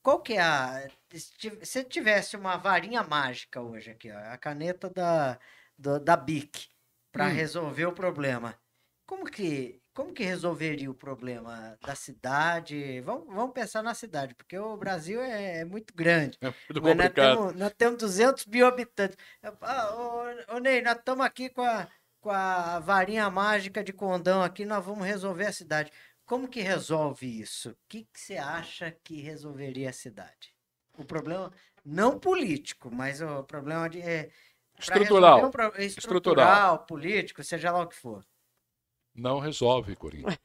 Qual 0.09 0.21
que 0.21 0.33
é 0.33 0.41
a. 0.41 0.87
Se 1.61 1.83
tivesse 1.83 2.35
uma 2.35 2.57
varinha 2.57 3.03
mágica 3.03 3.61
hoje 3.61 3.91
aqui, 3.91 4.11
ó, 4.11 4.17
a 4.17 4.37
caneta 4.39 4.89
da, 4.89 5.37
do, 5.77 5.99
da 5.99 6.17
BIC, 6.17 6.67
para 7.11 7.27
hum. 7.27 7.33
resolver 7.33 7.85
o 7.85 7.93
problema, 7.93 8.55
como 9.05 9.25
que, 9.25 9.79
como 9.93 10.11
que 10.11 10.23
resolveria 10.23 10.89
o 10.89 10.95
problema 10.95 11.77
da 11.85 11.93
cidade? 11.93 13.01
Vamos, 13.01 13.27
vamos 13.27 13.53
pensar 13.53 13.83
na 13.83 13.93
cidade, 13.93 14.33
porque 14.33 14.57
o 14.57 14.75
Brasil 14.77 15.21
é, 15.21 15.59
é 15.59 15.65
muito 15.65 15.93
grande. 15.93 16.39
É 16.41 16.47
muito 16.47 16.81
complicado. 16.81 17.35
Nós 17.35 17.35
temos, 17.35 17.55
nós 17.55 17.73
temos 17.77 17.97
200 17.99 18.45
mil 18.47 18.65
habitantes. 18.65 19.17
Ah, 19.61 19.95
ô, 19.95 20.55
ô 20.55 20.59
Ney, 20.59 20.81
nós 20.81 20.97
estamos 20.97 21.23
aqui 21.23 21.49
com 21.49 21.61
a 21.61 21.87
com 22.21 22.29
a 22.29 22.79
varinha 22.79 23.29
mágica 23.29 23.83
de 23.83 23.93
condão 23.93 24.41
aqui, 24.41 24.65
nós 24.65 24.83
vamos 24.83 25.05
resolver 25.05 25.45
a 25.45 25.53
cidade. 25.53 25.91
Como 26.29 26.47
que 26.47 26.61
resolve 26.61 27.25
isso? 27.25 27.71
O 27.71 27.75
que, 27.87 28.03
que 28.03 28.19
você 28.19 28.37
acha 28.37 28.95
que 29.03 29.19
resolveria 29.19 29.89
a 29.89 29.93
cidade? 29.93 30.53
O 30.95 31.03
problema 31.03 31.51
não 31.83 32.19
político, 32.19 32.91
mas 32.93 33.19
o 33.19 33.43
problema 33.45 33.89
de 33.89 33.99
é, 33.99 34.29
estrutural. 34.77 35.39
Um, 35.39 35.47
estrutural, 35.47 35.73
estrutural, 35.79 36.79
político, 36.85 37.43
seja 37.43 37.71
lá 37.71 37.81
o 37.81 37.87
que 37.87 37.95
for. 37.95 38.23
Não 39.15 39.39
resolve, 39.39 39.95
Coringa. 39.95 40.37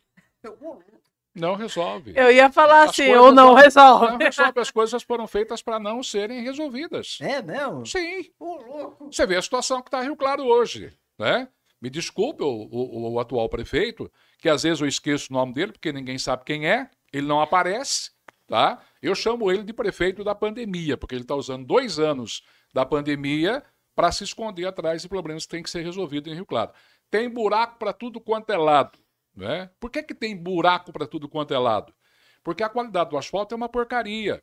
Não 1.35 1.57
resolve. 1.57 2.13
Eu 2.15 2.31
ia 2.31 2.49
falar 2.49 2.85
as 2.85 2.91
assim, 2.91 3.13
ou 3.13 3.33
não, 3.33 3.55
resolve. 3.55 4.13
Não 4.13 4.19
resolve. 4.19 4.61
As 4.61 4.71
coisas 4.71 5.03
foram 5.03 5.27
feitas 5.27 5.61
para 5.61 5.81
não 5.81 6.01
serem 6.01 6.45
resolvidas. 6.45 7.19
É 7.21 7.43
mesmo? 7.43 7.85
Sim. 7.85 8.31
louco. 8.39 9.07
Você 9.07 9.27
vê 9.27 9.37
a 9.37 9.43
situação 9.43 9.83
que 9.83 9.89
está 9.89 10.01
Rio 10.01 10.15
Claro 10.17 10.45
hoje, 10.45 10.97
né? 11.19 11.49
Me 11.81 11.91
desculpe 11.91 12.43
o, 12.43 12.69
o, 12.71 13.13
o, 13.13 13.21
atual 13.21 13.49
prefeito, 13.49 14.11
que 14.39 14.49
às 14.49 14.63
vezes 14.63 14.81
eu 14.81 14.87
esqueço 14.87 15.29
o 15.31 15.35
nome 15.35 15.53
dele, 15.53 15.73
porque 15.73 15.93
ninguém 15.93 16.19
sabe 16.19 16.45
quem 16.45 16.67
é, 16.67 16.89
ele 17.13 17.27
não 17.27 17.41
aparece, 17.41 18.11
tá? 18.47 18.83
Eu 19.03 19.15
chamo 19.15 19.51
ele 19.51 19.63
de 19.63 19.73
prefeito 19.73 20.25
da 20.25 20.35
pandemia, 20.35 20.97
porque 20.97 21.15
ele 21.15 21.23
está 21.23 21.35
usando 21.35 21.67
dois 21.67 21.99
anos 21.99 22.43
da 22.73 22.87
pandemia 22.87 23.63
para 23.95 24.11
se 24.11 24.25
esconder 24.25 24.67
atrás 24.67 25.03
de 25.03 25.09
problemas 25.09 25.45
que 25.45 25.51
têm 25.51 25.63
que 25.63 25.71
ser 25.71 25.83
resolvidos 25.83 26.33
em 26.33 26.35
Rio 26.35 26.47
Claro. 26.47 26.73
Tem 27.11 27.29
buraco 27.29 27.79
para 27.79 27.93
tudo 27.93 28.21
quanto 28.21 28.51
é 28.51 28.57
lado. 28.57 28.99
Né? 29.37 29.71
Por 29.79 29.91
que, 29.91 30.03
que 30.03 30.15
tem 30.15 30.37
buraco 30.37 30.93
para 30.93 31.07
tudo 31.07 31.29
quanto 31.29 31.55
é 31.55 31.59
lado? 31.59 31.95
Porque 32.43 32.63
a 32.63 32.69
qualidade 32.69 33.11
do 33.11 33.19
asfalto 33.19 33.55
é 33.55 33.57
uma 33.57 33.69
porcaria. 33.69 34.43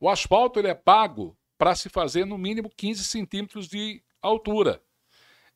O 0.00 0.08
asfalto 0.08 0.58
ele 0.58 0.68
é 0.68 0.74
pago 0.74 1.36
para 1.56 1.74
se 1.74 1.88
fazer 1.88 2.24
no 2.24 2.36
mínimo 2.36 2.68
15 2.68 3.04
centímetros 3.04 3.68
de 3.68 4.02
altura. 4.20 4.82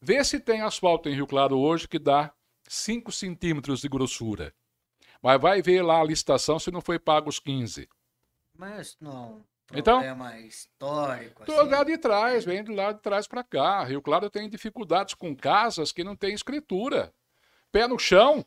Vê 0.01 0.23
se 0.23 0.39
tem 0.39 0.61
asfalto 0.61 1.09
em 1.09 1.15
Rio 1.15 1.27
Claro 1.27 1.59
hoje 1.59 1.89
que 1.89 1.99
dá 1.99 2.33
5 2.69 3.11
centímetros 3.13 3.81
de 3.81 3.89
grossura. 3.89 4.55
Mas 5.23 5.41
vai 5.41 5.63
ver 5.63 5.83
lá 5.83 6.01
a 6.01 6.05
licitação 6.05 6.59
se 6.59 6.71
não 6.71 6.81
foi 6.81 6.99
pago 6.99 7.29
os 7.29 7.39
15. 7.39 7.89
Mas 8.57 8.97
não. 9.01 9.45
Então, 9.73 9.97
problema 9.97 10.39
histórico. 10.39 11.43
Assim. 11.43 11.71
lá 11.71 11.83
de 11.83 11.99
trás, 11.99 12.45
vem 12.45 12.63
de 12.63 12.73
lá 12.73 12.93
de 12.93 13.01
trás 13.01 13.27
para 13.27 13.43
cá. 13.43 13.83
Rio 13.85 14.01
Claro 14.01 14.31
tem 14.31 14.49
dificuldades 14.49 15.15
com 15.15 15.35
casas 15.35 15.91
que 15.91 16.05
não 16.05 16.15
tem 16.15 16.35
escritura. 16.35 17.13
Pé 17.73 17.89
no 17.89 17.99
chão, 17.99 18.45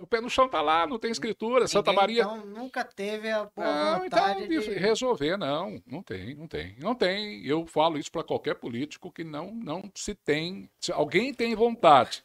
o 0.00 0.06
pé 0.06 0.20
no 0.20 0.28
chão 0.28 0.48
tá 0.48 0.60
lá, 0.60 0.86
não 0.86 0.98
tem 0.98 1.10
escritura. 1.10 1.60
Ninguém, 1.60 1.68
Santa 1.68 1.92
Maria. 1.92 2.22
Então 2.22 2.46
nunca 2.46 2.84
teve 2.84 3.30
a 3.30 3.44
boa 3.44 3.98
não, 3.98 4.04
então, 4.04 4.46
de... 4.46 4.58
resolver, 4.74 5.36
não. 5.36 5.82
Não 5.86 6.02
tem, 6.02 6.34
não 6.34 6.46
tem. 6.46 6.76
Não 6.78 6.94
tem. 6.94 7.44
Eu 7.44 7.66
falo 7.66 7.98
isso 7.98 8.10
para 8.10 8.22
qualquer 8.22 8.54
político 8.56 9.10
que 9.10 9.24
não, 9.24 9.54
não 9.54 9.90
se 9.94 10.14
tem. 10.14 10.68
Se 10.80 10.92
alguém 10.92 11.32
tem 11.32 11.54
vontade. 11.54 12.22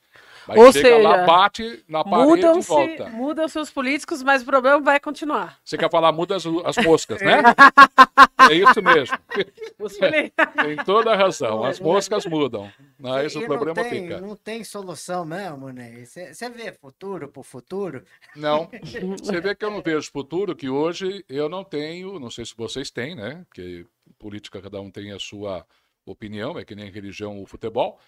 Mas 0.48 0.58
Ou 0.58 0.72
chega 0.72 0.96
seja, 0.96 0.98
lá, 0.98 1.26
bate 1.26 1.84
na 1.90 2.04
parede 2.04 2.46
e 2.46 2.62
volta. 2.62 3.10
Mudam-se 3.10 3.60
os 3.60 3.70
políticos, 3.70 4.24
mas 4.24 4.42
o 4.42 4.46
problema 4.46 4.80
vai 4.80 5.00
continuar. 5.00 5.60
Você 5.64 5.78
quer 5.78 5.92
falar 5.92 6.12
muda 6.14 6.38
as, 6.38 6.46
as 6.46 6.78
moscas, 6.86 7.22
né? 7.22 7.42
é 8.50 8.54
isso 8.54 8.82
mesmo. 8.82 9.18
tem 10.64 10.78
toda 10.86 11.12
a 11.12 11.16
razão. 11.18 11.64
As 11.64 11.80
moscas 11.80 12.26
mudam. 12.26 12.72
Mas 12.98 13.34
e 13.34 13.40
o 13.40 13.46
problema 13.46 13.84
não 13.84 13.90
tem, 13.90 14.02
fica. 14.02 14.22
Não 14.22 14.36
tem 14.36 14.64
solução 14.64 15.26
mesmo, 15.26 15.70
né? 15.70 16.06
Você 16.06 16.50
vê 16.50 16.72
futuro 16.72 17.28
pro 17.28 17.44
futuro? 17.44 18.04
Não. 18.36 18.70
Você 19.20 19.42
vê 19.42 19.54
que 19.54 19.66
eu 19.66 19.72
não 19.72 19.82
vejo 19.82 20.10
futuro, 20.12 20.56
que 20.56 20.70
hoje 20.70 21.26
eu 21.28 21.50
não 21.50 21.64
tenho, 21.64 22.20
não 22.20 22.30
sei 22.30 22.46
se 22.46 22.56
vocês 22.56 22.90
têm, 22.90 23.16
né? 23.16 23.46
Porque 23.50 23.86
política 24.18 24.62
cada 24.62 24.80
um 24.80 24.90
tem 24.90 25.12
a 25.12 25.20
sua 25.20 25.66
opinião, 26.06 26.58
é 26.58 26.64
que 26.64 26.76
nem 26.76 26.90
religião 26.90 27.38
ou 27.38 27.46
futebol. 27.46 28.00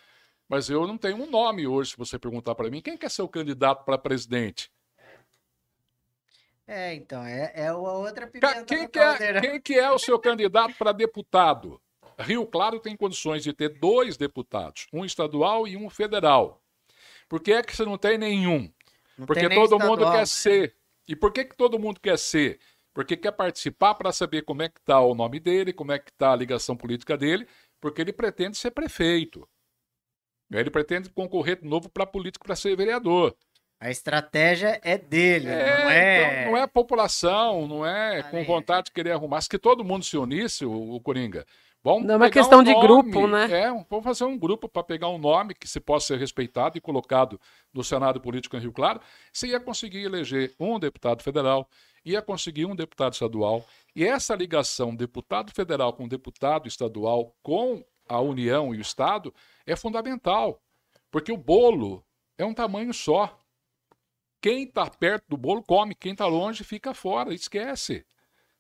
Mas 0.50 0.68
eu 0.68 0.88
não 0.88 0.98
tenho 0.98 1.16
um 1.18 1.30
nome 1.30 1.68
hoje, 1.68 1.92
se 1.92 1.98
você 1.98 2.18
perguntar 2.18 2.56
para 2.56 2.72
mim, 2.72 2.82
quem 2.82 2.98
quer 2.98 3.12
ser 3.12 3.22
o 3.22 3.30
candidato 3.30 3.86
para 3.86 4.00
presidente? 4.00 4.72
É, 6.66 6.94
então, 6.96 7.24
é, 7.24 7.52
é 7.54 7.72
outra 7.72 8.28
pimenta 8.28 8.64
quem 8.64 8.88
que, 8.88 9.00
é, 9.00 9.42
quem 9.42 9.62
que 9.62 9.74
é 9.76 9.92
o 9.92 10.00
seu 10.00 10.18
candidato 10.20 10.74
para 10.76 10.92
deputado? 10.92 11.80
Rio 12.20 12.46
Claro 12.46 12.80
tem 12.80 12.98
condições 12.98 13.44
de 13.44 13.54
ter 13.54 13.80
dois 13.80 14.18
deputados, 14.18 14.88
um 14.92 15.06
estadual 15.06 15.68
e 15.68 15.78
um 15.78 15.90
federal. 15.90 16.62
Por 17.30 17.42
que 17.42 17.54
é 17.54 17.62
que 17.62 17.76
você 17.76 17.86
não 17.86 17.98
tem 17.98 18.18
nenhum? 18.18 18.72
Não 19.18 19.26
Porque 19.28 19.48
tem 19.48 19.58
todo 19.58 19.80
mundo 19.80 20.04
quer 20.12 20.18
né? 20.18 20.26
ser. 20.26 20.76
E 21.08 21.16
por 21.16 21.32
que, 21.32 21.46
que 21.46 21.56
todo 21.56 21.80
mundo 21.80 22.00
quer 22.00 22.18
ser? 22.18 22.60
Porque 22.94 23.16
quer 23.16 23.32
participar 23.32 23.94
para 23.96 24.12
saber 24.12 24.42
como 24.42 24.64
é 24.64 24.70
que 24.70 24.80
está 24.80 25.00
o 25.00 25.14
nome 25.14 25.40
dele, 25.40 25.72
como 25.72 25.92
é 25.92 26.00
que 26.00 26.10
está 26.10 26.34
a 26.34 26.36
ligação 26.36 26.76
política 26.76 27.16
dele, 27.16 27.48
porque 27.80 28.02
ele 28.02 28.12
pretende 28.12 28.58
ser 28.58 28.72
prefeito. 28.72 29.48
Ele 30.52 30.70
pretende 30.70 31.10
concorrer 31.10 31.62
de 31.62 31.68
novo 31.68 31.90
para 31.90 32.06
político 32.06 32.46
para 32.46 32.56
ser 32.56 32.76
vereador. 32.76 33.36
A 33.80 33.90
estratégia 33.90 34.80
é 34.84 34.98
dele, 34.98 35.48
é, 35.48 35.84
não 35.84 35.90
é. 35.90 36.42
Então, 36.42 36.52
não 36.52 36.58
é 36.58 36.62
a 36.64 36.68
população, 36.68 37.66
não 37.66 37.86
é 37.86 38.22
com 38.24 38.44
vontade 38.44 38.86
de 38.86 38.92
querer 38.92 39.12
arrumar. 39.12 39.40
Se 39.40 39.48
que 39.48 39.58
todo 39.58 39.86
mundo 39.86 40.04
se 40.04 40.18
unisse, 40.18 40.66
o, 40.66 40.96
o 40.96 41.00
Coringa. 41.00 41.46
Vamos 41.82 42.06
não 42.06 42.16
é 42.16 42.18
uma 42.18 42.30
questão 42.30 42.60
um 42.60 42.64
de 42.64 42.74
grupo, 42.74 43.26
né? 43.26 43.50
É, 43.50 43.68
vamos 43.90 44.04
fazer 44.04 44.26
um 44.26 44.38
grupo 44.38 44.68
para 44.68 44.84
pegar 44.84 45.08
um 45.08 45.18
nome 45.18 45.54
que 45.54 45.66
se 45.66 45.80
possa 45.80 46.08
ser 46.08 46.20
respeitado 46.20 46.78
e 46.78 46.82
colocado 46.82 47.40
no 47.74 47.82
Senado 47.84 48.20
Político 48.20 48.58
em 48.58 48.60
Rio 48.60 48.74
Claro. 48.74 49.00
Você 49.32 49.48
ia 49.48 49.62
conseguir 49.62 50.04
eleger 50.04 50.54
um 50.60 50.78
deputado 50.78 51.24
federal, 51.24 51.70
ia 52.04 52.22
conseguir 52.22 52.66
um 52.66 52.76
deputado 52.76 53.14
estadual. 53.14 53.66
E 53.96 54.06
essa 54.06 54.36
ligação 54.36 54.94
deputado 54.94 55.54
federal 55.54 55.94
com 55.94 56.06
deputado 56.06 56.68
estadual 56.68 57.34
com 57.42 57.82
a 58.10 58.20
União 58.20 58.76
e 58.76 58.80
o 58.80 58.82
Estado 58.82 59.34
é 59.72 59.76
fundamental, 59.76 60.62
porque 61.12 61.32
o 61.32 61.38
bolo 61.38 62.04
é 62.38 62.46
um 62.46 62.54
tamanho 62.54 62.94
só. 62.94 63.40
Quem 64.42 64.64
está 64.64 64.90
perto 64.90 65.26
do 65.30 65.38
bolo 65.38 65.62
come, 65.62 65.94
quem 65.94 66.14
está 66.14 66.26
longe 66.26 66.64
fica 66.64 66.94
fora, 66.94 67.34
esquece. 67.34 68.06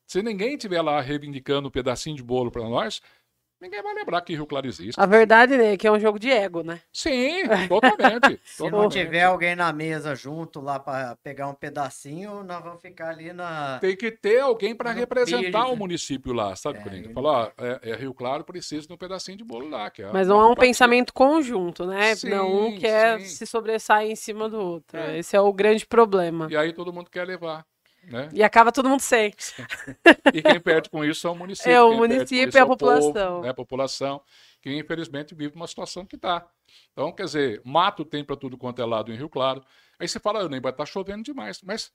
Se 0.05 0.21
ninguém 0.21 0.53
estiver 0.53 0.81
lá 0.81 0.99
reivindicando 1.01 1.67
um 1.67 1.71
pedacinho 1.71 2.15
de 2.15 2.23
bolo 2.23 2.51
para 2.51 2.67
nós, 2.67 3.01
ninguém 3.61 3.81
vai 3.81 3.93
lembrar 3.93 4.21
que 4.21 4.33
Rio 4.33 4.45
Claro 4.45 4.67
existe. 4.67 4.99
A 4.99 5.05
verdade 5.05 5.57
né, 5.57 5.73
é 5.73 5.77
que 5.77 5.87
é 5.87 5.91
um 5.91 5.99
jogo 5.99 6.19
de 6.19 6.29
ego, 6.29 6.63
né? 6.63 6.81
Sim, 6.91 7.43
totalmente. 7.67 8.39
Se 8.43 8.57
totalmente. 8.57 8.71
não 8.71 8.89
tiver 8.89 9.23
alguém 9.23 9.55
na 9.55 9.71
mesa 9.71 10.15
junto 10.15 10.59
lá 10.59 10.79
para 10.79 11.15
pegar 11.23 11.47
um 11.47 11.53
pedacinho, 11.53 12.43
nós 12.43 12.63
vamos 12.63 12.81
ficar 12.81 13.09
ali 13.09 13.33
na. 13.33 13.79
Tem 13.79 13.95
que 13.95 14.11
ter 14.11 14.39
alguém 14.39 14.75
para 14.75 14.91
representar 14.91 15.63
Pires, 15.63 15.73
o 15.73 15.75
município 15.75 16.33
lá, 16.33 16.55
sabe, 16.55 16.79
é, 16.79 16.81
Coringa? 16.81 17.13
Falar, 17.13 17.51
é, 17.57 17.91
é, 17.91 17.95
Rio 17.95 18.13
Claro, 18.13 18.43
precisa 18.43 18.87
de 18.87 18.93
um 18.93 18.97
pedacinho 18.97 19.37
de 19.37 19.43
bolo 19.43 19.69
lá. 19.69 19.89
Que 19.89 20.03
é 20.03 20.11
Mas 20.11 20.27
não 20.27 20.41
é 20.41 20.45
um 20.45 20.55
pensamento 20.55 21.13
conjunto, 21.13 21.85
né? 21.85 22.15
Sim, 22.15 22.29
não 22.29 22.67
um 22.67 22.77
quer 22.77 23.19
sim. 23.19 23.25
se 23.25 23.45
sobressair 23.45 24.11
em 24.11 24.15
cima 24.15 24.49
do 24.49 24.59
outro. 24.59 24.97
É. 24.97 25.17
Esse 25.19 25.35
é 25.35 25.41
o 25.41 25.51
grande 25.53 25.85
problema. 25.85 26.47
E 26.49 26.57
aí 26.57 26.73
todo 26.73 26.93
mundo 26.93 27.09
quer 27.09 27.25
levar. 27.25 27.65
Né? 28.09 28.27
E 28.33 28.43
acaba 28.43 28.71
todo 28.71 28.89
mundo 28.89 29.01
sem. 29.01 29.31
e 30.33 30.41
quem 30.41 30.59
perde 30.59 30.89
com 30.89 31.05
isso 31.05 31.27
é 31.27 31.29
o 31.29 31.35
município. 31.35 31.71
É 31.71 31.81
o 31.81 31.93
município 31.95 32.57
e 32.57 32.59
a 32.59 32.63
é 32.63 32.65
população. 32.65 33.13
Povo, 33.13 33.41
né? 33.43 33.49
A 33.49 33.53
população 33.53 34.21
que 34.61 34.75
infelizmente 34.75 35.35
vive 35.35 35.55
uma 35.55 35.67
situação 35.67 36.05
que 36.05 36.15
está. 36.15 36.45
Então, 36.91 37.11
quer 37.11 37.25
dizer, 37.25 37.61
mato 37.63 38.03
tem 38.03 38.23
para 38.23 38.35
tudo 38.35 38.57
quanto 38.57 38.81
é 38.81 38.85
lado 38.85 39.13
em 39.13 39.15
Rio 39.15 39.29
Claro. 39.29 39.63
Aí 39.99 40.07
você 40.07 40.19
fala, 40.19 40.47
nem 40.49 40.59
vai 40.59 40.71
estar 40.71 40.85
tá 40.85 40.91
chovendo 40.91 41.23
demais. 41.23 41.61
Mas 41.61 41.91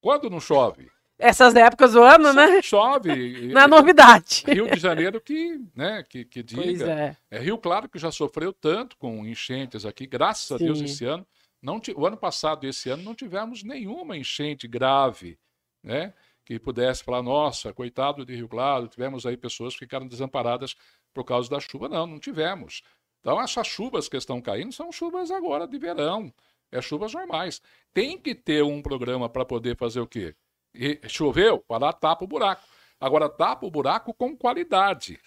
quando 0.00 0.30
não 0.30 0.40
chove? 0.40 0.90
Essas 1.18 1.56
épocas 1.56 1.92
do 1.92 2.02
ano, 2.02 2.32
né? 2.32 2.62
Chove. 2.62 3.48
Não 3.52 3.62
é 3.62 3.66
novidade. 3.66 4.44
Rio 4.46 4.70
de 4.70 4.78
Janeiro 4.78 5.20
que, 5.20 5.60
né, 5.74 6.04
que, 6.08 6.24
que 6.24 6.44
diga. 6.44 6.88
É. 6.88 7.16
é. 7.28 7.38
Rio 7.40 7.58
Claro 7.58 7.88
que 7.88 7.98
já 7.98 8.12
sofreu 8.12 8.52
tanto 8.52 8.96
com 8.96 9.26
enchentes 9.26 9.84
aqui, 9.84 10.06
graças 10.06 10.46
Sim. 10.46 10.54
a 10.54 10.58
Deus 10.58 10.80
esse 10.80 11.04
ano. 11.04 11.26
Não, 11.60 11.80
o 11.96 12.06
ano 12.06 12.16
passado 12.16 12.64
e 12.64 12.68
esse 12.68 12.88
ano 12.88 13.02
não 13.02 13.14
tivemos 13.14 13.62
nenhuma 13.62 14.16
enchente 14.16 14.68
grave, 14.68 15.38
né? 15.82 16.14
Que 16.44 16.58
pudesse 16.58 17.04
falar, 17.04 17.22
nossa, 17.22 17.72
coitado 17.72 18.24
de 18.24 18.34
Rio 18.34 18.48
Claro, 18.48 18.88
tivemos 18.88 19.26
aí 19.26 19.36
pessoas 19.36 19.74
que 19.74 19.80
ficaram 19.80 20.06
desamparadas 20.06 20.74
por 21.12 21.24
causa 21.24 21.50
da 21.50 21.60
chuva. 21.60 21.88
Não, 21.88 22.06
não 22.06 22.18
tivemos. 22.18 22.82
Então, 23.20 23.40
essas 23.40 23.66
chuvas 23.66 24.08
que 24.08 24.16
estão 24.16 24.40
caindo 24.40 24.72
são 24.72 24.90
chuvas 24.92 25.30
agora 25.30 25.66
de 25.66 25.78
verão. 25.78 26.32
É 26.70 26.80
chuvas 26.80 27.12
normais. 27.12 27.60
Tem 27.92 28.18
que 28.18 28.34
ter 28.34 28.62
um 28.62 28.80
programa 28.80 29.28
para 29.28 29.44
poder 29.44 29.76
fazer 29.76 30.00
o 30.00 30.06
quê? 30.06 30.34
E 30.74 31.00
choveu, 31.08 31.64
vai 31.68 31.78
lá, 31.80 31.92
tapa 31.92 32.24
o 32.24 32.28
buraco. 32.28 32.62
Agora, 33.00 33.28
tapa 33.28 33.66
o 33.66 33.70
buraco 33.70 34.14
com 34.14 34.36
qualidade. 34.36 35.20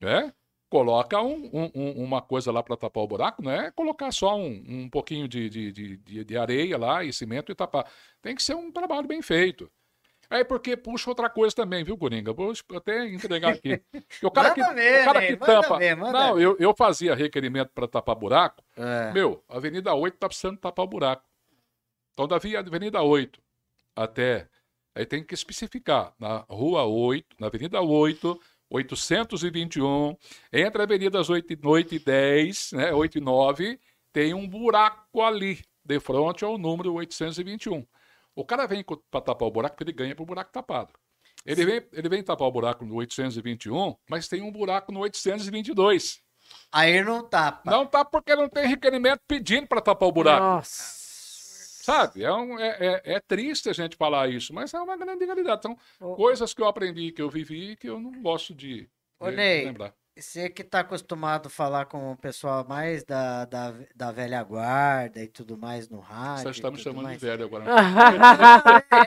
Né? 0.00 0.32
Coloca 0.68 1.20
um, 1.22 1.70
um, 1.74 2.04
uma 2.04 2.20
coisa 2.20 2.52
lá 2.52 2.62
para 2.62 2.76
tapar 2.76 3.02
o 3.02 3.06
buraco, 3.06 3.42
não 3.42 3.50
é 3.50 3.70
colocar 3.70 4.12
só 4.12 4.36
um, 4.36 4.62
um 4.68 4.90
pouquinho 4.90 5.26
de, 5.26 5.48
de, 5.48 5.72
de, 5.72 6.24
de 6.24 6.36
areia 6.36 6.76
lá 6.76 7.02
e 7.02 7.12
cimento 7.12 7.50
e 7.50 7.54
tapar. 7.54 7.90
Tem 8.20 8.34
que 8.34 8.42
ser 8.42 8.54
um 8.54 8.70
trabalho 8.70 9.08
bem 9.08 9.22
feito. 9.22 9.70
Aí 10.30 10.44
porque 10.44 10.76
puxa 10.76 11.08
outra 11.08 11.30
coisa 11.30 11.56
também, 11.56 11.82
viu, 11.82 11.96
Coringa? 11.96 12.34
Vou 12.34 12.52
até 12.74 13.06
entregar 13.06 13.54
aqui. 13.54 13.82
O 14.22 14.30
cara 14.30 14.52
que, 14.52 14.62
ver, 14.74 15.00
o 15.00 15.04
cara 15.04 15.26
que 15.26 15.36
tampa. 15.36 15.78
Ver, 15.78 15.96
não, 15.96 16.38
eu, 16.38 16.56
eu 16.60 16.74
fazia 16.76 17.14
requerimento 17.14 17.70
para 17.74 17.88
tapar 17.88 18.14
buraco. 18.14 18.62
É. 18.76 19.10
Meu, 19.12 19.42
a 19.48 19.56
Avenida 19.56 19.94
8 19.94 20.18
tá 20.18 20.28
precisando 20.28 20.58
tapar 20.58 20.84
o 20.84 20.88
buraco. 20.88 21.24
Então, 22.12 22.28
da 22.28 22.36
Avenida 22.36 23.00
8 23.00 23.40
até. 23.96 24.48
Aí 24.94 25.06
tem 25.06 25.22
que 25.24 25.32
especificar. 25.32 26.12
Na 26.18 26.44
Rua 26.48 26.84
8, 26.84 27.36
na 27.38 27.46
Avenida 27.46 27.80
8, 27.80 28.38
821, 28.70 30.16
entre 30.52 30.82
a 30.82 30.84
Avenida 30.84 31.20
8, 31.20 31.58
8 31.62 31.94
e 31.94 31.98
10, 31.98 32.72
né, 32.72 32.92
8 32.92 33.18
e 33.18 33.20
9, 33.20 33.80
tem 34.12 34.34
um 34.34 34.46
buraco 34.46 35.22
ali, 35.22 35.62
de 35.84 35.98
frente 36.00 36.44
ao 36.44 36.58
número 36.58 36.92
821. 36.94 37.86
O 38.34 38.44
cara 38.44 38.66
vem 38.66 38.84
para 39.10 39.20
tapar 39.20 39.48
o 39.48 39.50
buraco 39.50 39.76
porque 39.76 39.90
ele 39.90 39.96
ganha 39.96 40.14
para 40.14 40.22
o 40.22 40.26
buraco 40.26 40.52
tapado. 40.52 40.92
Ele 41.44 41.64
vem, 41.64 41.88
ele 41.92 42.08
vem 42.08 42.22
tapar 42.22 42.46
o 42.46 42.52
buraco 42.52 42.84
no 42.84 42.96
821, 42.96 43.96
mas 44.08 44.28
tem 44.28 44.42
um 44.42 44.52
buraco 44.52 44.92
no 44.92 45.00
822. 45.00 46.20
Aí 46.70 47.02
não 47.02 47.26
tapa. 47.26 47.70
Não 47.70 47.86
tapa 47.86 48.10
porque 48.10 48.34
não 48.34 48.48
tem 48.48 48.66
requerimento 48.66 49.20
pedindo 49.26 49.66
para 49.66 49.80
tapar 49.80 50.08
o 50.08 50.12
buraco. 50.12 50.44
Nossa. 50.44 50.97
Sabe? 51.88 52.22
É, 52.22 52.30
um, 52.30 52.58
é, 52.58 52.76
é, 52.78 53.02
é, 53.14 53.20
triste 53.20 53.70
a 53.70 53.72
gente 53.72 53.96
falar 53.96 54.28
isso, 54.28 54.52
mas 54.52 54.74
é 54.74 54.78
uma 54.78 54.94
grande 54.94 55.24
realidade. 55.24 55.58
Então, 55.58 55.78
coisas 56.16 56.52
que 56.52 56.60
eu 56.60 56.66
aprendi, 56.66 57.12
que 57.12 57.22
eu 57.22 57.30
vivi, 57.30 57.76
que 57.76 57.88
eu 57.88 57.98
não 57.98 58.12
gosto 58.20 58.54
de, 58.54 58.86
Ô, 59.18 59.30
de, 59.30 59.36
Ney, 59.36 59.64
lembrar. 59.64 59.94
Você 60.14 60.50
que 60.50 60.60
está 60.60 60.80
acostumado 60.80 61.46
a 61.46 61.50
falar 61.50 61.86
com 61.86 62.12
o 62.12 62.16
pessoal 62.16 62.62
mais 62.68 63.04
da, 63.04 63.46
da, 63.46 63.72
da 63.94 64.12
velha 64.12 64.42
guarda 64.42 65.22
e 65.22 65.28
tudo 65.28 65.56
mais 65.56 65.88
no 65.88 66.00
rádio. 66.00 66.42
Você 66.42 66.50
está 66.50 66.70
me 66.70 66.76
chamando 66.76 67.04
mais. 67.04 67.18
de 67.18 67.24
velho 67.24 67.44
agora. 67.46 67.64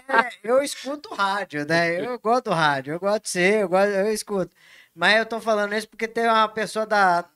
é, 0.09 0.31
eu 0.43 0.63
escuto 0.63 1.13
rádio, 1.13 1.67
né? 1.67 2.03
Eu 2.03 2.17
gosto 2.23 2.45
do 2.45 2.51
rádio, 2.51 2.93
eu 2.93 2.99
gosto 2.99 3.23
de 3.23 3.29
ser, 3.29 3.61
eu, 3.61 3.69
gosto, 3.69 3.89
eu 3.89 4.11
escuto. 4.11 4.55
Mas 4.95 5.17
eu 5.17 5.23
estou 5.23 5.39
falando 5.39 5.75
isso 5.75 5.87
porque 5.87 6.07
tem 6.07 6.25
uma 6.25 6.47
pessoa 6.47 6.87
da, 6.87 7.29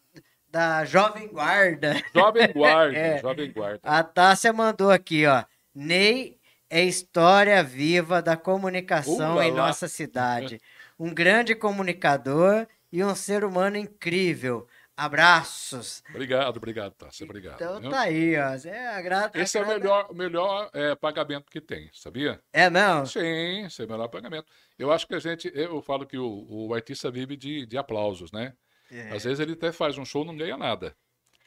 da 0.56 0.86
Jovem 0.86 1.28
Guarda. 1.28 2.02
Jovem 2.14 2.54
Guarda, 2.54 2.96
é. 2.98 3.18
Jovem 3.20 3.52
Guarda. 3.52 3.82
A 3.84 4.02
Tássia 4.02 4.54
mandou 4.54 4.90
aqui, 4.90 5.26
ó. 5.26 5.44
Ney 5.76 6.40
é 6.70 6.82
história 6.82 7.62
viva 7.62 8.22
da 8.22 8.38
comunicação 8.38 9.44
em 9.44 9.52
nossa 9.52 9.90
cidade. 9.90 10.62
Um 10.98 11.14
grande 11.14 11.56
comunicador 11.56 12.66
e 12.90 13.04
um 13.04 13.14
ser 13.14 13.44
humano 13.44 13.76
incrível. 13.76 14.66
Abraços. 14.96 16.02
Obrigado, 16.10 16.56
obrigado, 16.56 16.94
Tássia. 16.94 17.26
Obrigado. 17.26 17.56
Então 17.56 17.90
tá 17.90 18.00
aí, 18.00 18.38
ó. 18.38 18.56
É 18.70 18.88
agrada, 18.96 19.38
esse 19.38 19.58
é 19.58 19.62
o 19.62 19.68
melhor, 19.68 20.14
melhor 20.14 20.70
é, 20.74 20.96
pagamento 20.96 21.52
que 21.52 21.60
tem, 21.60 21.90
sabia? 21.92 22.40
É 22.54 22.70
não? 22.70 23.06
Sim, 23.06 23.66
esse 23.66 23.82
é 23.82 23.86
o 23.86 23.90
melhor 23.90 24.08
pagamento. 24.08 24.46
Eu 24.80 24.90
acho 24.90 25.06
que 25.06 25.16
a 25.16 25.20
gente, 25.20 25.52
eu 25.54 25.82
falo 25.82 26.06
que 26.06 26.18
o, 26.18 26.46
o 26.50 26.74
artista 26.74 27.12
vive 27.12 27.36
de, 27.36 27.66
de 27.66 27.78
aplausos, 27.78 28.32
né? 28.32 28.54
É. 28.92 29.12
Às 29.14 29.24
vezes 29.24 29.40
ele 29.40 29.54
até 29.54 29.72
faz 29.72 29.98
um 29.98 30.06
show 30.06 30.24
não 30.24 30.36
ganha 30.36 30.58
nada. 30.58 30.96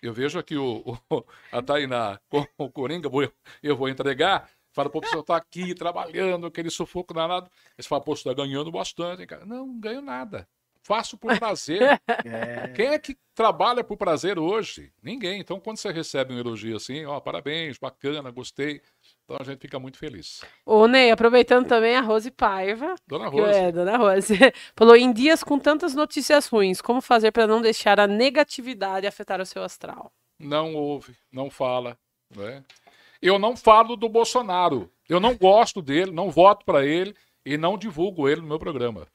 Eu 0.00 0.12
vejo 0.12 0.38
aqui 0.38 0.56
o, 0.56 0.96
o 1.10 1.24
a 1.52 1.62
Tainá 1.62 2.20
com 2.28 2.46
o 2.56 2.70
Coringa, 2.70 3.08
eu 3.62 3.76
vou 3.76 3.88
entregar, 3.88 4.48
fala, 4.72 4.88
pô, 4.88 5.00
você 5.00 5.22
tá 5.22 5.36
aqui 5.36 5.74
trabalhando, 5.74 6.46
aquele 6.46 6.70
sufoco 6.70 7.12
danado. 7.12 7.50
Você 7.76 7.88
fala, 7.88 8.02
pô, 8.02 8.14
você 8.14 8.24
tá 8.24 8.34
ganhando 8.34 8.70
bastante, 8.70 9.26
cara. 9.26 9.44
Não, 9.44 9.66
não 9.66 9.80
ganho 9.80 10.00
nada. 10.00 10.48
Faço 10.82 11.18
por 11.18 11.38
prazer. 11.38 11.80
É. 12.24 12.68
Quem 12.68 12.88
é 12.88 12.98
que 12.98 13.16
trabalha 13.34 13.82
por 13.84 13.96
prazer 13.96 14.38
hoje? 14.38 14.92
Ninguém. 15.02 15.40
Então, 15.40 15.60
quando 15.60 15.76
você 15.76 15.90
recebe 15.90 16.34
um 16.34 16.38
elogio 16.38 16.76
assim, 16.76 17.04
ó, 17.04 17.20
parabéns, 17.20 17.78
bacana, 17.78 18.30
gostei. 18.30 18.82
Então 19.28 19.36
a 19.38 19.44
gente 19.44 19.60
fica 19.60 19.78
muito 19.78 19.98
feliz. 19.98 20.42
Ô, 20.64 20.86
Ney, 20.86 21.10
aproveitando 21.10 21.68
também 21.68 21.94
a 21.94 22.00
Rose 22.00 22.30
Paiva. 22.30 22.94
Dona 23.06 23.28
Rose. 23.28 23.58
É, 23.58 23.70
Dona 23.70 23.98
Rose. 23.98 24.34
Falou: 24.74 24.96
em 24.96 25.12
dias 25.12 25.44
com 25.44 25.58
tantas 25.58 25.94
notícias 25.94 26.46
ruins, 26.46 26.80
como 26.80 27.02
fazer 27.02 27.30
para 27.30 27.46
não 27.46 27.60
deixar 27.60 28.00
a 28.00 28.06
negatividade 28.06 29.06
afetar 29.06 29.38
o 29.38 29.44
seu 29.44 29.62
astral? 29.62 30.10
Não 30.38 30.74
ouve, 30.74 31.14
não 31.30 31.50
fala. 31.50 31.98
Né? 32.34 32.64
Eu 33.20 33.38
não 33.38 33.54
falo 33.54 33.96
do 33.96 34.08
Bolsonaro. 34.08 34.90
Eu 35.06 35.20
não 35.20 35.36
gosto 35.36 35.82
dele, 35.82 36.10
não 36.10 36.30
voto 36.30 36.64
para 36.64 36.86
ele 36.86 37.14
e 37.44 37.58
não 37.58 37.76
divulgo 37.76 38.30
ele 38.30 38.40
no 38.40 38.46
meu 38.46 38.58
programa. 38.58 39.06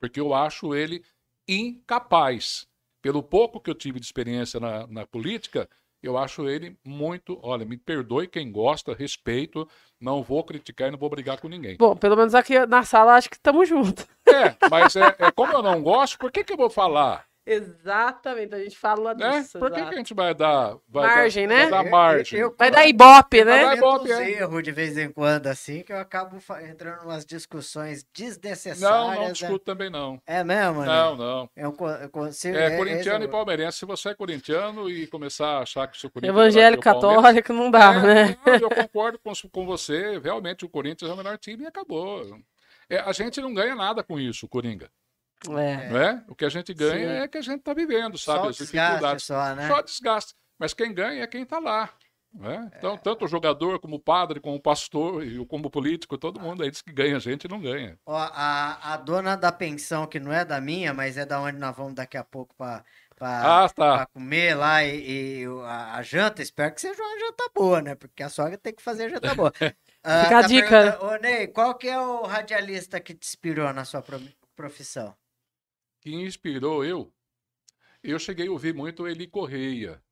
Porque 0.00 0.18
eu 0.18 0.32
acho 0.32 0.74
ele 0.74 1.04
incapaz. 1.46 2.66
Pelo 3.02 3.22
pouco 3.22 3.60
que 3.60 3.68
eu 3.68 3.74
tive 3.74 4.00
de 4.00 4.06
experiência 4.06 4.58
na, 4.58 4.86
na 4.86 5.06
política, 5.06 5.68
eu 6.02 6.16
acho 6.16 6.48
ele 6.48 6.76
muito. 6.84 7.38
Olha, 7.42 7.64
me 7.64 7.76
perdoe 7.76 8.26
quem 8.26 8.50
gosta, 8.50 8.94
respeito, 8.94 9.68
não 10.00 10.22
vou 10.22 10.42
criticar 10.44 10.88
e 10.88 10.90
não 10.90 10.98
vou 10.98 11.10
brigar 11.10 11.40
com 11.40 11.48
ninguém. 11.48 11.76
Bom, 11.76 11.96
pelo 11.96 12.16
menos 12.16 12.34
aqui 12.34 12.64
na 12.66 12.82
sala 12.82 13.14
acho 13.14 13.28
que 13.28 13.36
estamos 13.36 13.68
juntos. 13.68 14.06
É, 14.26 14.54
mas 14.70 14.94
é, 14.94 15.14
é, 15.18 15.30
como 15.30 15.52
eu 15.52 15.62
não 15.62 15.82
gosto, 15.82 16.18
por 16.18 16.30
que, 16.30 16.44
que 16.44 16.52
eu 16.52 16.56
vou 16.56 16.70
falar? 16.70 17.27
Exatamente, 17.50 18.54
a 18.54 18.58
gente 18.58 18.76
fala 18.76 19.14
né? 19.14 19.40
disso. 19.40 19.58
Por 19.58 19.70
que, 19.70 19.82
que, 19.82 19.94
a 19.94 19.96
gente 19.96 20.12
vai 20.12 20.34
dar 20.34 20.76
vai 20.86 21.06
margem, 21.06 21.48
dar, 21.48 21.54
né? 21.54 21.66
Vai 21.68 21.84
dar 21.84 21.90
margem. 21.90 22.38
Eu, 22.38 22.48
eu, 22.48 22.56
vai 22.58 22.70
dar 22.70 22.86
ibope, 22.86 23.44
né? 23.44 23.64
Vai 23.64 23.64
dar 23.64 23.76
ibope, 23.76 24.12
é. 24.12 24.30
erro 24.42 24.62
de 24.62 24.70
vez 24.70 24.98
em 24.98 25.10
quando, 25.10 25.46
assim, 25.46 25.82
que 25.82 25.90
eu 25.90 25.98
acabo 25.98 26.36
entrando 26.62 27.02
em 27.02 27.06
umas 27.06 27.24
discussões 27.24 28.04
desnecessárias. 28.12 28.80
Não, 28.80 29.24
não 29.24 29.32
discuto 29.32 29.60
também, 29.60 29.88
não. 29.88 30.20
É 30.26 30.44
mesmo, 30.44 30.82
né? 30.82 30.86
Não, 30.86 31.16
não. 31.16 31.50
Eu, 31.56 31.74
eu, 32.14 32.32
se, 32.32 32.54
é, 32.54 32.74
é 32.74 32.76
corintiano 32.76 33.24
e 33.24 33.28
palmeirense. 33.28 33.78
Se 33.78 33.86
você 33.86 34.10
é 34.10 34.14
corintiano 34.14 34.90
e 34.90 35.06
começar 35.06 35.58
a 35.58 35.62
achar 35.62 35.88
que 35.88 35.96
o 35.96 36.00
seu 36.00 36.10
Corinthians... 36.10 36.36
Evangélico 36.36 36.82
católico 36.82 37.52
não 37.52 37.70
dá, 37.70 37.94
é, 37.94 38.02
né? 38.02 38.36
Não, 38.44 38.54
eu 38.54 38.70
concordo 38.70 39.18
com, 39.18 39.32
com 39.50 39.64
você. 39.64 40.18
Realmente, 40.18 40.66
o 40.66 40.68
Corinthians 40.68 41.10
é 41.10 41.14
o 41.14 41.16
melhor 41.16 41.38
time 41.38 41.64
e 41.64 41.66
acabou. 41.66 42.38
É, 42.90 42.98
a 42.98 43.12
gente 43.12 43.40
não 43.40 43.54
ganha 43.54 43.74
nada 43.74 44.02
com 44.02 44.18
isso, 44.18 44.48
Coringa. 44.48 44.90
É. 45.46 45.88
Né? 45.90 46.24
O 46.28 46.34
que 46.34 46.44
a 46.44 46.48
gente 46.48 46.74
ganha 46.74 47.08
Sim. 47.08 47.22
é 47.22 47.28
que 47.28 47.38
a 47.38 47.42
gente 47.42 47.60
está 47.60 47.72
vivendo, 47.72 48.18
sabe? 48.18 48.40
Só 48.40 48.48
As 48.48 48.56
dificuldades. 48.56 49.24
Só, 49.24 49.54
né? 49.54 49.68
só 49.68 49.80
desgaste. 49.82 50.34
Mas 50.58 50.74
quem 50.74 50.92
ganha 50.92 51.22
é 51.22 51.26
quem 51.26 51.42
está 51.42 51.58
lá. 51.58 51.88
Né? 52.32 52.70
Então, 52.76 52.94
é. 52.94 52.98
tanto 52.98 53.24
o 53.24 53.28
jogador, 53.28 53.78
como 53.78 53.96
o 53.96 54.00
padre, 54.00 54.40
como 54.40 54.56
o 54.56 54.60
pastor, 54.60 55.24
e 55.24 55.44
como 55.46 55.68
o 55.68 55.70
político, 55.70 56.18
todo 56.18 56.40
mundo 56.40 56.62
aí 56.62 56.70
diz 56.70 56.82
que 56.82 56.92
ganha, 56.92 57.16
a 57.16 57.20
gente 57.20 57.48
não 57.48 57.60
ganha. 57.60 57.98
Ó, 58.04 58.16
a, 58.16 58.92
a 58.94 58.96
dona 58.96 59.36
da 59.36 59.50
pensão, 59.50 60.06
que 60.06 60.20
não 60.20 60.32
é 60.32 60.44
da 60.44 60.60
minha, 60.60 60.92
mas 60.92 61.16
é 61.16 61.24
da 61.24 61.40
onde 61.40 61.58
nós 61.58 61.74
vamos 61.74 61.94
daqui 61.94 62.16
a 62.16 62.24
pouco 62.24 62.54
para 62.54 62.84
ah, 63.20 63.68
tá. 63.68 64.06
comer 64.06 64.54
lá 64.54 64.84
e, 64.84 65.42
e 65.42 65.46
a, 65.64 65.96
a, 65.96 66.02
janta, 66.02 66.42
espero 66.42 66.74
que 66.74 66.80
seja 66.80 67.02
uma 67.02 67.18
janta 67.18 67.50
boa, 67.54 67.80
né? 67.80 67.94
Porque 67.94 68.22
a 68.22 68.28
sogra 68.28 68.58
tem 68.58 68.74
que 68.74 68.82
fazer 68.82 69.04
a 69.04 69.08
janta 69.08 69.34
boa. 69.34 69.52
Ah, 70.10 70.22
Fica 70.22 70.38
a 70.38 70.42
tá 70.42 70.46
dica. 70.46 70.98
Ô, 71.04 71.16
Ney, 71.16 71.48
qual 71.48 71.74
que 71.74 71.88
é 71.88 72.00
o 72.00 72.22
radialista 72.22 73.00
que 73.00 73.12
te 73.12 73.26
inspirou 73.26 73.72
na 73.72 73.84
sua 73.84 74.02
profissão? 74.54 75.14
Que 76.08 76.14
inspirou 76.14 76.82
eu, 76.82 77.12
eu 78.02 78.18
cheguei 78.18 78.48
a 78.48 78.50
ouvir 78.50 78.72
muito 78.74 79.06
Eli 79.06 79.26
Correia. 79.26 80.02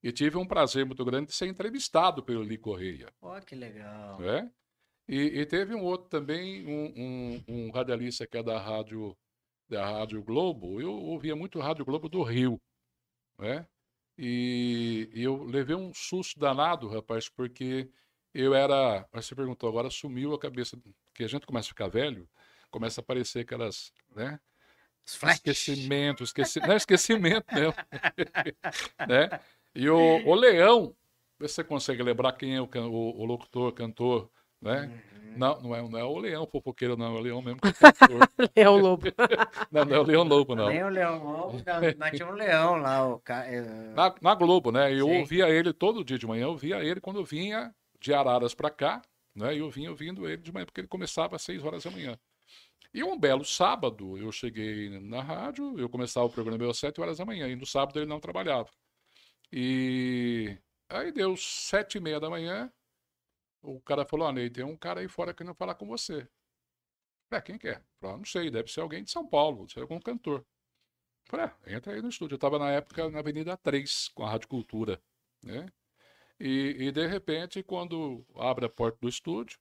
E 0.00 0.12
tive 0.12 0.36
um 0.36 0.46
prazer 0.46 0.84
muito 0.86 1.04
grande 1.04 1.28
de 1.28 1.32
ser 1.32 1.46
entrevistado 1.46 2.22
pelo 2.22 2.42
Eli 2.42 2.58
Correia. 2.58 3.12
Ó, 3.20 3.36
oh, 3.36 3.40
que 3.40 3.54
legal. 3.54 4.22
É? 4.22 4.50
E, 5.08 5.40
e, 5.40 5.46
teve 5.46 5.74
um 5.74 5.82
outro 5.82 6.08
também, 6.08 6.64
um, 6.66 6.92
um, 6.96 7.44
um, 7.48 7.70
radialista 7.70 8.26
que 8.26 8.36
é 8.36 8.42
da 8.42 8.58
Rádio, 8.60 9.16
da 9.68 9.84
Rádio 9.84 10.22
Globo. 10.22 10.80
Eu 10.80 10.92
ouvia 10.92 11.34
muito 11.34 11.58
Rádio 11.58 11.84
Globo 11.84 12.08
do 12.08 12.22
Rio. 12.22 12.60
Né? 13.38 13.66
E, 14.16 15.10
e 15.12 15.22
eu 15.22 15.42
levei 15.44 15.74
um 15.74 15.92
susto 15.92 16.38
danado, 16.38 16.88
rapaz, 16.88 17.28
porque 17.28 17.90
eu 18.32 18.54
era. 18.54 19.08
Você 19.12 19.34
perguntou 19.34 19.68
agora, 19.68 19.90
sumiu 19.90 20.34
a 20.34 20.38
cabeça. 20.38 20.80
Que 21.14 21.24
a 21.24 21.28
gente 21.28 21.46
começa 21.46 21.68
a 21.68 21.74
ficar 21.74 21.88
velho, 21.88 22.28
começa 22.70 23.00
a 23.00 23.02
aparecer 23.02 23.40
aquelas. 23.40 23.92
Né? 24.14 24.38
Esquecimento, 25.04 26.22
esqueci... 26.22 26.60
não 26.60 26.72
é 26.72 26.76
esquecimento 26.76 27.46
mesmo. 27.52 27.74
né? 29.08 29.40
E 29.74 29.88
o, 29.88 30.26
o 30.26 30.34
Leão, 30.34 30.94
você 31.38 31.64
consegue 31.64 32.02
lembrar 32.02 32.32
quem 32.32 32.56
é 32.56 32.60
o, 32.60 32.66
o, 32.66 33.20
o 33.20 33.24
locutor, 33.24 33.72
cantor, 33.72 34.30
né? 34.60 34.82
Uhum. 34.82 35.12
Não, 35.36 35.62
não 35.62 35.74
é, 35.74 35.88
não 35.88 35.98
é 35.98 36.04
o 36.04 36.18
Leão 36.18 36.46
fofoqueiro, 36.46 36.96
não, 36.96 37.16
é 37.16 37.18
o 37.18 37.20
Leão 37.20 37.42
mesmo 37.42 37.60
que 37.60 37.68
é 37.68 37.72
cantor. 37.92 38.28
Leão 38.56 38.76
Lobo. 38.76 39.06
não, 39.72 39.84
não 39.84 39.96
é 39.96 39.98
o 39.98 40.02
Leão 40.02 40.24
Lobo, 40.24 40.54
não. 40.54 40.68
Nem 40.68 40.84
o 40.84 40.88
Leão 40.88 41.24
Lobo, 41.24 41.62
não, 41.64 41.80
mas 41.98 42.16
tinha 42.16 42.28
um 42.28 42.32
leão 42.32 42.76
lá. 42.76 43.08
O 43.08 43.18
ca... 43.18 43.44
na, 43.94 44.14
na 44.20 44.34
Globo, 44.34 44.70
né? 44.70 44.92
Eu 44.92 45.06
Sim. 45.06 45.18
ouvia 45.20 45.48
ele 45.48 45.72
todo 45.72 46.04
dia 46.04 46.18
de 46.18 46.26
manhã, 46.26 46.44
eu 46.44 46.50
ouvia 46.50 46.84
ele 46.84 47.00
quando 47.00 47.18
eu 47.18 47.24
vinha 47.24 47.74
de 47.98 48.12
Araras 48.12 48.54
para 48.54 48.70
cá, 48.70 49.02
né? 49.34 49.54
E 49.54 49.58
eu 49.58 49.70
vinha 49.70 49.90
ouvindo 49.90 50.28
ele 50.28 50.42
de 50.42 50.52
manhã, 50.52 50.66
porque 50.66 50.80
ele 50.80 50.88
começava 50.88 51.36
às 51.36 51.42
6 51.42 51.64
horas 51.64 51.82
da 51.82 51.90
manhã. 51.90 52.18
E 52.94 53.02
um 53.02 53.18
belo 53.18 53.44
sábado, 53.44 54.18
eu 54.18 54.30
cheguei 54.30 54.98
na 55.00 55.22
rádio, 55.22 55.78
eu 55.78 55.88
começava 55.88 56.26
o 56.26 56.30
programa 56.30 56.70
às 56.70 56.78
7 56.78 57.00
horas 57.00 57.18
da 57.18 57.24
manhã, 57.24 57.48
e 57.48 57.56
no 57.56 57.64
sábado 57.66 57.98
ele 57.98 58.06
não 58.06 58.20
trabalhava. 58.20 58.70
E 59.52 60.58
aí 60.88 61.12
deu 61.12 61.36
sete 61.36 61.98
e 61.98 62.00
meia 62.00 62.18
da 62.20 62.30
manhã, 62.30 62.72
o 63.62 63.80
cara 63.80 64.04
falou, 64.04 64.26
ah, 64.26 64.32
Ney, 64.32 64.50
tem 64.50 64.64
um 64.64 64.76
cara 64.76 65.00
aí 65.00 65.08
fora 65.08 65.34
que 65.34 65.44
não 65.44 65.54
falar 65.54 65.74
com 65.74 65.86
você. 65.86 66.28
Falei, 67.28 67.38
ah, 67.38 67.42
quem 67.42 67.58
que 67.58 67.68
é? 67.68 67.82
Falei, 68.00 68.16
ah, 68.16 68.18
não 68.18 68.24
sei, 68.24 68.50
deve 68.50 68.70
ser 68.70 68.80
alguém 68.80 69.04
de 69.04 69.10
São 69.10 69.26
Paulo, 69.26 69.58
deve 69.58 69.72
ser 69.72 69.80
algum 69.80 70.00
cantor. 70.00 70.44
Falei, 71.28 71.46
ah, 71.46 71.56
entra 71.66 71.94
aí 71.94 72.02
no 72.02 72.08
estúdio. 72.08 72.34
Eu 72.34 72.36
estava 72.36 72.58
na 72.58 72.70
época 72.70 73.08
na 73.10 73.20
Avenida 73.20 73.56
3, 73.56 74.08
com 74.08 74.24
a 74.24 74.30
Rádio 74.30 74.48
Cultura, 74.48 75.00
né? 75.42 75.66
E, 76.40 76.88
e, 76.88 76.92
de 76.92 77.06
repente, 77.06 77.62
quando 77.62 78.26
abre 78.36 78.66
a 78.66 78.68
porta 78.68 78.98
do 79.00 79.08
estúdio, 79.08 79.58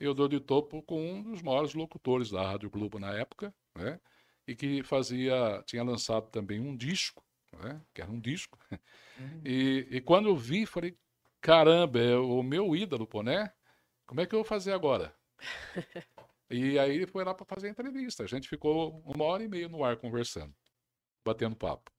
eu 0.00 0.14
dou 0.14 0.26
de 0.26 0.40
topo 0.40 0.82
com 0.82 1.12
um 1.12 1.22
dos 1.22 1.42
maiores 1.42 1.74
locutores 1.74 2.30
da 2.30 2.42
Rádio 2.42 2.70
Globo 2.70 2.98
na 2.98 3.12
época, 3.12 3.54
né? 3.74 4.00
E 4.46 4.56
que 4.56 4.82
fazia, 4.82 5.62
tinha 5.66 5.84
lançado 5.84 6.28
também 6.30 6.58
um 6.58 6.74
disco, 6.74 7.22
né? 7.62 7.80
Que 7.92 8.00
era 8.00 8.10
um 8.10 8.18
disco. 8.18 8.58
Uhum. 9.18 9.42
E, 9.44 9.86
e 9.90 10.00
quando 10.00 10.28
eu 10.28 10.36
vi, 10.36 10.64
falei, 10.64 10.96
caramba, 11.40 12.00
é 12.00 12.16
o 12.16 12.42
meu 12.42 12.74
ídolo, 12.74 13.06
pô, 13.06 13.22
né? 13.22 13.52
Como 14.06 14.20
é 14.22 14.26
que 14.26 14.34
eu 14.34 14.38
vou 14.38 14.44
fazer 14.44 14.72
agora? 14.72 15.14
e 16.50 16.78
aí 16.78 16.96
ele 16.96 17.06
foi 17.06 17.22
lá 17.22 17.34
para 17.34 17.44
fazer 17.44 17.68
a 17.68 17.70
entrevista. 17.70 18.24
A 18.24 18.26
gente 18.26 18.48
ficou 18.48 19.02
uma 19.04 19.24
hora 19.24 19.44
e 19.44 19.48
meia 19.48 19.68
no 19.68 19.84
ar 19.84 19.98
conversando, 19.98 20.54
batendo 21.22 21.54
papo. 21.54 21.92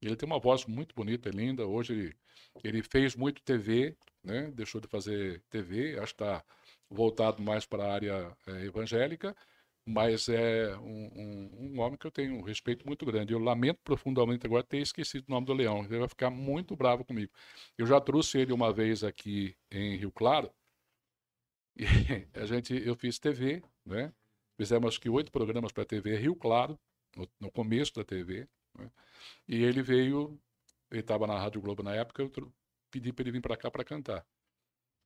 Ele 0.00 0.16
tem 0.16 0.26
uma 0.26 0.38
voz 0.38 0.66
muito 0.66 0.94
bonita 0.94 1.28
e 1.28 1.32
linda. 1.32 1.66
Hoje 1.66 1.92
ele, 1.92 2.16
ele 2.62 2.82
fez 2.82 3.16
muito 3.16 3.42
TV, 3.42 3.96
né? 4.22 4.50
Deixou 4.52 4.80
de 4.80 4.86
fazer 4.86 5.42
TV, 5.50 5.98
acho 5.98 6.14
que 6.14 6.22
está 6.22 6.44
voltado 6.90 7.42
mais 7.42 7.66
para 7.66 7.84
a 7.84 7.92
área 7.92 8.36
é, 8.46 8.64
evangélica, 8.64 9.36
mas 9.86 10.28
é 10.28 10.76
um, 10.78 11.10
um, 11.14 11.50
um, 11.74 11.80
homem 11.80 11.98
que 11.98 12.06
eu 12.06 12.10
tenho 12.10 12.36
um 12.36 12.42
respeito 12.42 12.86
muito 12.86 13.04
grande. 13.04 13.32
Eu 13.32 13.38
lamento 13.38 13.80
profundamente 13.84 14.46
agora 14.46 14.62
ter 14.62 14.78
esquecido 14.78 15.26
o 15.28 15.30
nome 15.32 15.46
do 15.46 15.52
Leão. 15.52 15.84
Ele 15.84 15.98
vai 15.98 16.08
ficar 16.08 16.30
muito 16.30 16.74
bravo 16.74 17.04
comigo. 17.04 17.30
Eu 17.76 17.86
já 17.86 18.00
trouxe 18.00 18.38
ele 18.38 18.52
uma 18.52 18.72
vez 18.72 19.04
aqui 19.04 19.56
em 19.70 19.96
Rio 19.96 20.12
Claro. 20.12 20.50
E 21.76 22.38
a 22.38 22.46
gente, 22.46 22.72
eu 22.86 22.94
fiz 22.94 23.18
TV, 23.18 23.60
né? 23.84 24.12
Fizemos 24.56 24.88
acho 24.88 25.00
que 25.00 25.08
oito 25.10 25.32
programas 25.32 25.72
para 25.72 25.82
a 25.82 25.86
TV 25.86 26.16
Rio 26.16 26.36
Claro, 26.36 26.78
no, 27.16 27.28
no 27.40 27.50
começo 27.50 27.92
da 27.94 28.04
TV. 28.04 28.48
Né? 28.78 28.90
E 29.48 29.62
ele 29.64 29.82
veio, 29.82 30.40
ele 30.90 31.00
estava 31.00 31.26
na 31.26 31.38
Rádio 31.38 31.60
Globo 31.60 31.82
na 31.82 31.94
época, 31.94 32.22
eu 32.22 32.30
pedi 32.90 33.12
para 33.12 33.24
ele 33.24 33.32
vir 33.32 33.40
para 33.42 33.56
cá 33.56 33.70
para 33.70 33.84
cantar. 33.84 34.24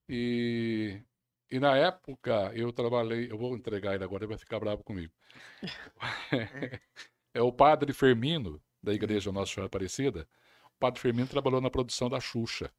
E, 0.09 1.03
e 1.51 1.59
na 1.59 1.77
época 1.77 2.53
eu 2.55 2.73
trabalhei, 2.73 3.31
eu 3.31 3.39
vou 3.39 3.57
entregar 3.57 3.95
ele 3.95 4.05
agora, 4.05 4.25
ele 4.25 4.31
vai 4.31 4.39
ficar 4.39 4.61
bravo 4.61 4.83
comigo. 4.85 5.13
é 7.35 7.43
o 7.43 7.53
padre 7.53 7.93
Fermino, 7.93 8.61
da 8.83 8.93
Igreja 8.93 9.33
Nossa 9.33 9.53
Senhora 9.53 9.67
Aparecida. 9.67 10.29
O 10.67 10.79
padre 10.79 11.01
Fermino 11.01 11.27
trabalhou 11.27 11.61
na 11.61 11.71
produção 11.71 12.09
da 12.09 12.21
Xuxa. 12.21 12.71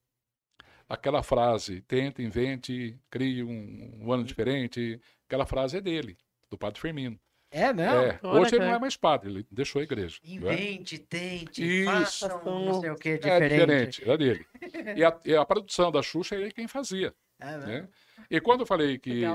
Aquela 0.87 1.21
frase, 1.21 1.81
tenta, 1.81 2.21
invente, 2.21 2.99
crie 3.09 3.43
um, 3.43 4.05
um 4.05 4.11
ano 4.11 4.23
diferente, 4.23 4.99
aquela 5.27 5.45
frase 5.45 5.77
é 5.77 5.81
dele, 5.81 6.17
do 6.49 6.57
padre 6.57 6.79
Firmino. 6.79 7.19
É 7.51 7.73
mesmo? 7.73 7.97
É. 7.97 8.19
Hoje 8.23 8.55
ele 8.55 8.65
não 8.65 8.75
é 8.75 8.79
mais 8.79 8.95
padre, 8.95 9.29
ele 9.29 9.47
deixou 9.51 9.79
a 9.79 9.83
igreja. 9.83 10.19
É? 10.23 10.29
Invente, 10.29 10.95
é? 10.95 10.99
tente, 10.99 11.63
Isso. 11.63 11.91
faça 11.91 12.49
um 12.49 12.65
não 12.65 12.81
sei 12.81 12.89
o 12.91 12.95
que 12.95 13.17
diferente. 13.17 13.43
É 13.43 13.49
diferente, 13.49 14.03
era 14.03 14.17
dele. 14.17 14.45
e, 14.97 15.03
a, 15.03 15.19
e 15.25 15.35
a 15.35 15.45
produção 15.45 15.91
da 15.91 16.01
Xuxa 16.01 16.35
é 16.35 16.41
ele 16.41 16.51
quem 16.51 16.67
fazia. 16.67 17.13
É 17.39 17.57
né? 17.57 17.89
E 18.29 18.39
quando 18.41 18.61
eu 18.61 18.65
falei 18.65 18.97
que 18.97 19.25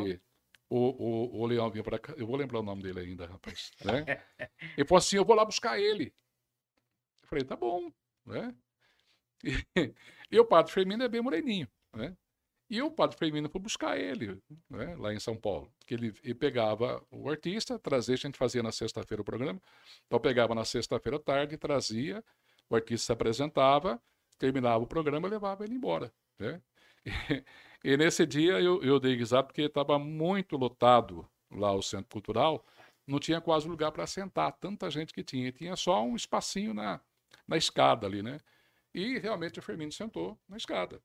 o, 0.68 0.78
o, 0.78 1.40
o 1.42 1.46
Leão 1.46 1.70
vinha 1.70 1.84
para 1.84 1.98
cá, 1.98 2.14
eu 2.16 2.26
vou 2.26 2.36
lembrar 2.36 2.60
o 2.60 2.62
nome 2.62 2.82
dele 2.82 3.00
ainda, 3.00 3.26
rapaz. 3.26 3.70
Né? 3.84 4.22
ele 4.76 4.86
falou 4.86 4.98
assim: 4.98 5.16
eu 5.16 5.24
vou 5.24 5.36
lá 5.36 5.44
buscar 5.44 5.78
ele. 5.78 6.12
Eu 7.22 7.28
falei, 7.28 7.44
tá 7.44 7.56
bom. 7.56 7.92
Né? 8.26 8.54
E, 9.44 9.50
e 10.30 10.40
o 10.40 10.44
padre 10.44 10.72
Firmino 10.72 11.02
é 11.02 11.08
bem 11.08 11.20
moreninho. 11.20 11.68
Né? 11.94 12.16
E 12.68 12.80
o 12.82 12.90
padre 12.90 13.16
Firmino 13.16 13.48
foi 13.48 13.60
buscar 13.60 13.98
ele, 13.98 14.42
né, 14.70 14.96
lá 14.96 15.12
em 15.12 15.20
São 15.20 15.36
Paulo. 15.36 15.70
Que 15.86 15.94
ele, 15.94 16.14
ele, 16.24 16.34
pegava 16.34 17.04
o 17.10 17.28
artista, 17.28 17.78
trazia, 17.78 18.14
a 18.14 18.18
gente 18.18 18.38
fazia 18.38 18.62
na 18.62 18.72
sexta-feira 18.72 19.20
o 19.20 19.24
programa, 19.24 19.60
então 20.06 20.18
pegava 20.18 20.54
na 20.54 20.64
sexta-feira 20.64 21.16
à 21.18 21.20
tarde, 21.20 21.58
trazia, 21.58 22.24
o 22.68 22.74
artista 22.74 23.06
se 23.06 23.12
apresentava, 23.12 24.02
terminava 24.38 24.82
o 24.82 24.86
programa 24.86 25.28
e 25.28 25.30
levava 25.30 25.62
ele 25.64 25.74
embora. 25.74 26.12
Né? 26.38 26.60
E, 27.04 27.10
e 27.84 27.96
nesse 27.96 28.26
dia 28.26 28.60
eu, 28.60 28.82
eu 28.82 28.98
dei 29.00 29.14
risada 29.16 29.44
porque 29.44 29.62
estava 29.62 29.98
muito 29.98 30.56
lotado 30.56 31.28
lá 31.50 31.72
o 31.72 31.82
Centro 31.82 32.08
Cultural, 32.10 32.64
não 33.06 33.18
tinha 33.18 33.40
quase 33.40 33.68
lugar 33.68 33.92
para 33.92 34.06
sentar, 34.06 34.52
tanta 34.58 34.90
gente 34.90 35.12
que 35.12 35.22
tinha, 35.22 35.52
tinha 35.52 35.76
só 35.76 36.02
um 36.02 36.16
espacinho 36.16 36.74
na, 36.74 37.00
na 37.46 37.56
escada 37.56 38.06
ali, 38.06 38.22
né? 38.22 38.40
E 38.94 39.18
realmente 39.18 39.58
o 39.58 39.62
Firmino 39.62 39.92
sentou 39.92 40.38
na 40.48 40.56
escada. 40.56 41.02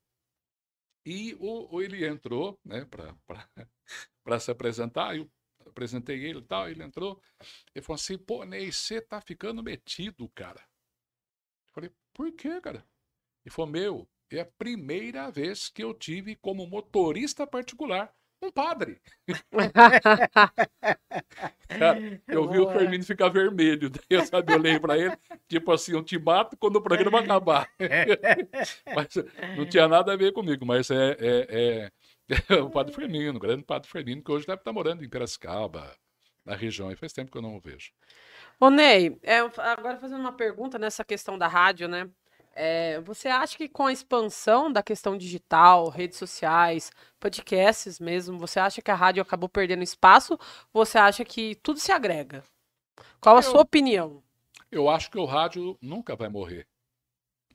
E 1.04 1.34
o, 1.40 1.74
o 1.74 1.82
ele 1.82 2.06
entrou, 2.06 2.58
né, 2.64 2.84
para 2.84 4.38
se 4.40 4.50
apresentar, 4.50 5.16
eu 5.16 5.30
apresentei 5.66 6.24
ele 6.24 6.40
e 6.40 6.42
tal, 6.42 6.68
ele 6.68 6.82
entrou, 6.82 7.20
ele 7.74 7.84
falou 7.84 7.96
assim, 7.96 8.18
pô, 8.18 8.44
Ney, 8.44 8.70
você 8.72 9.00
tá 9.00 9.20
ficando 9.20 9.62
metido, 9.62 10.28
cara. 10.30 10.60
Eu 10.60 11.72
falei, 11.72 11.90
por 12.12 12.30
quê, 12.32 12.60
cara? 12.60 12.86
Ele 13.44 13.54
falou, 13.54 13.70
meu, 13.70 14.08
é 14.38 14.42
a 14.42 14.46
primeira 14.46 15.30
vez 15.30 15.68
que 15.68 15.82
eu 15.82 15.94
tive 15.94 16.36
como 16.36 16.66
motorista 16.66 17.46
particular 17.46 18.12
um 18.42 18.50
padre. 18.50 19.00
Cara, 21.68 22.22
eu 22.26 22.48
vi 22.48 22.58
o 22.58 22.70
Firmino 22.70 23.04
ficar 23.04 23.28
vermelho. 23.28 23.90
Daí 23.90 24.02
eu, 24.08 24.24
sabe, 24.24 24.52
eu 24.52 24.58
olhei 24.58 24.80
pra 24.80 24.98
ele, 24.98 25.16
tipo 25.48 25.70
assim, 25.72 25.92
eu 25.92 26.02
te 26.02 26.18
mato 26.18 26.56
quando 26.56 26.76
o 26.76 26.82
programa 26.82 27.20
acabar. 27.20 27.68
mas 28.94 29.08
não 29.56 29.66
tinha 29.66 29.86
nada 29.86 30.12
a 30.12 30.16
ver 30.16 30.32
comigo, 30.32 30.64
mas 30.64 30.90
é, 30.90 31.16
é, 31.18 31.46
é, 31.50 31.90
é 32.48 32.54
o 32.60 32.70
Padre 32.70 32.94
Firmino, 32.94 33.36
o 33.36 33.40
grande 33.40 33.62
Padre 33.62 33.88
Firmino, 33.88 34.22
que 34.22 34.32
hoje 34.32 34.46
deve 34.46 34.60
estar 34.60 34.72
morando 34.72 35.04
em 35.04 35.08
Piracicaba, 35.08 35.94
na 36.44 36.54
região, 36.54 36.90
e 36.90 36.96
faz 36.96 37.12
tempo 37.12 37.30
que 37.30 37.36
eu 37.36 37.42
não 37.42 37.56
o 37.56 37.60
vejo. 37.60 37.92
Ô 38.58 38.70
Ney, 38.70 39.18
é, 39.22 39.38
agora 39.38 39.98
fazendo 39.98 40.20
uma 40.20 40.32
pergunta 40.32 40.78
nessa 40.78 41.04
questão 41.04 41.38
da 41.38 41.46
rádio, 41.46 41.88
né? 41.88 42.08
É, 42.52 43.00
você 43.00 43.28
acha 43.28 43.56
que 43.56 43.68
com 43.68 43.86
a 43.86 43.92
expansão 43.92 44.72
da 44.72 44.82
questão 44.82 45.16
digital, 45.16 45.88
redes 45.88 46.18
sociais, 46.18 46.90
podcasts 47.18 48.00
mesmo, 48.00 48.38
você 48.38 48.58
acha 48.58 48.82
que 48.82 48.90
a 48.90 48.94
rádio 48.94 49.22
acabou 49.22 49.48
perdendo 49.48 49.82
espaço? 49.82 50.38
Você 50.72 50.98
acha 50.98 51.24
que 51.24 51.54
tudo 51.56 51.78
se 51.78 51.92
agrega? 51.92 52.42
Qual 53.20 53.36
a 53.36 53.38
eu, 53.38 53.42
sua 53.42 53.60
opinião? 53.60 54.22
Eu 54.70 54.88
acho 54.88 55.10
que 55.10 55.18
o 55.18 55.24
rádio 55.24 55.78
nunca 55.80 56.16
vai 56.16 56.28
morrer. 56.28 56.66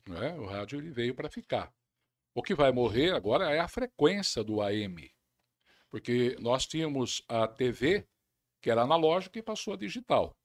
Né? 0.08 0.34
O 0.38 0.46
rádio 0.46 0.78
ele 0.78 0.90
veio 0.90 1.14
para 1.14 1.28
ficar. 1.28 1.72
O 2.34 2.42
que 2.42 2.54
vai 2.54 2.70
morrer 2.72 3.12
agora 3.12 3.50
é 3.50 3.58
a 3.58 3.68
frequência 3.68 4.44
do 4.44 4.60
AM. 4.60 5.10
Porque 5.90 6.36
nós 6.40 6.66
tínhamos 6.66 7.22
a 7.28 7.46
TV, 7.48 8.06
que 8.60 8.70
era 8.70 8.82
analógica, 8.82 9.38
e 9.38 9.42
passou 9.42 9.74
a 9.74 9.76
digital. 9.76 10.36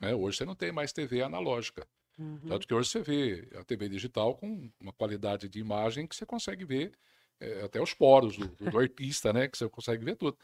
Né? 0.00 0.14
Hoje 0.14 0.38
você 0.38 0.44
não 0.44 0.54
tem 0.54 0.72
mais 0.72 0.92
TV 0.92 1.22
analógica. 1.22 1.86
Uhum. 2.18 2.40
Tanto 2.48 2.66
que 2.66 2.74
hoje 2.74 2.88
você 2.88 3.00
vê 3.00 3.48
a 3.58 3.64
TV 3.64 3.88
digital 3.88 4.34
com 4.34 4.70
uma 4.80 4.92
qualidade 4.92 5.48
de 5.48 5.58
imagem 5.58 6.06
que 6.06 6.16
você 6.16 6.24
consegue 6.24 6.64
ver 6.64 6.92
é, 7.38 7.64
até 7.64 7.80
os 7.80 7.92
poros 7.92 8.36
do, 8.38 8.48
do, 8.48 8.78
artista, 8.78 9.32
né? 9.32 9.46
Que 9.48 9.58
você 9.58 9.68
consegue 9.68 10.04
ver 10.04 10.16
tudo. 10.16 10.38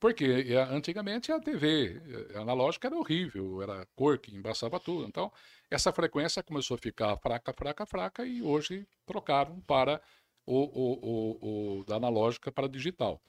Porque 0.00 0.24
antigamente 0.70 1.30
a 1.30 1.38
TV 1.38 2.00
eh, 2.32 2.38
analógica 2.38 2.88
era 2.88 2.96
horrível, 2.96 3.60
era 3.62 3.86
cor 3.94 4.18
que 4.18 4.34
embaçava 4.34 4.80
tudo. 4.80 5.06
Então, 5.06 5.30
essa 5.70 5.92
frequência 5.92 6.42
começou 6.42 6.76
a 6.76 6.78
ficar 6.78 7.16
fraca, 7.18 7.52
fraca, 7.52 7.84
fraca 7.84 8.24
e 8.24 8.40
hoje 8.40 8.86
trocaram 9.04 9.60
para 9.60 10.00
o, 10.46 10.56
o, 10.56 10.98
o, 11.02 11.80
o 11.80 11.84
da 11.84 11.96
analógica 11.96 12.50
para 12.50 12.66
digital. 12.66 13.20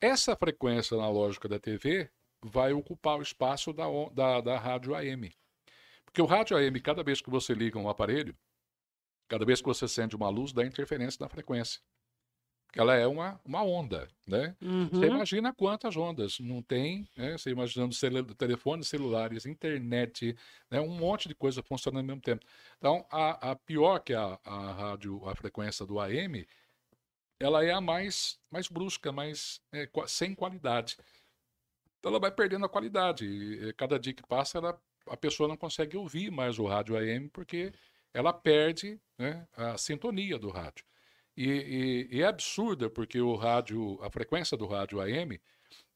Essa 0.00 0.34
frequência 0.34 0.96
analógica 0.96 1.48
da 1.48 1.58
TV 1.58 2.10
vai 2.42 2.72
ocupar 2.72 3.18
o 3.18 3.22
espaço 3.22 3.72
da, 3.72 3.84
da, 4.12 4.40
da 4.40 4.58
rádio 4.58 4.94
AM. 4.94 5.30
Porque 6.12 6.20
o 6.20 6.26
rádio 6.26 6.58
AM, 6.58 6.78
cada 6.78 7.02
vez 7.02 7.22
que 7.22 7.30
você 7.30 7.54
liga 7.54 7.78
um 7.78 7.88
aparelho, 7.88 8.36
cada 9.26 9.46
vez 9.46 9.62
que 9.62 9.66
você 9.66 9.86
acende 9.86 10.14
uma 10.14 10.28
luz, 10.28 10.52
dá 10.52 10.62
interferência 10.62 11.16
na 11.18 11.28
frequência. 11.28 11.80
Ela 12.74 12.94
é 12.94 13.06
uma, 13.06 13.40
uma 13.44 13.62
onda, 13.62 14.08
né? 14.26 14.54
Uhum. 14.60 14.88
Você 14.88 15.06
imagina 15.06 15.54
quantas 15.54 15.96
ondas 15.96 16.38
não 16.38 16.62
tem, 16.62 17.08
né? 17.16 17.36
Você 17.38 17.50
imaginando 17.50 17.94
cel 17.94 18.24
telefones 18.34 18.88
celulares, 18.88 19.46
internet, 19.46 20.36
né? 20.70 20.80
um 20.80 20.94
monte 20.94 21.28
de 21.28 21.34
coisa 21.34 21.62
funcionando 21.62 22.00
ao 22.00 22.06
mesmo 22.06 22.20
tempo. 22.20 22.44
Então, 22.76 23.06
a, 23.10 23.52
a 23.52 23.56
pior 23.56 23.98
que 23.98 24.12
a, 24.12 24.38
a 24.44 24.72
rádio, 24.72 25.26
a 25.26 25.34
frequência 25.34 25.86
do 25.86 25.98
AM, 25.98 26.46
ela 27.40 27.64
é 27.64 27.72
a 27.72 27.80
mais, 27.80 28.38
mais 28.50 28.68
brusca, 28.68 29.10
mais 29.10 29.60
é, 29.72 29.88
sem 30.06 30.34
qualidade. 30.34 30.96
Então 31.98 32.10
ela 32.10 32.20
vai 32.20 32.30
perdendo 32.30 32.66
a 32.66 32.68
qualidade. 32.68 33.24
E 33.26 33.72
cada 33.74 33.98
dia 33.98 34.12
que 34.12 34.26
passa, 34.26 34.58
ela 34.58 34.78
a 35.08 35.16
pessoa 35.16 35.48
não 35.48 35.56
consegue 35.56 35.96
ouvir 35.96 36.30
mais 36.30 36.58
o 36.58 36.66
rádio 36.66 36.96
AM 36.96 37.28
porque 37.28 37.72
ela 38.12 38.32
perde 38.32 39.00
né, 39.18 39.46
a 39.56 39.76
sintonia 39.78 40.38
do 40.38 40.50
rádio. 40.50 40.84
E, 41.36 41.48
e, 41.48 42.16
e, 42.16 42.22
é 42.22 42.26
absurda 42.26 42.90
porque 42.90 43.20
o 43.20 43.34
rádio, 43.36 43.98
a 44.02 44.10
frequência 44.10 44.56
do 44.56 44.66
rádio 44.66 45.00
AM, 45.00 45.40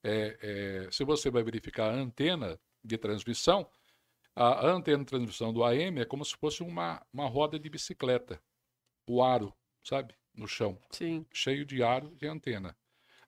é, 0.03 0.39
é, 0.41 0.91
se 0.91 1.05
você 1.05 1.31
vai 1.31 1.43
verificar 1.43 1.91
a 1.91 1.95
antena 1.95 2.59
de 2.83 2.97
transmissão, 2.97 3.69
a, 4.35 4.67
antena 4.67 4.99
de 4.99 5.07
transmissão 5.07 5.53
do 5.53 5.63
AM 5.63 6.01
é 6.01 6.05
como 6.05 6.25
se 6.25 6.35
fosse 6.37 6.63
uma, 6.63 7.05
uma 7.13 7.29
roda 7.29 7.59
de 7.59 7.69
bicicleta, 7.69 8.41
o 9.07 9.23
aro, 9.23 9.53
sabe, 9.85 10.15
no 10.35 10.49
chão, 10.49 10.79
Sim. 10.91 11.27
cheio 11.33 11.65
de 11.65 11.83
aro 11.83 12.17
e 12.21 12.27
antena. 12.27 12.77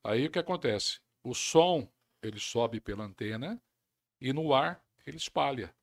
Aí 0.03 0.26
o 0.26 0.31
que 0.31 0.39
acontece? 0.39 1.01
O 1.22 1.35
som 1.35 1.91
ele 2.22 2.41
sobe 2.41 2.81
pela 2.81 3.05
antena, 3.05 3.61
e 4.20 4.33
no 4.33 4.53
ar 4.53 4.83
ele 5.09 5.16
espalha 5.16 5.74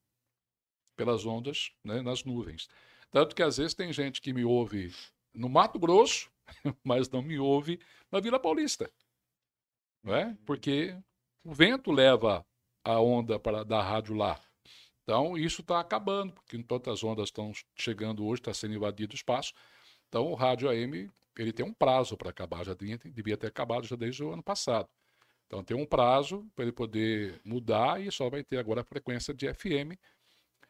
pelas 0.96 1.26
ondas, 1.26 1.72
né, 1.84 2.02
nas 2.02 2.24
nuvens. 2.24 2.70
Tanto 3.12 3.36
que 3.36 3.44
às 3.44 3.58
vezes 3.58 3.74
tem 3.74 3.92
gente 3.92 4.22
que 4.22 4.34
me 4.34 4.44
ouve 4.44 4.94
no 5.34 5.50
Mato 5.50 5.78
Grosso, 5.78 6.32
mas 6.84 7.10
não 7.10 7.22
me 7.22 7.38
ouve 7.38 7.80
na 8.12 8.20
Vila 8.20 8.40
Paulista. 8.40 8.92
Não 10.04 10.16
é? 10.16 10.38
Porque 10.46 10.98
o 11.44 11.54
vento 11.54 11.92
leva 11.92 12.46
a 12.84 13.00
onda 13.00 13.40
para 13.40 13.64
da 13.64 13.82
rádio 13.82 14.16
lá. 14.16 14.40
Então, 15.04 15.38
isso 15.38 15.62
está 15.62 15.80
acabando, 15.80 16.34
porque 16.34 16.58
enquanto 16.58 16.90
as 16.90 17.04
ondas 17.04 17.28
estão 17.28 17.52
chegando 17.76 18.26
hoje, 18.26 18.42
está 18.42 18.54
sendo 18.54 18.74
invadido 18.74 19.14
o 19.14 19.16
espaço. 19.16 19.54
Então, 20.08 20.32
o 20.32 20.36
rádio 20.36 20.70
AM 20.70 21.12
ele 21.38 21.52
tem 21.52 21.66
um 21.66 21.74
prazo 21.74 22.18
para 22.18 22.30
acabar, 22.30 22.66
já 22.66 22.74
devia, 22.74 22.98
devia 22.98 23.38
ter 23.38 23.48
acabado 23.48 23.86
já 23.86 23.96
desde 23.96 24.24
o 24.24 24.32
ano 24.32 24.42
passado. 24.44 24.90
Então, 25.56 25.64
tem 25.64 25.78
um 25.78 25.86
prazo 25.86 26.46
para 26.54 26.66
ele 26.66 26.74
poder 26.74 27.40
mudar 27.46 28.02
e 28.02 28.12
só 28.12 28.30
vai 28.30 28.44
ter 28.44 28.58
agora 28.58 28.82
a 28.82 28.84
frequência 28.84 29.34
de 29.34 29.52
FM. 29.54 29.98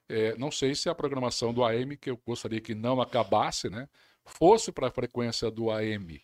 É, 0.07 0.38
não 0.38 0.51
sei 0.51 0.75
se 0.75 0.88
a 0.88 0.93
programação 0.93 1.51
do 1.51 1.63
AM, 1.63 1.97
que 1.97 2.11
eu 2.11 2.21
gostaria 2.23 2.61
que 2.61 2.75
não 2.75 3.01
acabasse, 3.01 3.67
né, 3.67 3.89
fosse 4.23 4.71
para 4.71 4.89
a 4.89 4.91
frequência 4.91 5.49
do 5.49 5.71
AM, 5.71 6.21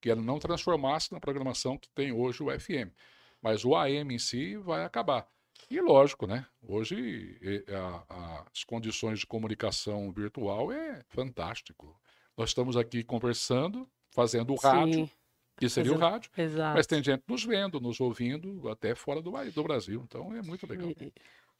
que 0.00 0.10
ela 0.10 0.22
não 0.22 0.38
transformasse 0.38 1.10
na 1.10 1.18
programação 1.18 1.76
que 1.76 1.88
tem 1.88 2.12
hoje 2.12 2.40
o 2.40 2.60
FM. 2.60 2.94
Mas 3.42 3.64
o 3.64 3.74
AM 3.74 4.14
em 4.14 4.18
si 4.18 4.56
vai 4.56 4.84
acabar. 4.84 5.26
E 5.68 5.80
lógico, 5.80 6.24
né? 6.24 6.46
Hoje 6.62 7.36
a, 7.68 8.04
a, 8.08 8.44
as 8.54 8.62
condições 8.62 9.18
de 9.18 9.26
comunicação 9.26 10.12
virtual 10.12 10.70
é 10.70 11.02
fantástico. 11.08 12.00
Nós 12.36 12.50
estamos 12.50 12.76
aqui 12.76 13.02
conversando, 13.02 13.90
fazendo 14.12 14.52
o 14.52 14.56
rádio, 14.56 15.10
que 15.58 15.68
seria 15.68 15.92
Exato. 15.92 16.04
o 16.04 16.08
rádio, 16.10 16.30
Exato. 16.36 16.76
mas 16.76 16.86
tem 16.86 17.02
gente 17.02 17.22
nos 17.26 17.44
vendo, 17.44 17.80
nos 17.80 18.00
ouvindo, 18.00 18.68
até 18.68 18.94
fora 18.94 19.20
do, 19.20 19.30
do 19.30 19.62
Brasil. 19.62 20.02
Então 20.06 20.34
é 20.34 20.42
muito 20.42 20.66
legal. 20.66 20.88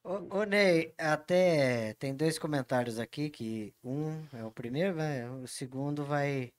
Ô, 0.04 0.44
Ney, 0.44 0.94
até 0.96 1.94
tem 1.94 2.14
dois 2.14 2.38
comentários 2.38 2.98
aqui, 2.98 3.28
que 3.28 3.74
um 3.82 4.24
é 4.32 4.44
o 4.44 4.50
primeiro, 4.50 4.96
né? 4.96 5.28
o 5.30 5.46
segundo 5.46 6.04
vai 6.04 6.52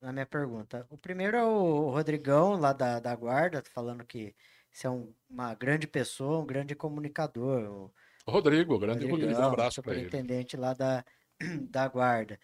na 0.00 0.12
minha 0.12 0.26
pergunta. 0.26 0.86
O 0.90 0.96
primeiro 0.96 1.36
é 1.36 1.44
o 1.44 1.90
Rodrigão, 1.90 2.58
lá 2.58 2.72
da, 2.72 2.98
da 2.98 3.14
Guarda, 3.14 3.62
falando 3.62 4.04
que 4.04 4.34
você 4.72 4.86
é 4.86 4.90
um, 4.90 5.12
uma 5.28 5.54
grande 5.54 5.86
pessoa, 5.86 6.38
um 6.38 6.46
grande 6.46 6.74
comunicador. 6.74 7.90
O 8.26 8.30
Rodrigo, 8.30 8.74
o 8.74 8.78
grande 8.78 9.06
Rodrigo, 9.06 9.38
um 9.38 9.44
abraço 9.44 9.82
para 9.82 9.94
ele. 9.94 10.06
Intendente 10.06 10.56
lá 10.56 10.72
da, 10.72 11.04
da 11.70 11.86
Guarda. 11.86 12.40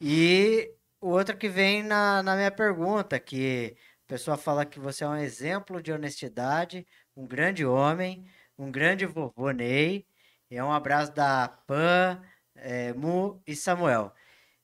E 0.00 0.72
o 1.02 1.08
outro 1.10 1.36
que 1.36 1.48
vem 1.48 1.82
na, 1.82 2.22
na 2.22 2.36
minha 2.36 2.50
pergunta, 2.50 3.18
que 3.18 3.76
a 4.06 4.08
pessoa 4.08 4.36
fala 4.36 4.64
que 4.64 4.78
você 4.78 5.02
é 5.04 5.08
um 5.08 5.16
exemplo 5.16 5.82
de 5.82 5.92
honestidade, 5.92 6.86
um 7.16 7.26
grande 7.26 7.66
homem, 7.66 8.24
um 8.56 8.70
grande 8.70 9.04
vovô 9.04 9.50
Ney. 9.50 10.06
É 10.48 10.62
um 10.62 10.72
abraço 10.72 11.12
da 11.12 11.48
Pan, 11.48 12.22
é, 12.54 12.92
Mu 12.92 13.42
e 13.46 13.56
Samuel. 13.56 14.12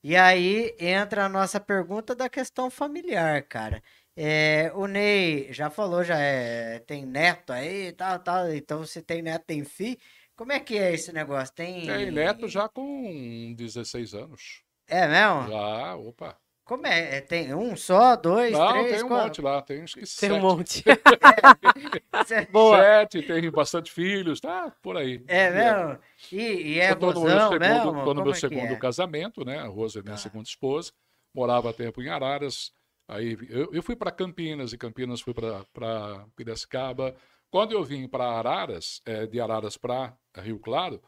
E 0.03 0.17
aí 0.17 0.77
entra 0.79 1.25
a 1.25 1.29
nossa 1.29 1.59
pergunta 1.59 2.15
da 2.15 2.29
questão 2.29 2.71
familiar, 2.71 3.43
cara. 3.43 3.83
É, 4.17 4.71
o 4.75 4.87
Ney 4.87 5.53
já 5.53 5.71
falou, 5.71 6.05
já 6.05 6.19
é, 6.19 6.79
tem 6.81 7.05
neto 7.05 7.53
aí, 7.53 7.93
tal, 7.93 8.19
tal. 8.21 8.53
Então, 8.53 8.85
se 8.87 9.03
tem 9.03 9.23
neto, 9.23 9.45
tem 9.45 9.65
filho. 9.65 9.99
Como 10.37 10.53
é 10.53 10.61
que 10.61 10.79
é 10.79 10.95
esse 10.95 11.13
negócio? 11.13 11.53
Tem, 11.55 11.87
tem 11.87 12.11
neto 12.13 12.49
já 12.49 12.69
com 12.69 13.55
16 13.57 14.15
anos. 14.15 14.68
É 14.89 15.07
mesmo? 15.07 15.53
Já, 15.53 15.97
opa. 15.97 16.37
Como 16.69 16.87
é? 16.87 17.17
é? 17.17 17.21
Tem 17.23 17.55
um 17.55 17.75
só, 17.75 18.15
dois, 18.15 18.53
Não, 18.53 18.69
três? 18.69 18.93
tem 18.93 19.03
um 19.03 19.09
qual? 19.09 19.25
monte 19.25 19.41
lá. 19.41 19.63
Tem, 19.63 19.85
tem 19.87 20.05
sete. 20.05 20.33
um 20.33 20.39
monte. 20.39 20.85
é. 22.31 22.45
Boa. 22.47 22.77
Sete, 22.79 23.23
tem 23.23 23.49
bastante 23.51 23.91
filhos, 23.91 24.39
tá 24.39 24.71
por 24.83 24.99
aí. 24.99 25.25
É 25.27 25.51
mesmo? 25.51 25.99
E, 26.31 26.75
e 26.75 26.79
é 26.79 26.95
tô 26.95 27.11
no 27.11 27.23
meu 27.23 27.41
segundo, 27.41 27.59
mesmo? 27.59 28.05
Tô 28.05 28.13
no 28.13 28.23
meu 28.23 28.33
é 28.33 28.37
segundo 28.37 28.75
é? 28.75 28.77
casamento, 28.77 29.47
né? 29.47 29.61
A 29.61 29.67
Rosa 29.67 30.01
é 30.01 30.03
minha 30.03 30.17
ah. 30.17 30.19
segunda 30.19 30.47
esposa. 30.47 30.93
Morava 31.35 31.73
tempo 31.73 32.03
em 32.03 32.11
Araras. 32.11 32.71
Aí 33.09 33.39
eu, 33.49 33.73
eu 33.73 33.83
fui 33.83 33.97
para 33.97 34.11
Campinas 34.11 34.75
e 34.75 34.77
Campinas 34.77 35.23
fui 35.23 35.33
para 35.33 36.27
Piracicaba. 36.37 37.17
Quando 37.51 37.73
eu 37.73 37.83
vim 37.83 38.07
para 38.07 38.27
Araras, 38.27 39.01
é, 39.07 39.27
de 39.27 39.41
Araras 39.41 39.79
para 39.79 40.15
Rio 40.37 40.59
Claro, 40.59 41.03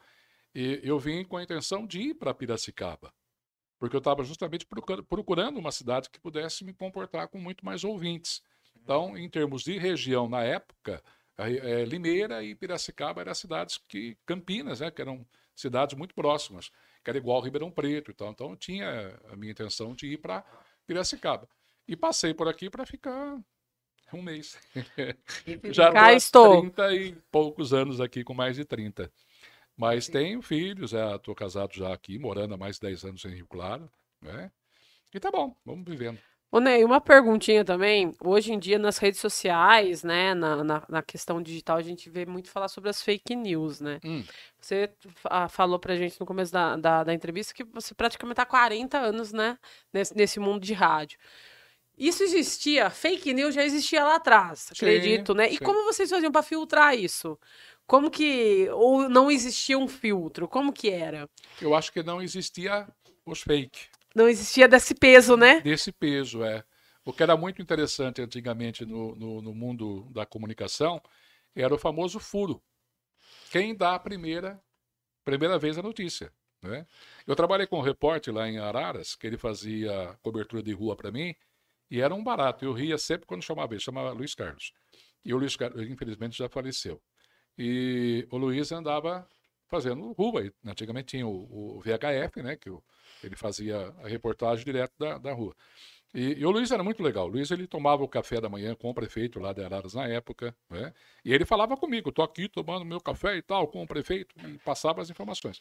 eu 0.55 0.99
vim 0.99 1.23
com 1.23 1.37
a 1.37 1.43
intenção 1.43 1.87
de 1.87 2.01
ir 2.01 2.15
para 2.15 2.33
Piracicaba 2.33 3.13
porque 3.81 3.97
eu 3.97 4.01
estava 4.01 4.23
justamente 4.23 4.67
procurando 5.09 5.59
uma 5.59 5.73
cidade 5.73 6.11
que 6.11 6.21
pudesse 6.21 6.63
me 6.63 6.75
comportar 6.75 7.29
com 7.29 7.39
muito 7.39 7.65
mais 7.65 7.83
ouvintes. 7.83 8.43
Então, 8.77 9.17
em 9.17 9.29
termos 9.29 9.63
de 9.63 9.79
região 9.79 10.29
na 10.29 10.45
época, 10.45 11.03
é, 11.39 11.85
Limeira 11.87 12.45
e 12.45 12.55
Piracicaba 12.55 13.23
eram 13.23 13.35
cidades 13.35 13.79
que 13.89 14.19
Campinas, 14.27 14.81
né, 14.81 14.91
que 14.91 15.01
eram 15.01 15.27
cidades 15.57 15.97
muito 15.97 16.15
próximas, 16.15 16.71
que 17.03 17.09
era 17.09 17.17
igual 17.17 17.41
Ribeirão 17.41 17.71
Preto 17.71 18.11
e 18.11 18.15
tal. 18.15 18.31
Então, 18.31 18.51
eu 18.51 18.57
tinha 18.57 19.19
a 19.31 19.35
minha 19.35 19.53
intenção 19.53 19.95
de 19.95 20.09
ir 20.09 20.19
para 20.19 20.45
Piracicaba. 20.87 21.49
E 21.89 21.97
passei 21.97 22.35
por 22.35 22.49
aqui 22.49 22.69
para 22.69 22.85
ficar 22.85 23.39
um 24.13 24.21
mês. 24.21 24.59
Já 25.73 26.13
estou. 26.13 26.61
30 26.61 26.95
e 26.97 27.13
poucos 27.33 27.73
anos 27.73 27.99
aqui, 27.99 28.23
com 28.23 28.35
mais 28.35 28.57
de 28.57 28.65
30. 28.67 29.11
Mas 29.77 30.09
tenho 30.09 30.43
filhos, 30.43 30.93
estou 30.93 31.33
é, 31.33 31.37
casado 31.37 31.73
já 31.75 31.93
aqui, 31.93 32.19
morando 32.19 32.55
há 32.55 32.57
mais 32.57 32.77
de 32.77 32.83
10 32.83 33.05
anos 33.05 33.25
em 33.25 33.35
Rio 33.35 33.47
Claro, 33.47 33.91
né? 34.21 34.51
E 35.13 35.19
tá 35.19 35.31
bom, 35.31 35.57
vamos 35.65 35.85
vivendo. 35.85 36.19
Ô 36.53 36.59
Ney, 36.59 36.85
uma 36.85 37.01
perguntinha 37.01 37.65
também. 37.65 38.13
Hoje 38.21 38.53
em 38.53 38.59
dia, 38.59 38.77
nas 38.77 38.99
redes 38.99 39.21
sociais, 39.21 40.03
né, 40.03 40.35
na, 40.35 40.65
na, 40.65 40.83
na, 40.89 41.03
questão 41.03 41.41
digital, 41.41 41.77
a 41.77 41.83
gente 41.83 42.11
vê 42.11 42.27
muito 42.27 42.51
falar 42.51 42.67
sobre 42.67 42.91
as 42.91 43.01
fake 43.01 43.37
news, 43.37 43.81
né? 43.81 44.01
Hum. 44.05 44.25
Você 44.61 44.91
a, 45.25 45.49
falou 45.49 45.79
pra 45.79 45.95
gente 45.95 46.19
no 46.19 46.27
começo 46.27 46.53
da, 46.53 46.75
da, 46.75 47.05
da, 47.05 47.15
entrevista 47.15 47.55
que 47.55 47.63
você 47.63 47.95
praticamente 47.95 48.37
tá 48.37 48.43
há 48.43 48.47
40 48.47 48.99
anos, 48.99 49.33
né, 49.33 49.57
nesse, 49.93 50.17
nesse 50.17 50.41
mundo 50.41 50.61
de 50.61 50.73
rádio. 50.73 51.21
Isso 51.97 52.23
existia, 52.25 52.91
fake 52.91 53.33
news 53.33 53.55
já 53.55 53.63
existia 53.63 54.03
lá 54.03 54.17
atrás, 54.17 54.61
sim, 54.61 54.73
acredito, 54.75 55.35
né? 55.35 55.49
E 55.49 55.59
sim. 55.59 55.65
como 55.65 55.85
vocês 55.85 56.11
faziam 56.11 56.33
para 56.33 56.43
filtrar 56.43 56.99
isso? 56.99 57.39
Como 57.91 58.09
que. 58.09 58.69
Ou 58.71 59.09
não 59.09 59.29
existia 59.29 59.77
um 59.77 59.89
filtro? 59.89 60.47
Como 60.47 60.73
que 60.73 60.91
era? 60.91 61.29
Eu 61.61 61.75
acho 61.75 61.93
que 61.93 62.05
não 62.05 62.23
existia 62.23 62.87
os 63.27 63.41
fake. 63.43 63.89
Não 64.15 64.29
existia 64.29 64.69
desse 64.69 64.95
peso, 64.95 65.37
né? 65.37 65.61
Desse 65.61 65.91
peso, 65.91 66.45
é. 66.45 66.63
O 67.05 67.13
que 67.13 67.21
era 67.21 67.37
muito 67.37 67.61
interessante 67.61 68.23
antigamente 68.23 68.87
no, 68.87 69.17
no, 69.17 69.43
no 69.43 69.53
mundo 69.53 70.09
da 70.13 70.25
comunicação 70.25 71.03
era 71.53 71.75
o 71.75 71.79
famoso 71.79 72.21
furo. 72.21 72.63
Quem 73.51 73.75
dá 73.75 73.97
a 73.97 73.99
primeira, 73.99 74.63
primeira 75.25 75.59
vez 75.59 75.77
a 75.77 75.83
notícia. 75.83 76.33
Né? 76.63 76.87
Eu 77.27 77.35
trabalhei 77.35 77.67
com 77.67 77.81
um 77.81 77.83
repórter 77.83 78.33
lá 78.33 78.49
em 78.49 78.61
Araras, 78.61 79.17
que 79.17 79.27
ele 79.27 79.37
fazia 79.37 80.17
cobertura 80.23 80.63
de 80.63 80.73
rua 80.73 80.95
para 80.95 81.11
mim, 81.11 81.35
e 81.91 82.01
era 82.01 82.15
um 82.15 82.23
barato. 82.23 82.65
Eu 82.65 82.73
ria 82.73 82.97
sempre 82.99 83.27
quando 83.27 83.43
chamava 83.43 83.75
ele, 83.75 83.83
chamava 83.83 84.13
Luiz 84.13 84.33
Carlos. 84.33 84.73
E 85.25 85.35
o 85.35 85.39
Luiz 85.39 85.57
Carlos, 85.57 85.91
infelizmente, 85.91 86.39
já 86.39 86.49
faleceu. 86.49 87.03
E 87.59 88.27
o 88.31 88.37
Luiz 88.37 88.73
andava 88.73 89.27
fazendo 89.69 90.13
rua. 90.13 90.53
Antigamente 90.65 91.09
tinha 91.09 91.27
o, 91.27 91.77
o 91.77 91.81
VHF, 91.81 92.43
né? 92.43 92.57
Que 92.57 92.71
o, 92.71 92.83
ele 93.23 93.37
fazia 93.37 93.95
a 94.03 94.09
reportagem 94.09 94.65
direto 94.65 94.93
da, 94.99 95.19
da 95.19 95.33
rua. 95.33 95.55
E, 96.13 96.41
e, 96.41 96.45
o 96.45 96.51
Luiz 96.51 96.71
era 96.73 96.83
muito 96.83 97.03
legal. 97.03 97.27
O 97.27 97.29
Luiz 97.29 97.51
ele 97.53 97.69
tomava 97.69 98.03
o 98.03 98.09
café 98.09 98.41
da 98.41 98.49
manhã 98.49 98.75
com 98.75 98.91
o 98.91 98.95
prefeito 98.95 99.39
lá 99.39 99.53
de 99.53 99.63
Araras 99.63 99.95
na 99.95 100.09
época, 100.09 100.55
né? 100.69 100.93
E 101.25 101.33
ele 101.33 101.45
falava 101.45 101.77
comigo, 101.77 102.11
tô 102.11 102.23
aqui 102.23 102.49
tomando 102.49 102.85
meu 102.85 103.01
café 103.01 103.37
e 103.37 103.43
tal 103.43 103.69
com 103.69 103.83
o 103.83 103.87
prefeito 103.87 104.35
e 104.45 104.59
passava 104.59 105.01
as 105.01 105.09
informações. 105.09 105.61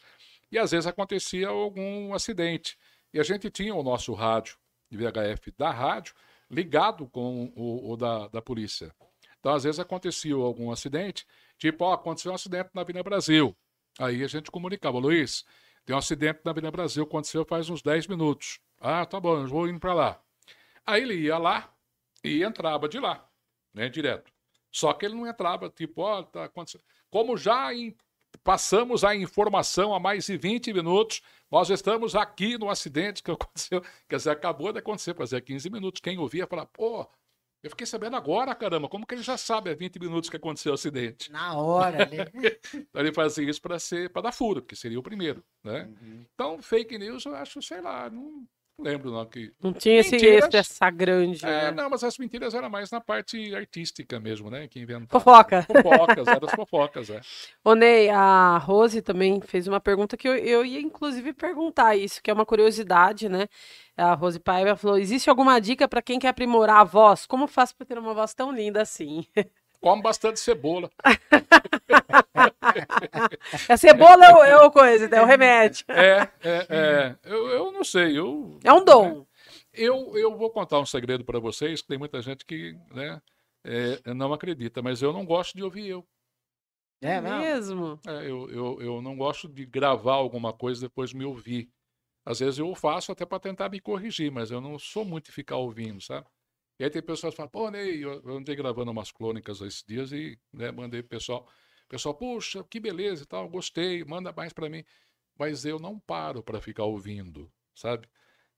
E 0.51 0.57
às 0.57 0.71
vezes 0.71 0.87
acontecia 0.87 1.49
algum 1.49 2.13
acidente. 2.15 2.77
E 3.13 3.19
a 3.19 3.23
gente 3.23 3.49
tinha 3.51 3.75
o 3.75 3.83
nosso 3.83 4.11
rádio 4.13 4.57
de 4.89 4.97
VHF 4.97 5.51
da 5.55 5.69
rádio 5.69 6.15
ligado 6.49 7.07
com 7.07 7.53
o, 7.55 7.91
o 7.91 7.95
da, 7.95 8.27
da 8.29 8.41
polícia. 8.41 8.91
Então 9.39 9.53
às 9.53 9.63
vezes 9.63 9.79
acontecia 9.79 10.33
algum 10.33 10.71
acidente 10.71 11.27
Tipo, 11.59 11.85
ó, 11.85 11.93
aconteceu 11.93 12.31
um 12.31 12.35
acidente 12.35 12.69
na 12.73 12.81
Avenida 12.81 13.03
Brasil. 13.03 13.55
Aí 13.99 14.23
a 14.23 14.27
gente 14.27 14.49
comunicava, 14.49 14.97
Luiz, 14.97 15.45
tem 15.85 15.93
um 15.93 15.99
acidente 15.99 16.39
na 16.45 16.51
Avenida 16.51 16.71
Brasil, 16.71 17.03
aconteceu 17.03 17.45
faz 17.45 17.69
uns 17.69 17.81
10 17.81 18.07
minutos. 18.07 18.59
Ah, 18.79 19.05
tá 19.05 19.19
bom, 19.19 19.41
eu 19.41 19.47
vou 19.47 19.67
indo 19.67 19.79
para 19.79 19.93
lá. 19.93 20.21
Aí 20.85 21.03
ele 21.03 21.15
ia 21.15 21.37
lá 21.37 21.71
e 22.23 22.41
entrava 22.43 22.87
de 22.87 22.97
lá, 22.97 23.29
né, 23.73 23.89
direto. 23.89 24.31
Só 24.71 24.93
que 24.93 25.05
ele 25.05 25.15
não 25.15 25.27
entrava, 25.27 25.69
tipo, 25.69 26.01
ó, 26.01 26.23
tá 26.23 26.45
acontecendo. 26.45 26.83
Como 27.09 27.35
já 27.35 27.73
em, 27.73 27.95
passamos 28.43 29.03
a 29.03 29.13
informação 29.13 29.93
há 29.93 29.99
mais 29.99 30.27
de 30.27 30.37
20 30.37 30.71
minutos, 30.71 31.21
nós 31.51 31.69
estamos 31.69 32.15
aqui 32.15 32.57
no 32.57 32.69
acidente 32.69 33.21
que 33.21 33.31
aconteceu. 33.31 33.83
Quer 34.07 34.15
dizer, 34.15 34.29
acabou 34.29 34.71
de 34.71 34.79
acontecer, 34.79 35.13
fazia 35.13 35.41
15 35.41 35.69
minutos. 35.69 35.99
Quem 35.99 36.17
ouvia 36.17 36.47
falar, 36.47 36.67
pô, 36.67 37.05
eu 37.61 37.69
fiquei 37.69 37.85
sabendo 37.85 38.15
agora, 38.15 38.55
caramba, 38.55 38.87
como 38.87 39.05
que 39.05 39.15
ele 39.15 39.21
já 39.21 39.37
sabe 39.37 39.69
há 39.69 39.75
20 39.75 39.99
minutos 39.99 40.29
que 40.29 40.37
aconteceu 40.37 40.71
o 40.71 40.75
acidente? 40.75 41.31
Na 41.31 41.55
hora, 41.55 42.05
né? 42.05 42.25
então 42.73 43.01
ele 43.01 43.13
fazia 43.13 43.49
isso 43.49 43.61
para 43.61 43.77
ser 43.77 44.09
para 44.11 44.21
dar 44.21 44.31
furo, 44.31 44.61
que 44.61 44.75
seria 44.75 44.99
o 44.99 45.03
primeiro, 45.03 45.43
né? 45.63 45.83
Uhum. 46.01 46.25
Então, 46.33 46.61
fake 46.61 46.97
news 46.97 47.25
eu 47.25 47.35
acho, 47.35 47.61
sei 47.61 47.81
lá, 47.81 48.09
não, 48.09 48.47
lembro 48.79 49.11
não 49.11 49.25
que. 49.25 49.51
Não 49.61 49.73
tinha 49.73 49.99
esse 49.99 50.11
Mentiras. 50.11 50.43
expressar 50.45 50.91
grande. 50.91 51.45
É, 51.45 51.65
né? 51.65 51.71
não, 51.71 51.89
mas 51.89 52.03
as 52.03 52.17
mentiras 52.17 52.53
eram 52.53 52.69
mais 52.69 52.89
na 52.91 53.01
parte 53.01 53.53
artística 53.53 54.19
mesmo, 54.19 54.49
né? 54.49 54.67
Que 54.67 54.79
inventava. 54.79 55.19
Fofoca. 55.19 55.61
Fofocas, 55.71 56.27
eram 56.27 56.47
as 56.47 56.55
fofocas, 56.55 57.09
é. 57.09 57.21
Ô, 57.63 57.75
Ney, 57.75 58.09
a 58.09 58.57
Rose 58.57 59.01
também 59.01 59.41
fez 59.41 59.67
uma 59.67 59.79
pergunta 59.79 60.17
que 60.17 60.27
eu, 60.27 60.35
eu 60.35 60.65
ia 60.65 60.79
inclusive 60.79 61.33
perguntar 61.33 61.95
isso, 61.95 62.21
que 62.21 62.31
é 62.31 62.33
uma 62.33 62.45
curiosidade, 62.45 63.29
né? 63.29 63.47
A 63.97 64.13
Rose 64.13 64.39
Paiva 64.39 64.75
falou: 64.75 64.97
existe 64.97 65.29
alguma 65.29 65.59
dica 65.59 65.87
para 65.87 66.01
quem 66.01 66.19
quer 66.19 66.29
aprimorar 66.29 66.81
a 66.81 66.83
voz? 66.83 67.25
Como 67.25 67.47
faço 67.47 67.75
para 67.75 67.85
ter 67.85 67.97
uma 67.97 68.13
voz 68.13 68.33
tão 68.33 68.51
linda 68.51 68.81
assim? 68.81 69.25
Come 69.81 70.01
bastante 70.01 70.39
cebola. 70.39 70.89
A 73.67 73.77
cebola 73.77 74.25
é 74.25 74.33
o, 74.33 74.43
é 74.43 74.57
o 74.65 74.71
coisa, 74.71 75.05
é 75.05 75.21
o 75.21 75.25
remédio. 75.25 75.85
É, 75.89 76.29
é, 76.41 76.67
é. 76.69 77.15
Eu, 77.23 77.47
eu 77.47 77.71
não 77.71 77.83
sei. 77.83 78.17
Eu, 78.17 78.59
É 78.63 78.71
um 78.71 78.83
dom. 78.83 79.25
Eu, 79.73 80.17
eu 80.17 80.37
vou 80.37 80.49
contar 80.49 80.79
um 80.79 80.85
segredo 80.85 81.23
para 81.23 81.39
vocês, 81.39 81.81
que 81.81 81.87
tem 81.87 81.97
muita 81.97 82.21
gente 82.21 82.45
que 82.45 82.75
né, 82.93 83.21
é, 83.63 84.13
não 84.13 84.33
acredita, 84.33 84.81
mas 84.81 85.01
eu 85.01 85.13
não 85.13 85.25
gosto 85.25 85.55
de 85.55 85.63
ouvir 85.63 85.87
eu. 85.87 86.05
É, 87.01 87.21
não. 87.21 87.39
mesmo. 87.39 87.99
É, 88.05 88.29
eu, 88.29 88.49
eu, 88.49 88.81
eu 88.81 89.01
não 89.01 89.15
gosto 89.15 89.47
de 89.47 89.65
gravar 89.65 90.15
alguma 90.15 90.51
coisa 90.51 90.81
e 90.81 90.87
depois 90.87 91.13
me 91.13 91.23
ouvir. 91.23 91.69
Às 92.25 92.39
vezes 92.39 92.59
eu 92.59 92.75
faço 92.75 93.11
até 93.11 93.25
para 93.25 93.39
tentar 93.39 93.69
me 93.69 93.79
corrigir, 93.79 94.31
mas 94.31 94.51
eu 94.51 94.59
não 94.59 94.77
sou 94.77 95.05
muito 95.05 95.25
de 95.27 95.31
ficar 95.31 95.55
ouvindo, 95.55 96.01
sabe? 96.01 96.27
E 96.79 96.85
aí 96.85 96.89
tem 96.89 97.01
pessoas 97.01 97.33
que 97.33 97.37
falam, 97.37 97.49
pô, 97.49 97.69
Ney, 97.69 98.03
eu, 98.03 98.21
andei 98.29 98.55
gravando 98.55 98.89
umas 98.89 99.11
crônicas 99.11 99.59
esses 99.59 99.83
dias 99.85 100.13
e 100.13 100.39
né, 100.53 100.71
mandei 100.71 101.01
pro 101.01 101.09
pessoal. 101.09 101.45
Pessoal, 101.89 102.15
puxa, 102.15 102.63
que 102.63 102.79
beleza 102.79 103.23
e 103.23 103.25
tal, 103.25 103.49
gostei, 103.49 104.03
manda 104.05 104.31
mais 104.31 104.53
para 104.53 104.69
mim. 104.69 104.85
Mas 105.37 105.65
eu 105.65 105.77
não 105.77 105.99
paro 105.99 106.41
para 106.41 106.61
ficar 106.61 106.85
ouvindo, 106.85 107.51
sabe? 107.75 108.07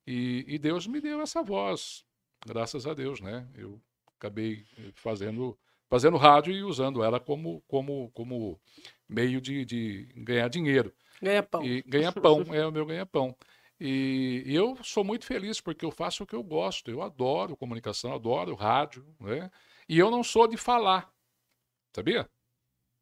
E, 0.06 0.46
e 0.48 0.60
Deus 0.60 0.86
me 0.86 1.02
deu 1.02 1.22
essa 1.22 1.42
voz, 1.42 2.04
graças 2.46 2.86
a 2.86 2.94
Deus, 2.94 3.22
né? 3.22 3.48
Eu 3.56 3.82
acabei 4.18 4.66
eh, 4.78 4.92
fazendo, 4.94 5.58
fazendo 5.90 6.18
rádio 6.18 6.54
e 6.54 6.64
usando 6.64 7.04
ela 7.04 7.20
como, 7.20 7.62
como, 7.68 8.12
como 8.12 8.60
meio 9.08 9.42
de, 9.42 9.66
de 9.66 10.10
ganhar 10.16 10.48
dinheiro. 10.48 10.94
Ganha 11.22 11.44
pão. 11.44 11.64
E 11.64 11.82
ganhar 11.84 12.12
pão, 12.12 12.44
é 12.54 12.66
o 12.66 12.72
meu 12.72 12.86
ganha-pão. 12.86 13.36
E, 13.36 13.38
e 13.84 14.56
eu 14.56 14.78
sou 14.84 15.04
muito 15.04 15.26
feliz 15.26 15.60
porque 15.60 15.84
eu 15.84 15.92
faço 15.92 16.24
o 16.24 16.28
que 16.28 16.36
eu 16.36 16.44
gosto. 16.44 16.92
Eu 16.92 17.02
adoro 17.02 17.58
comunicação, 17.58 18.14
adoro 18.14 18.54
rádio, 18.54 19.06
né? 19.20 19.50
E 19.90 19.98
eu 19.98 20.12
não 20.12 20.24
sou 20.24 20.48
de 20.48 20.56
falar, 20.58 21.12
sabia? 21.96 22.30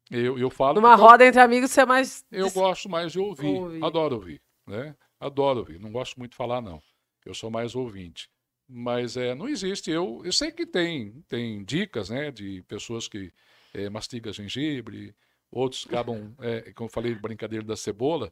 Eu, 0.09 0.39
eu 0.39 0.49
falo. 0.49 0.75
Numa 0.81 0.93
eu- 0.93 0.97
roda 0.97 1.25
entre 1.25 1.39
amigos, 1.39 1.71
você 1.71 1.81
é 1.81 1.85
mais. 1.85 2.25
eu 2.31 2.49
gosto 2.51 2.89
mais 2.89 3.11
de 3.11 3.19
ouvir. 3.19 3.45
Ouvir. 3.45 3.83
Adoro 3.83 4.15
ouvir, 4.15 4.41
né? 4.65 4.95
Adoro 5.19 5.59
ouvir. 5.59 5.79
Não 5.79 5.91
gosto 5.91 6.17
muito 6.17 6.31
de 6.31 6.37
falar, 6.37 6.61
não. 6.61 6.81
Eu 7.25 7.33
sou 7.33 7.51
mais 7.51 7.75
ouvinte. 7.75 8.29
Mas 8.67 9.17
é, 9.17 9.35
não 9.35 9.49
existe. 9.49 9.91
Eu, 9.91 10.21
eu 10.23 10.31
sei 10.31 10.51
que 10.51 10.65
tem, 10.65 11.21
tem 11.27 11.63
dicas, 11.63 12.09
né? 12.09 12.31
De 12.31 12.61
pessoas 12.63 13.07
que 13.07 13.31
é, 13.73 13.89
mastigam 13.89 14.31
gengibre, 14.31 15.13
outros 15.51 15.85
acabam, 15.87 16.35
é, 16.39 16.71
como 16.73 16.87
eu 16.89 16.93
falei, 16.93 17.15
brincadeira 17.15 17.65
da 17.65 17.75
cebola, 17.77 18.31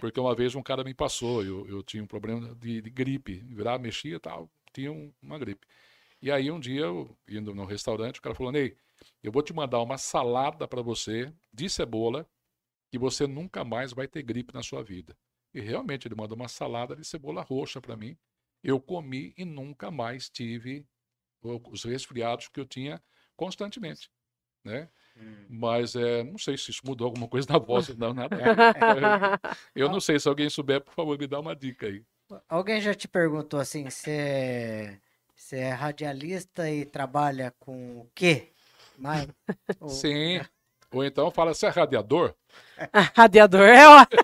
porque 0.00 0.20
uma 0.20 0.34
vez 0.34 0.54
um 0.54 0.62
cara 0.62 0.84
me 0.84 0.94
passou, 0.94 1.44
eu, 1.44 1.66
eu 1.68 1.82
tinha 1.82 2.02
um 2.02 2.06
problema 2.06 2.54
de, 2.56 2.80
de 2.82 2.90
gripe, 2.90 3.38
virar, 3.48 3.78
mexia 3.78 4.16
e 4.16 4.20
tal, 4.20 4.50
tinha 4.72 4.92
um- 4.92 5.12
uma 5.22 5.38
gripe. 5.38 5.66
E 6.22 6.30
aí 6.30 6.50
um 6.50 6.60
dia, 6.60 6.82
eu, 6.82 7.16
indo 7.28 7.54
no 7.54 7.64
restaurante, 7.64 8.18
o 8.18 8.22
cara 8.22 8.34
falou, 8.34 8.52
Ney, 8.52 8.76
eu 9.22 9.32
vou 9.32 9.42
te 9.42 9.52
mandar 9.52 9.80
uma 9.82 9.98
salada 9.98 10.66
para 10.68 10.82
você 10.82 11.32
de 11.52 11.68
cebola 11.68 12.28
que 12.90 12.98
você 12.98 13.26
nunca 13.26 13.64
mais 13.64 13.92
vai 13.92 14.06
ter 14.08 14.22
gripe 14.22 14.54
na 14.54 14.62
sua 14.62 14.82
vida. 14.82 15.16
E 15.52 15.60
realmente 15.60 16.06
ele 16.08 16.14
mandou 16.14 16.36
uma 16.36 16.48
salada 16.48 16.96
de 16.96 17.04
cebola 17.04 17.42
roxa 17.42 17.80
para 17.80 17.96
mim. 17.96 18.16
Eu 18.62 18.80
comi 18.80 19.34
e 19.36 19.44
nunca 19.44 19.90
mais 19.90 20.28
tive 20.30 20.86
os 21.42 21.84
resfriados 21.84 22.48
que 22.48 22.58
eu 22.60 22.66
tinha 22.66 23.02
constantemente, 23.36 24.10
né? 24.64 24.88
Hum. 25.16 25.46
Mas 25.48 25.94
é, 25.94 26.24
não 26.24 26.38
sei 26.38 26.56
se 26.56 26.70
isso 26.70 26.80
mudou 26.84 27.06
alguma 27.06 27.28
coisa 27.28 27.46
na 27.50 27.58
voz, 27.58 27.94
não, 27.96 28.12
nada. 28.14 28.36
Eu 29.74 29.88
não 29.88 30.00
sei, 30.00 30.18
se 30.18 30.28
alguém 30.28 30.48
souber, 30.48 30.80
por 30.80 30.94
favor, 30.94 31.18
me 31.18 31.26
dá 31.26 31.38
uma 31.38 31.54
dica 31.54 31.86
aí. 31.86 32.02
Alguém 32.48 32.80
já 32.80 32.94
te 32.94 33.06
perguntou 33.06 33.60
assim, 33.60 33.84
você 33.90 34.98
você 35.36 35.56
é 35.58 35.70
radialista 35.70 36.70
e 36.70 36.84
trabalha 36.86 37.52
com 37.58 37.98
o 38.00 38.10
quê? 38.14 38.52
Mas, 38.96 39.28
o- 39.80 39.88
Sim. 39.88 40.40
Ou 40.94 41.04
então 41.04 41.30
fala, 41.30 41.52
você 41.52 41.66
é 41.66 41.70
radiador? 41.70 42.32
Radiador 43.14 43.62
é 43.62 43.86
ó. 43.88 44.06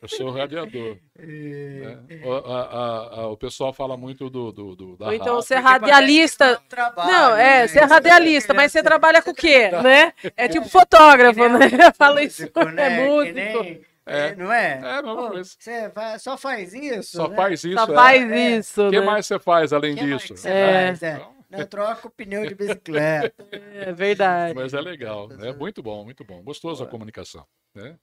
Eu 0.00 0.08
sou 0.08 0.30
radiador. 0.30 0.96
né? 1.18 1.98
O, 2.24 2.32
a- 2.32 2.62
a- 2.62 3.20
a- 3.22 3.26
o 3.28 3.36
pessoal 3.36 3.72
fala 3.72 3.96
muito 3.96 4.30
do, 4.30 4.52
do, 4.52 4.76
do- 4.76 4.96
da 4.96 5.06
Ou 5.06 5.12
então 5.12 5.34
você 5.36 5.54
é 5.54 5.58
radialista. 5.58 6.56
que 6.56 6.64
é 6.64 6.68
trabalho, 6.68 7.10
Não, 7.12 7.36
é, 7.36 7.60
né? 7.62 7.68
você 7.68 7.78
é 7.80 7.84
radialista, 7.84 8.54
mas 8.54 8.72
você 8.72 8.82
trabalha 8.82 9.20
com 9.22 9.30
o 9.32 9.34
quê, 9.34 9.70
né? 9.82 10.12
É 10.36 10.48
tipo 10.48 10.68
fotógrafo, 10.68 11.40
Que 11.40 11.48
né? 11.48 11.92
Fala 11.96 12.22
isso, 12.22 12.42
músico, 12.42 12.64
né? 12.70 12.86
é 12.86 12.96
Que 12.96 13.08
músico. 13.08 13.84
É. 14.06 14.28
é, 14.28 14.34
não 14.36 14.52
é? 14.52 14.80
É 14.82 14.90
a 14.92 15.02
mesma 15.02 15.16
Pô, 15.16 15.30
coisa. 15.30 15.50
Você 15.58 15.88
vai- 15.88 16.18
só 16.18 16.36
faz 16.36 16.74
isso? 16.74 17.16
Só 17.16 17.28
né? 17.28 17.36
faz 17.36 17.64
isso. 17.64 17.78
Só 17.86 17.92
é. 17.92 17.94
faz 17.94 18.32
É. 18.32 18.50
isso, 18.58 18.86
O 18.86 18.90
que 18.90 19.00
né? 19.00 19.06
mais 19.06 19.26
você 19.26 19.38
faz 19.38 19.72
além 19.72 19.94
Que 19.94 20.04
mais 20.06 20.22
disso? 20.22 20.34
que 20.42 20.48
É. 20.48 20.86
faz? 20.88 21.02
É. 21.02 21.12
Então, 21.14 21.34
Não, 21.58 21.66
troca 21.66 22.08
o 22.08 22.10
pneu 22.10 22.46
de 22.46 22.54
bicicleta. 22.54 23.34
É 23.74 23.92
verdade. 23.92 24.54
Mas 24.54 24.72
é 24.72 24.80
legal, 24.80 25.28
é 25.32 25.52
muito 25.52 25.82
bom, 25.82 26.04
muito 26.04 26.24
bom. 26.24 26.42
Gostoso 26.42 26.82
a 26.82 26.86
comunicação, 26.86 27.46
né? 27.74 27.98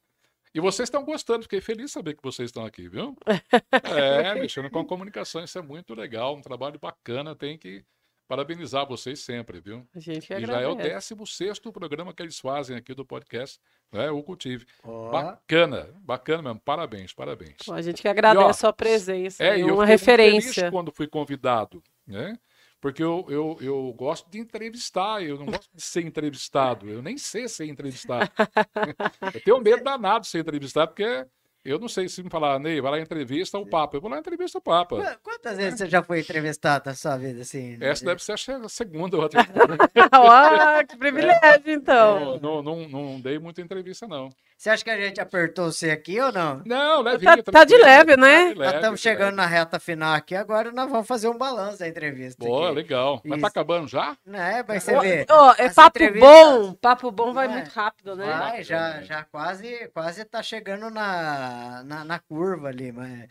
E 0.53 0.59
vocês 0.59 0.87
estão 0.87 1.03
gostando, 1.05 1.43
fiquei 1.43 1.61
feliz 1.61 1.85
de 1.87 1.91
saber 1.93 2.13
que 2.15 2.21
vocês 2.21 2.49
estão 2.49 2.65
aqui, 2.65 2.89
viu? 2.89 3.15
É, 3.83 4.35
mexendo 4.35 4.69
com 4.69 4.79
a 4.79 4.85
comunicação, 4.85 5.43
isso 5.43 5.57
é 5.57 5.61
muito 5.61 5.93
legal, 5.95 6.35
um 6.35 6.41
trabalho 6.41 6.77
bacana, 6.77 7.35
tem 7.35 7.57
que 7.57 7.83
parabenizar 8.27 8.85
vocês 8.87 9.19
sempre, 9.19 9.59
viu? 9.59 9.85
A 9.93 9.99
gente 9.99 10.27
que 10.27 10.33
E 10.33 10.45
já 10.45 10.61
é 10.61 10.67
o 10.67 10.71
agradece. 10.71 11.13
16 11.15 11.59
programa 11.59 12.13
que 12.13 12.21
eles 12.23 12.39
fazem 12.39 12.77
aqui 12.77 12.93
do 12.93 13.05
podcast, 13.05 13.59
né? 13.91 14.09
O 14.09 14.23
Cultive. 14.23 14.65
Ó, 14.83 15.09
Bacana, 15.09 15.89
bacana 15.99 16.41
mesmo, 16.41 16.61
parabéns, 16.63 17.13
parabéns. 17.13 17.57
Bom, 17.67 17.73
A 17.73 17.81
gente 17.81 18.01
que 18.01 18.07
agradece 18.07 18.41
E, 18.41 18.45
ó, 18.45 18.49
a 18.49 18.53
sua 18.53 18.71
presença. 18.73 19.43
É, 19.43 19.47
eu 19.47 19.51
uma 19.51 19.59
fiquei 19.59 19.75
muito 19.75 19.85
referência. 19.89 20.53
feliz 20.53 20.71
quando 20.71 20.91
fui 20.91 21.07
convidado, 21.07 21.83
né? 22.07 22.37
Porque 22.81 23.03
eu, 23.03 23.23
eu, 23.29 23.57
eu 23.61 23.93
gosto 23.95 24.27
de 24.29 24.39
entrevistar, 24.39 25.23
eu 25.23 25.37
não 25.37 25.45
gosto 25.45 25.69
de 25.71 25.81
ser 25.83 26.03
entrevistado, 26.03 26.89
eu 26.89 26.99
nem 27.01 27.15
sei 27.15 27.47
ser 27.47 27.67
entrevistado. 27.67 28.29
eu 29.35 29.41
tenho 29.41 29.61
medo 29.61 29.83
danado 29.83 30.21
de 30.21 30.27
ser 30.27 30.39
entrevistado, 30.39 30.87
porque 30.87 31.27
eu 31.63 31.77
não 31.77 31.87
sei 31.87 32.09
se 32.09 32.23
me 32.23 32.29
falar, 32.29 32.57
Ney, 32.57 32.81
vai 32.81 32.89
lá 32.93 32.99
entrevista 32.99 33.59
o 33.59 33.67
Papa. 33.67 33.95
Eu 33.95 34.01
vou 34.01 34.09
lá 34.09 34.17
entrevista 34.17 34.57
o 34.57 34.61
Papa. 34.61 34.97
qu- 34.97 35.19
Quantas 35.21 35.57
vezes 35.57 35.77
você 35.77 35.87
já 35.87 36.01
foi 36.01 36.21
entrevistado 36.21 36.85
na 36.87 36.95
sua 36.95 37.17
vida, 37.17 37.41
assim? 37.41 37.77
Essa 37.79 38.03
deve 38.03 38.23
ser 38.23 38.31
a 38.33 38.67
segunda. 38.67 39.15
Eu 39.15 39.25
acho. 39.25 39.35
Ó, 40.79 40.83
que 40.83 40.97
privilégio, 40.97 41.71
então. 41.71 42.39
não, 42.39 42.63
não, 42.63 42.79
não, 42.87 42.89
não 42.89 43.21
dei 43.21 43.37
muita 43.37 43.61
entrevista, 43.61 44.07
não. 44.07 44.29
Você 44.61 44.69
acha 44.69 44.83
que 44.83 44.91
a 44.91 45.01
gente 45.01 45.19
apertou 45.19 45.71
você 45.71 45.89
aqui 45.89 46.19
ou 46.21 46.31
não? 46.31 46.61
Não, 46.67 47.01
levinho. 47.01 47.41
Tá- 47.43 47.51
tá 47.51 47.63
de 47.63 47.75
leve, 47.77 48.15
né? 48.15 48.41
Tá 48.41 48.47
Nós 48.49 48.57
leve, 48.59 48.75
estamos 48.75 48.99
chegando 48.99 49.35
na 49.35 49.47
reta 49.47 49.79
final 49.79 50.13
aqui, 50.13 50.35
agora 50.35 50.71
nós 50.71 50.87
vamos 50.87 51.07
fazer 51.07 51.27
um 51.29 51.35
balanço 51.35 51.79
da 51.79 51.87
entrevista. 51.87 52.45
Boa, 52.45 52.67
aqui. 52.67 52.75
legal. 52.75 53.19
Mas 53.25 53.41
tá 53.41 53.47
acabando 53.47 53.87
já? 53.87 54.15
Né? 54.23 54.61
Vai 54.61 54.79
você 54.79 54.93
Ó, 54.93 55.01
ver. 55.01 55.25
ó, 55.31 55.55
é 55.57 55.67
papo 55.73 55.97
entrevistas- 55.97 56.29
bom. 56.29 56.73
Papo 56.75 57.09
bom 57.09 57.33
vai 57.33 57.47
Vai. 57.47 57.57
muito 57.57 57.69
rápido, 57.71 58.15
né? 58.15 58.25
Vai, 58.37 58.63
já, 58.63 58.79
Bacana. 58.87 59.03
já 59.03 59.23
quase, 59.23 59.87
quase 59.95 60.25
tá 60.25 60.43
chegando 60.43 60.91
na, 60.91 61.81
na, 61.83 62.05
na 62.05 62.19
curva 62.19 62.67
ali, 62.67 62.91
mas... 62.91 63.27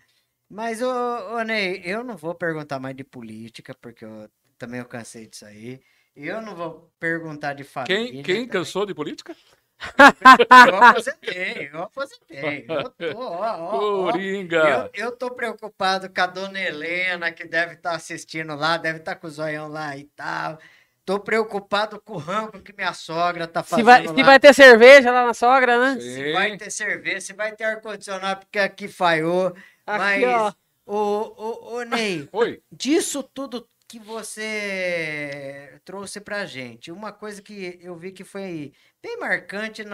Mas, 0.48 0.82
ô, 0.82 0.90
ô 1.36 1.42
Ney, 1.44 1.80
eu 1.84 2.02
não 2.02 2.16
vou 2.16 2.34
perguntar 2.34 2.80
mais 2.80 2.96
de 2.96 3.04
política, 3.04 3.72
porque 3.80 4.04
eu 4.04 4.28
também 4.58 4.80
eu 4.80 4.84
cansei 4.84 5.28
disso 5.28 5.46
aí. 5.46 5.80
Eu 6.16 6.42
não 6.42 6.56
vou 6.56 6.90
perguntar 6.98 7.52
de 7.52 7.62
família. 7.62 7.96
Quem, 7.96 8.12
quem 8.14 8.34
também. 8.34 8.48
cansou 8.48 8.84
de 8.84 8.92
política? 8.92 9.32
Eu 10.68 10.76
aposentei, 10.76 11.70
eu 11.72 11.82
aposentei. 11.82 12.66
Eu 12.68 12.90
tô, 12.90 13.18
ó, 13.18 13.40
ó, 13.40 13.76
ó. 13.76 13.78
Coringa. 14.12 14.90
Eu, 14.94 15.06
eu 15.06 15.16
tô 15.16 15.30
preocupado 15.30 16.08
com 16.12 16.20
a 16.20 16.26
dona 16.26 16.60
Helena, 16.60 17.32
que 17.32 17.44
deve 17.46 17.74
estar 17.74 17.92
assistindo 17.92 18.54
lá, 18.54 18.76
deve 18.76 18.98
estar 18.98 19.16
com 19.16 19.26
o 19.26 19.30
zoião 19.30 19.68
lá 19.68 19.96
e 19.96 20.04
tal. 20.14 20.58
Tô 21.04 21.18
preocupado 21.18 22.00
com 22.00 22.14
o 22.14 22.18
rango 22.18 22.60
que 22.62 22.74
minha 22.76 22.92
sogra 22.92 23.46
tá 23.48 23.62
Se 23.62 23.70
fazendo 23.70 23.84
vai, 23.86 24.06
lá. 24.06 24.14
se 24.14 24.22
vai 24.22 24.38
ter 24.38 24.54
cerveja 24.54 25.10
lá 25.10 25.26
na 25.26 25.34
sogra, 25.34 25.78
né? 25.94 26.00
Se 26.00 26.14
Sim. 26.14 26.32
vai 26.32 26.56
ter 26.56 26.70
cerveja, 26.70 27.20
se 27.20 27.32
vai 27.32 27.52
ter 27.56 27.64
ar-condicionado, 27.64 28.40
porque 28.40 28.58
aqui 28.58 28.86
falhou. 28.86 29.48
Aqui, 29.86 30.24
Mas, 30.24 30.24
ó. 30.24 30.54
ô, 30.86 30.94
ô, 31.36 31.74
ô, 31.76 31.82
Ney, 31.84 32.28
Oi. 32.32 32.62
disso 32.70 33.22
tudo 33.22 33.66
que 33.90 33.98
você 33.98 35.80
trouxe 35.84 36.20
pra 36.20 36.46
gente, 36.46 36.92
uma 36.92 37.12
coisa 37.12 37.42
que 37.42 37.76
eu 37.82 37.96
vi 37.96 38.12
que 38.12 38.22
foi 38.22 38.72
bem 39.02 39.18
marcante 39.18 39.82
no, 39.84 39.90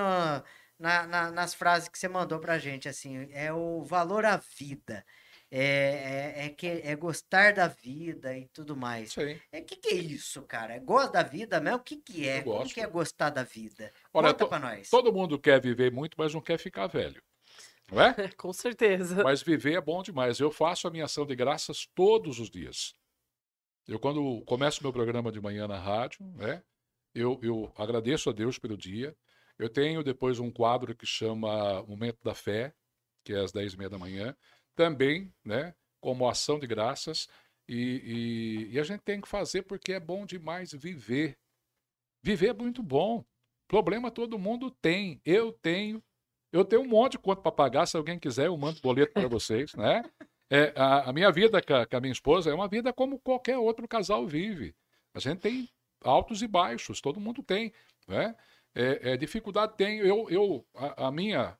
na- 0.79 1.07
na- 1.07 1.31
nas 1.31 1.55
frases 1.55 1.89
que 1.89 1.99
você 1.99 2.07
mandou 2.07 2.39
pra 2.39 2.59
gente, 2.59 2.89
assim, 2.89 3.27
é 3.33 3.51
o 3.53 3.83
valor 3.83 4.27
à 4.27 4.37
vida. 4.59 5.03
É, 5.51 6.35
é, 6.43 6.47
é 6.47 6.49
que 6.51 6.67
é 6.67 6.95
gostar 6.97 7.55
da 7.55 7.69
vida 7.69 8.37
e 8.37 8.47
tudo 8.49 8.77
mais. 8.77 9.13
Sim. 9.13 9.41
É 9.51 9.61
que 9.63 9.77
que 9.77 9.89
é 9.89 9.95
isso, 9.95 10.43
cara? 10.43 10.75
É 10.75 10.81
gosto 10.81 11.13
da 11.13 11.23
vida 11.23 11.59
mesmo? 11.61 11.79
O 11.79 11.83
que 11.83 11.97
que 11.97 12.29
é? 12.29 12.43
Gosto. 12.43 12.75
que 12.75 12.81
é 12.81 12.87
gostar 12.87 13.31
da 13.31 13.45
vida? 13.45 13.93
Olha, 14.13 14.29
Conta 14.35 14.47
pra 14.49 14.59
nós. 14.59 14.91
Todo 14.91 15.13
mundo 15.13 15.39
quer 15.39 15.61
viver 15.61 15.91
muito, 15.93 16.17
mas 16.19 16.35
não 16.35 16.41
quer 16.43 16.59
ficar 16.59 16.89
velho. 16.89 17.23
Não 17.91 18.03
é? 18.03 18.13
Com 18.37 18.53
certeza. 18.53 19.23
Mas 19.23 19.41
viver 19.41 19.75
é 19.75 19.81
bom 19.81 20.03
demais. 20.03 20.41
Eu 20.41 20.51
faço 20.51 20.87
a 20.89 20.91
minha 20.91 21.05
ação 21.05 21.25
de 21.25 21.35
graças 21.37 21.87
todos 21.95 22.41
os 22.41 22.51
dias. 22.51 22.93
Eu, 23.87 24.01
quando 24.01 24.43
começo 24.43 24.83
meu 24.83 24.93
programa 24.93 25.31
de 25.31 25.41
manhã 25.41 25.69
na 25.69 25.79
rádio, 25.79 26.25
né, 26.35 26.63
eu, 27.15 27.39
eu 27.43 27.73
agradeço 27.77 28.29
a 28.29 28.33
Deus 28.33 28.59
pelo 28.59 28.77
dia. 28.77 29.17
Eu 29.59 29.69
tenho 29.69 30.03
depois 30.03 30.41
um 30.41 30.51
quadro 30.51 30.95
que 30.95 31.07
chama 31.07 31.83
Momento 31.85 32.19
da 32.23 32.35
Fé, 32.35 32.75
que 33.25 33.33
é 33.33 33.41
às 33.41 33.53
10 33.53 33.75
e 33.75 33.79
meia 33.79 33.91
da 33.91 33.99
manhã, 33.99 34.37
também, 34.75 35.33
né, 35.45 35.75
como 36.01 36.29
ação 36.29 36.59
de 36.59 36.67
graças. 36.67 37.29
E, 37.69 38.69
e, 38.69 38.75
e, 38.75 38.79
a 38.79 38.83
gente 38.83 39.01
tem 39.01 39.21
que 39.21 39.29
fazer 39.29 39.63
porque 39.63 39.93
é 39.93 40.01
bom 40.01 40.27
demais 40.27 40.73
viver. 40.73 41.39
Viver 42.23 42.49
é 42.49 42.53
muito 42.53 42.83
bom. 42.83 43.25
Problema 43.69 44.11
todo 44.11 44.39
mundo 44.39 44.71
tem. 44.71 45.21
Eu 45.25 45.53
tenho. 45.53 46.03
Eu 46.53 46.65
tenho 46.65 46.83
um 46.83 46.89
monte 46.89 47.13
de 47.13 47.19
conta 47.19 47.43
para 47.43 47.51
pagar. 47.53 47.87
Se 47.87 47.97
alguém 47.97 48.19
quiser, 48.19 48.47
eu 48.47 48.57
mando 48.57 48.81
boleto 48.81 49.13
para 49.13 49.29
vocês, 49.29 49.75
né? 49.75 50.03
É, 50.51 50.73
a, 50.77 51.11
a, 51.11 51.13
minha 51.13 51.31
vida 51.33 51.61
com 51.61 51.75
a, 51.75 51.87
com 51.87 51.97
a, 51.97 52.01
minha 52.01 52.13
esposa 52.13 52.51
é 52.51 52.55
uma 52.55 52.69
vida 52.69 52.93
como 52.93 53.19
qualquer 53.19 53.59
outro 53.59 53.87
casal 53.89 54.27
vive. 54.27 54.75
A 55.13 55.19
gente 55.19 55.41
tem 55.41 55.69
altos 56.03 56.43
e 56.43 56.47
baixos, 56.47 57.01
todo 57.01 57.21
mundo 57.21 57.43
tem, 57.43 57.73
né? 58.07 58.35
É, 58.75 59.13
é, 59.13 59.17
dificuldade 59.17 59.77
tem. 59.77 59.99
Eu, 59.99 60.29
eu 60.31 60.67
a, 60.75 61.09
a 61.09 61.13
minha, 61.13 61.59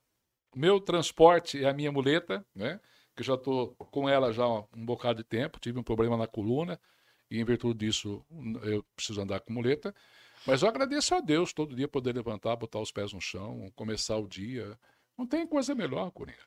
meu 0.55 0.79
transporte 0.79 1.63
é 1.63 1.69
a 1.69 1.73
minha 1.73 1.91
muleta, 1.91 2.45
né? 2.55 2.79
Que 3.15 3.23
já 3.23 3.33
estou 3.33 3.75
com 3.75 4.07
ela 4.07 4.31
já 4.31 4.47
um 4.47 4.85
bocado 4.85 5.23
de 5.23 5.23
tempo. 5.23 5.59
Tive 5.59 5.79
um 5.79 5.83
problema 5.83 6.15
na 6.15 6.27
coluna 6.27 6.79
e 7.29 7.39
em 7.41 7.43
virtude 7.43 7.85
disso 7.85 8.23
eu 8.63 8.83
preciso 8.95 9.21
andar 9.21 9.39
com 9.41 9.51
muleta. 9.51 9.93
Mas 10.45 10.61
eu 10.61 10.69
agradeço 10.69 11.13
a 11.15 11.19
Deus 11.19 11.51
todo 11.51 11.75
dia 11.75 11.87
poder 11.87 12.15
levantar, 12.15 12.55
botar 12.55 12.79
os 12.79 12.91
pés 12.91 13.11
no 13.11 13.19
chão, 13.19 13.69
começar 13.75 14.17
o 14.17 14.27
dia. 14.27 14.79
Não 15.17 15.25
tem 15.25 15.45
coisa 15.45 15.75
melhor, 15.75 16.11
Coringa. 16.11 16.37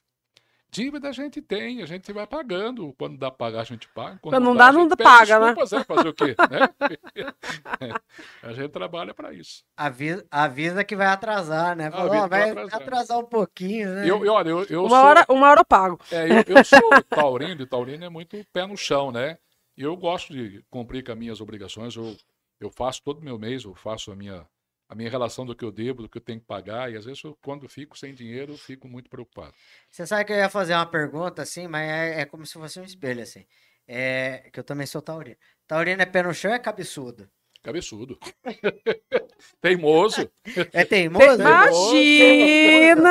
Dívida 0.71 1.09
a 1.09 1.13
gente 1.13 1.43
tem, 1.43 1.83
a 1.83 1.87
gente 1.87 2.13
vai 2.13 2.27
pagando. 2.27 2.95
Quando 2.99 3.19
dá 3.19 3.31
pra 3.31 3.47
pagar, 3.47 3.61
a 3.63 3.65
gente 3.65 3.89
paga. 3.89 4.19
Quando, 4.23 4.35
Quando 4.35 4.45
não 4.45 4.55
dá, 4.55 4.71
não 4.71 4.89
paga, 4.89 5.39
né? 5.41 5.55
É, 5.59 5.85
fazer 5.85 6.09
o 6.09 6.15
quê? 6.15 6.37
Né? 6.51 7.91
a 8.43 8.53
gente 8.53 8.69
trabalha 8.69 9.13
para 9.13 9.33
isso. 9.33 9.65
Avisa, 9.77 10.25
avisa 10.31 10.85
que 10.85 10.95
vai 10.95 11.09
atrasar, 11.09 11.77
né? 11.77 11.91
Falou, 11.91 12.29
vai 12.29 12.51
atrasar. 12.51 12.83
atrasar. 12.83 13.19
um 13.19 13.27
pouquinho, 13.27 13.89
né? 13.91 14.09
Eu, 14.09 14.25
eu, 14.25 14.33
olha, 14.33 14.49
eu, 14.51 14.65
eu 14.65 14.85
uma, 14.85 14.91
sou... 14.91 14.99
hora, 14.99 15.27
uma 15.29 15.51
hora 15.51 15.61
eu 15.61 15.65
pago. 15.65 15.99
É, 16.13 16.27
eu, 16.31 16.57
eu 16.57 16.65
sou 16.65 17.03
taurino, 17.09 17.63
e 17.63 17.67
taurino 17.67 18.05
é 18.05 18.09
muito 18.09 18.37
pé 18.53 18.67
no 18.67 18.77
chão, 18.77 19.11
né? 19.11 19.39
E 19.77 19.83
eu 19.83 19.97
gosto 19.97 20.33
de 20.33 20.63
cumprir 20.71 21.05
com 21.05 21.13
as 21.13 21.19
minhas 21.19 21.41
obrigações. 21.41 21.97
Eu 21.97 22.17
eu 22.61 22.71
faço 22.71 23.03
todo 23.03 23.23
meu 23.23 23.39
mês, 23.39 23.65
eu 23.65 23.75
faço 23.75 24.13
a 24.13 24.17
minha, 24.17 24.47
a 24.91 24.95
minha 24.97 25.09
relação 25.09 25.47
do 25.47 25.55
que 25.55 25.65
eu 25.65 25.71
devo, 25.71 26.03
do 26.03 26.09
que 26.09 26.19
eu 26.19 26.23
tenho 26.23 26.41
que 26.41 26.47
pagar, 26.47 26.91
e 26.91 26.97
às 26.97 27.05
vezes 27.05 27.23
eu, 27.23 27.39
quando 27.41 27.69
fico 27.69 27.97
sem 27.97 28.13
dinheiro, 28.13 28.55
eu 28.55 28.59
fico 28.59 28.89
muito 28.89 29.09
preocupado. 29.09 29.55
Você 29.89 30.05
sabe 30.05 30.25
que 30.25 30.33
eu 30.33 30.37
ia 30.37 30.51
fazer 30.51 30.75
uma 30.75 30.85
pergunta 30.85 31.43
assim, 31.43 31.69
mas 31.69 31.89
é, 31.89 32.23
é 32.23 32.27
como 32.27 32.45
se 32.45 32.55
fosse 32.55 32.81
um 32.81 32.85
espelho, 32.85 33.23
assim. 33.23 33.47
É, 33.87 34.51
que 34.53 34.59
eu 34.59 34.65
também 34.65 34.89
sou 34.89 35.01
taurino. 35.01 35.37
Taurino 35.65 36.03
é 36.03 36.07
pé 36.07 36.25
no 36.25 36.35
chão 36.35 36.53
é 36.53 36.59
cabeçudo? 36.59 37.31
Cabeçudo. 37.63 38.19
teimoso. 39.61 40.31
É 40.73 40.83
teimoso? 40.83 41.35
Imagina! 41.35 43.11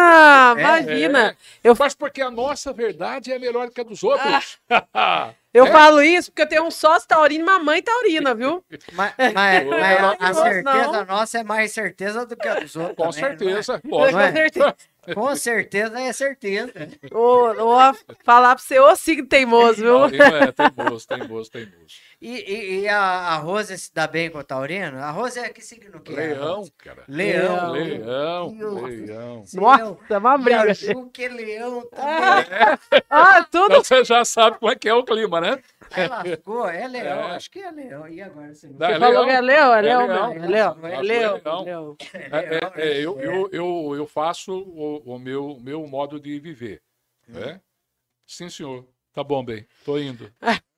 É, 0.58 0.62
imagina! 0.62 1.30
É. 1.30 1.36
Eu... 1.64 1.76
Mas 1.78 1.94
porque 1.94 2.20
a 2.20 2.32
nossa 2.32 2.74
verdade 2.74 3.32
é 3.32 3.38
melhor 3.38 3.70
que 3.70 3.80
a 3.80 3.84
dos 3.84 4.04
outros. 4.04 4.58
Ah, 4.92 5.34
eu 5.54 5.68
é? 5.68 5.72
falo 5.72 6.02
isso 6.02 6.32
porque 6.32 6.42
eu 6.42 6.50
tenho 6.50 6.64
um 6.64 6.72
sócio 6.72 7.08
taurino 7.08 7.44
e 7.44 7.48
uma 7.48 7.60
mãe 7.60 7.84
taurina, 7.84 8.34
viu? 8.34 8.66
Mas, 8.94 9.14
mas, 9.36 9.68
mas 9.68 10.18
a 10.20 10.34
certeza 10.34 10.92
não. 10.92 11.06
nossa 11.06 11.40
é 11.40 11.44
mais 11.44 11.72
certeza 11.72 12.26
do 12.26 12.36
que 12.36 12.48
a 12.48 12.60
dos 12.60 12.76
outros. 12.76 12.98
Com 12.98 13.12
também, 13.12 13.54
é? 13.54 13.62
certeza. 13.62 13.82
Com 13.88 14.12
certeza. 14.12 14.76
Com 15.14 15.36
certeza 15.36 16.00
é 16.00 16.14
certeza. 16.14 16.74
Ô, 17.12 17.52
ô, 17.52 17.94
falar 18.24 18.56
pra 18.56 18.64
você, 18.64 18.80
ô 18.80 18.96
signo 18.96 19.28
teimoso, 19.28 19.76
viu? 19.76 20.06
É, 20.06 20.52
teimoso, 20.52 21.08
teimoso, 21.08 21.52
teimoso. 21.52 22.09
E, 22.22 22.32
e, 22.32 22.80
e, 22.82 22.88
a, 22.90 23.00
a 23.00 23.38
Rose 23.38 23.78
se 23.78 23.94
dá 23.94 24.06
bem 24.06 24.30
com 24.30 24.40
o 24.40 24.44
Taurino? 24.44 24.98
A 24.98 25.10
Rose 25.10 25.40
é 25.40 25.48
que 25.54 25.62
signo 25.62 26.02
que 26.02 26.12
é? 26.12 26.16
Leão, 26.16 26.66
cara. 26.78 27.06
Leão. 27.08 27.72
Leão, 27.72 28.56
leão. 28.84 29.46
Nossa, 29.54 29.98
é 30.10 30.18
uma 30.18 30.38
briga. 30.38 30.76
que 31.14 31.24
é 31.24 31.30
leão 31.30 31.82
também. 31.88 32.04
Ah, 32.04 32.78
ah 33.10 33.44
tudo. 33.46 33.72
Então 33.72 33.84
você 33.86 34.04
já 34.04 34.26
sabe 34.26 34.60
como 34.60 34.70
é 34.70 34.76
que 34.76 34.90
é 34.90 34.94
o 34.94 35.06
clima, 35.06 35.40
né? 35.40 35.64
Aí 35.92 36.08
lascou, 36.10 36.68
é 36.68 36.88
leão, 36.90 37.30
é. 37.30 37.36
acho 37.38 37.50
que 37.50 37.60
é 37.60 37.72
leão. 37.72 38.06
E 38.10 38.22
agora 38.22 38.54
você, 38.54 38.68
você 38.68 38.84
é 38.84 39.00
falou 39.00 39.26
que 39.26 39.32
é 39.32 39.42
leão, 39.42 39.74
é 39.74 39.82
leão, 39.82 40.02
é 40.02 40.48
leão. 40.48 40.78
É 40.86 41.02
leão. 41.02 41.98
Eu, 42.76 43.50
eu, 43.54 43.96
eu 43.96 44.06
faço 44.06 44.54
o, 44.54 45.16
o 45.16 45.18
meu, 45.18 45.58
meu 45.62 45.88
modo 45.88 46.20
de 46.20 46.38
viver. 46.38 46.82
Né? 47.30 47.62
Sim, 48.28 48.50
senhor. 48.50 48.86
Tá 49.14 49.24
bom, 49.24 49.44
bem. 49.44 49.66
Tô 49.86 49.98
indo. 49.98 50.30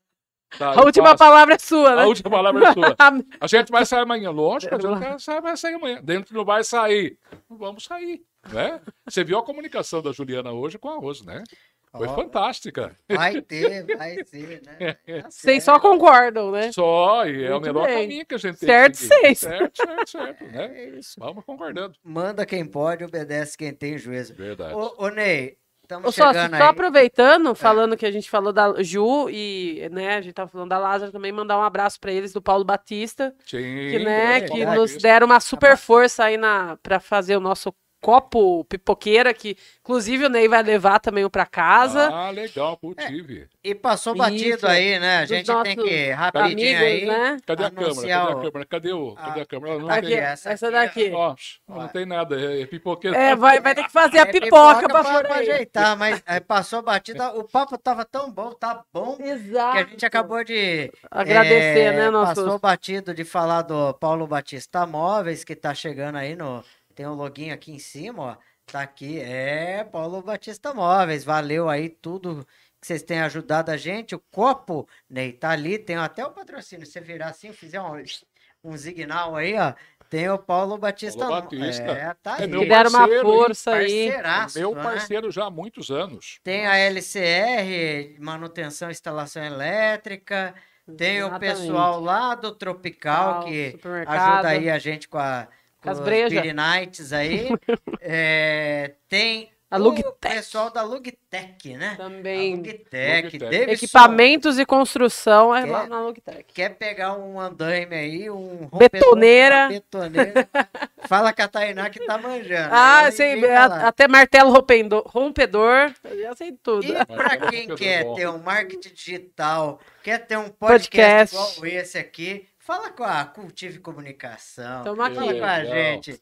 Tá, 0.57 0.73
a 0.73 0.83
última 0.83 1.15
palavra 1.15 1.55
é 1.55 1.59
sua, 1.59 1.95
né? 1.95 2.03
A 2.03 2.07
última 2.07 2.29
palavra 2.29 2.67
é 2.67 2.73
sua. 2.73 2.95
a 3.39 3.47
gente 3.47 3.71
vai 3.71 3.85
sair 3.85 4.01
amanhã, 4.01 4.29
lógico, 4.31 4.75
a 4.75 4.79
gente 4.79 5.41
vai 5.41 5.57
sair 5.57 5.75
amanhã. 5.75 6.01
Dentro 6.03 6.35
não 6.35 6.43
vai 6.43 6.63
sair. 6.63 7.17
Vamos 7.49 7.85
sair, 7.85 8.21
né? 8.51 8.81
Você 9.05 9.23
viu 9.23 9.39
a 9.39 9.43
comunicação 9.43 10.01
da 10.01 10.11
Juliana 10.11 10.51
hoje 10.51 10.77
com 10.77 10.89
a 10.89 10.95
Rose, 10.95 11.25
né? 11.25 11.43
Foi 11.91 12.07
oh, 12.07 12.15
fantástica. 12.15 12.95
Vai 13.09 13.41
ter, 13.41 13.85
vai 13.97 14.15
ter, 14.23 14.61
né? 14.65 14.95
Tá 15.23 15.29
Vocês 15.29 15.61
só 15.61 15.77
concordam, 15.77 16.49
né? 16.49 16.71
Só, 16.71 17.25
e 17.25 17.43
é 17.43 17.53
o 17.53 17.59
melhor 17.59 17.85
bem. 17.85 18.03
caminho 18.03 18.25
que 18.25 18.35
a 18.35 18.37
gente 18.37 18.59
tem. 18.59 18.69
Certo, 18.69 18.95
seis. 18.95 19.39
Certo, 19.39 19.75
certo, 19.75 20.09
certo. 20.09 20.43
Né? 20.45 20.71
É 20.73 20.89
isso. 20.97 21.19
Vamos 21.19 21.43
concordando. 21.43 21.93
Manda 22.01 22.45
quem 22.45 22.65
pode, 22.65 23.03
obedece 23.03 23.57
quem 23.57 23.73
tem 23.73 23.97
juízo. 23.97 24.33
Verdade. 24.33 24.73
Ô, 24.73 24.93
ô 24.97 25.09
Ney, 25.09 25.57
Ô, 25.99 26.11
só, 26.11 26.31
só 26.33 26.63
aproveitando, 26.63 27.51
é. 27.51 27.55
falando 27.55 27.93
é. 27.93 27.97
que 27.97 28.05
a 28.05 28.11
gente 28.11 28.29
falou 28.29 28.53
da 28.53 28.81
Ju 28.81 29.29
e, 29.29 29.87
né, 29.91 30.17
a 30.17 30.21
gente 30.21 30.33
tava 30.33 30.49
falando 30.49 30.69
da 30.69 30.77
Lázaro 30.77 31.11
também, 31.11 31.31
mandar 31.31 31.57
um 31.57 31.63
abraço 31.63 31.99
para 31.99 32.11
eles 32.11 32.33
do 32.33 32.41
Paulo 32.41 32.63
Batista. 32.63 33.33
Sim, 33.45 33.57
que, 33.57 33.99
né, 33.99 34.37
é, 34.37 34.41
que 34.41 34.65
nos 34.65 34.97
deram 34.97 35.25
uma 35.25 35.39
super 35.39 35.77
força 35.77 36.25
aí 36.25 36.37
na 36.37 36.77
para 36.81 36.99
fazer 36.99 37.35
o 37.35 37.39
nosso 37.39 37.73
copo 38.01 38.65
pipoqueira, 38.65 39.33
que 39.33 39.55
inclusive 39.79 40.25
o 40.25 40.29
Ney 40.29 40.47
vai 40.47 40.63
levar 40.63 40.99
também 40.99 41.29
para 41.29 41.45
casa. 41.45 42.09
Ah, 42.11 42.31
legal, 42.31 42.75
cultive. 42.77 43.47
É, 43.63 43.69
e 43.69 43.75
passou 43.75 44.15
batido 44.15 44.55
Isso. 44.55 44.67
aí, 44.67 44.99
né? 44.99 45.19
A 45.19 45.25
gente 45.25 45.45
tem 45.63 45.75
que 45.75 46.09
rapidinho 46.09 46.77
amigos, 46.77 46.81
aí. 46.81 47.05
Né? 47.05 47.37
Cadê 47.45 47.63
a 47.63 47.71
câmera? 47.71 47.95
Cadê 47.95 48.11
a 48.11 48.35
câmera? 48.35 48.65
Cadê, 48.65 48.93
o, 48.93 49.13
cadê 49.13 49.39
a, 49.39 49.43
a 49.43 49.45
câmera? 49.45 49.79
Não 49.79 49.89
aqui, 49.89 50.07
tem... 50.07 50.17
essa, 50.17 50.49
essa 50.49 50.71
daqui. 50.71 51.11
Ó, 51.13 51.35
não 51.67 51.87
tem 51.87 52.05
nada, 52.05 52.39
é, 52.39 52.61
é 52.61 52.65
pipoqueira. 52.65 53.15
É, 53.15 53.35
vai, 53.35 53.59
vai 53.59 53.75
ter 53.75 53.83
que 53.83 53.91
fazer 53.91 54.17
a 54.17 54.23
é 54.23 54.25
pipoca, 54.25 54.87
pipoca 54.87 55.03
para 55.03 55.23
pra 55.23 55.35
ajeitar, 55.35 55.95
mas 55.95 56.23
é, 56.25 56.39
passou 56.39 56.81
batido. 56.81 57.23
O 57.37 57.43
papo 57.43 57.77
tava 57.77 58.03
tão 58.03 58.31
bom, 58.31 58.51
tá 58.51 58.83
bom, 58.91 59.15
Exato. 59.19 59.73
que 59.73 59.77
a 59.77 59.83
gente 59.83 60.05
acabou 60.05 60.43
de 60.43 60.91
agradecer, 61.09 61.79
é, 61.79 61.93
né, 61.93 62.09
nosso... 62.09 62.41
Passou 62.41 62.59
batido 62.59 63.13
de 63.13 63.23
falar 63.23 63.61
do 63.61 63.93
Paulo 63.93 64.25
Batista 64.25 64.87
Móveis, 64.87 65.43
que 65.43 65.55
tá 65.55 65.73
chegando 65.75 66.17
aí 66.17 66.35
no 66.35 66.63
tem 67.01 67.07
um 67.07 67.15
login 67.15 67.49
aqui 67.49 67.71
em 67.71 67.79
cima, 67.79 68.21
ó. 68.21 68.37
Tá 68.67 68.81
aqui. 68.81 69.19
É, 69.19 69.83
Paulo 69.83 70.21
Batista 70.21 70.71
Móveis. 70.71 71.23
Valeu 71.23 71.67
aí 71.67 71.89
tudo 71.89 72.45
que 72.79 72.85
vocês 72.85 73.01
têm 73.01 73.21
ajudado 73.21 73.71
a 73.71 73.77
gente. 73.77 74.13
O 74.13 74.19
copo, 74.19 74.87
Ney, 75.09 75.33
tá 75.33 75.49
ali. 75.49 75.79
Tem 75.79 75.95
até 75.95 76.23
o 76.23 76.29
patrocínio. 76.29 76.85
Se 76.85 76.93
você 76.93 77.01
virar 77.01 77.29
assim, 77.29 77.51
fizer 77.53 77.81
um, 77.81 78.03
um 78.63 78.77
signal 78.77 79.35
aí, 79.35 79.57
ó. 79.57 79.73
Tem 80.11 80.29
o 80.29 80.37
Paulo 80.37 80.77
Batista. 80.77 81.25
Paulo 81.25 81.41
Batista. 81.41 81.91
É, 81.91 82.13
tá 82.21 82.37
é 82.37 82.43
aí. 82.43 82.47
Me 82.47 82.67
deram 82.67 82.91
uma 82.91 83.07
força 83.21 83.71
aí. 83.71 84.09
É 84.09 84.45
meu 84.55 84.75
né? 84.75 84.83
parceiro 84.83 85.25
né? 85.25 85.31
já 85.31 85.45
há 85.45 85.49
muitos 85.49 85.89
anos. 85.89 86.39
Tem 86.43 86.67
a 86.67 86.77
LCR, 86.77 88.19
manutenção 88.19 88.89
e 88.89 88.91
instalação 88.91 89.43
elétrica. 89.43 90.53
Tem 90.97 91.17
Exatamente. 91.17 91.51
o 91.51 91.57
pessoal 91.57 91.99
lá 91.99 92.35
do 92.35 92.53
Tropical, 92.53 93.45
que 93.45 93.75
ajuda 94.05 94.49
aí 94.49 94.69
a 94.69 94.77
gente 94.77 95.07
com 95.07 95.17
a 95.17 95.47
as 95.89 95.99
brejas. 95.99 96.53
Nights 96.53 97.13
aí. 97.13 97.49
é, 98.01 98.93
tem 99.07 99.51
a 99.71 99.77
Lugtech. 99.77 100.05
o 100.05 100.11
pessoal 100.11 100.69
da 100.69 100.83
Lugtech, 100.83 101.77
né? 101.77 101.95
Também. 101.95 102.55
A 102.55 102.57
Lugtech. 102.57 103.37
Lugtech. 103.39 103.71
Equipamentos 103.71 104.59
e 104.59 104.65
construção 104.65 105.55
é 105.55 105.63
quer, 105.63 105.71
lá 105.71 105.87
na 105.87 106.01
Lugtech. 106.01 106.43
Quer 106.53 106.75
pegar 106.75 107.17
um 107.17 107.39
andaime 107.39 107.95
aí, 107.95 108.29
um 108.29 108.67
betoneira. 108.77 109.69
betoneira 109.69 110.49
fala 111.07 111.31
com 111.31 111.41
a 111.41 111.47
Tainá 111.47 111.89
que 111.89 112.05
tá 112.05 112.17
manjando. 112.17 112.69
Ah, 112.69 113.09
sei, 113.13 113.41
até 113.49 114.09
martelo 114.09 114.51
rompedor, 114.51 115.03
rompedor, 115.05 115.93
já 116.21 116.35
sei 116.35 116.51
tudo. 116.51 116.85
E 116.85 117.05
para 117.05 117.37
quem 117.37 117.73
quer 117.73 118.13
ter 118.13 118.27
um 118.27 118.39
marketing 118.39 118.93
digital, 118.93 119.79
quer 120.03 120.17
ter 120.17 120.37
um 120.37 120.49
podcast, 120.49 121.33
podcast. 121.33 121.57
igual 121.57 121.81
esse 121.81 121.97
aqui, 121.97 122.45
Fala 122.61 122.91
com 122.91 123.03
a 123.03 123.25
Cultive 123.25 123.79
Comunicação. 123.79 124.83
Toma 124.83 125.07
aqui. 125.07 125.15
Fala 125.15 125.33
com 125.33 125.45
a 125.45 125.63
gente. 125.63 126.21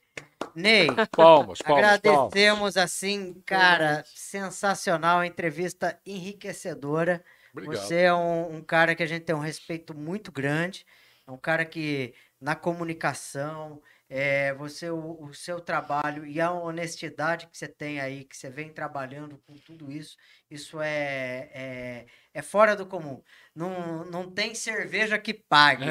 Ney, 0.55 0.87
palmas, 0.87 1.11
palmas, 1.11 1.61
agradecemos 1.61 2.31
palmas. 2.31 2.77
assim, 2.77 3.33
cara, 3.45 4.05
sensacional, 4.07 5.23
entrevista 5.23 5.99
enriquecedora. 6.05 7.21
Obrigado. 7.51 7.75
Você 7.75 8.03
é 8.03 8.13
um, 8.13 8.55
um, 8.55 8.61
cara 8.61 8.95
que 8.95 9.03
a 9.03 9.05
gente 9.05 9.23
tem 9.23 9.35
um 9.35 9.39
respeito 9.39 9.93
muito 9.93 10.31
grande, 10.31 10.85
é 11.27 11.31
um 11.31 11.37
cara 11.37 11.65
que 11.65 12.13
na 12.39 12.55
comunicação 12.55 13.81
é, 14.09 14.53
você 14.53 14.89
o, 14.89 15.21
o, 15.21 15.33
seu 15.33 15.59
trabalho 15.59 16.25
e 16.25 16.39
a 16.39 16.51
honestidade 16.51 17.47
que 17.47 17.57
você 17.57 17.67
tem 17.67 17.99
aí, 17.99 18.23
que 18.23 18.35
você 18.35 18.49
vem 18.49 18.69
trabalhando 18.69 19.37
com 19.45 19.53
tudo 19.57 19.91
isso, 19.91 20.17
isso 20.49 20.81
é, 20.81 21.49
é, 21.53 22.05
é 22.39 22.41
fora 22.41 22.75
do 22.75 22.85
comum. 22.85 23.21
Não, 23.55 24.05
não 24.05 24.29
tem 24.29 24.55
cerveja 24.55 25.17
que 25.17 25.33
pague. 25.33 25.83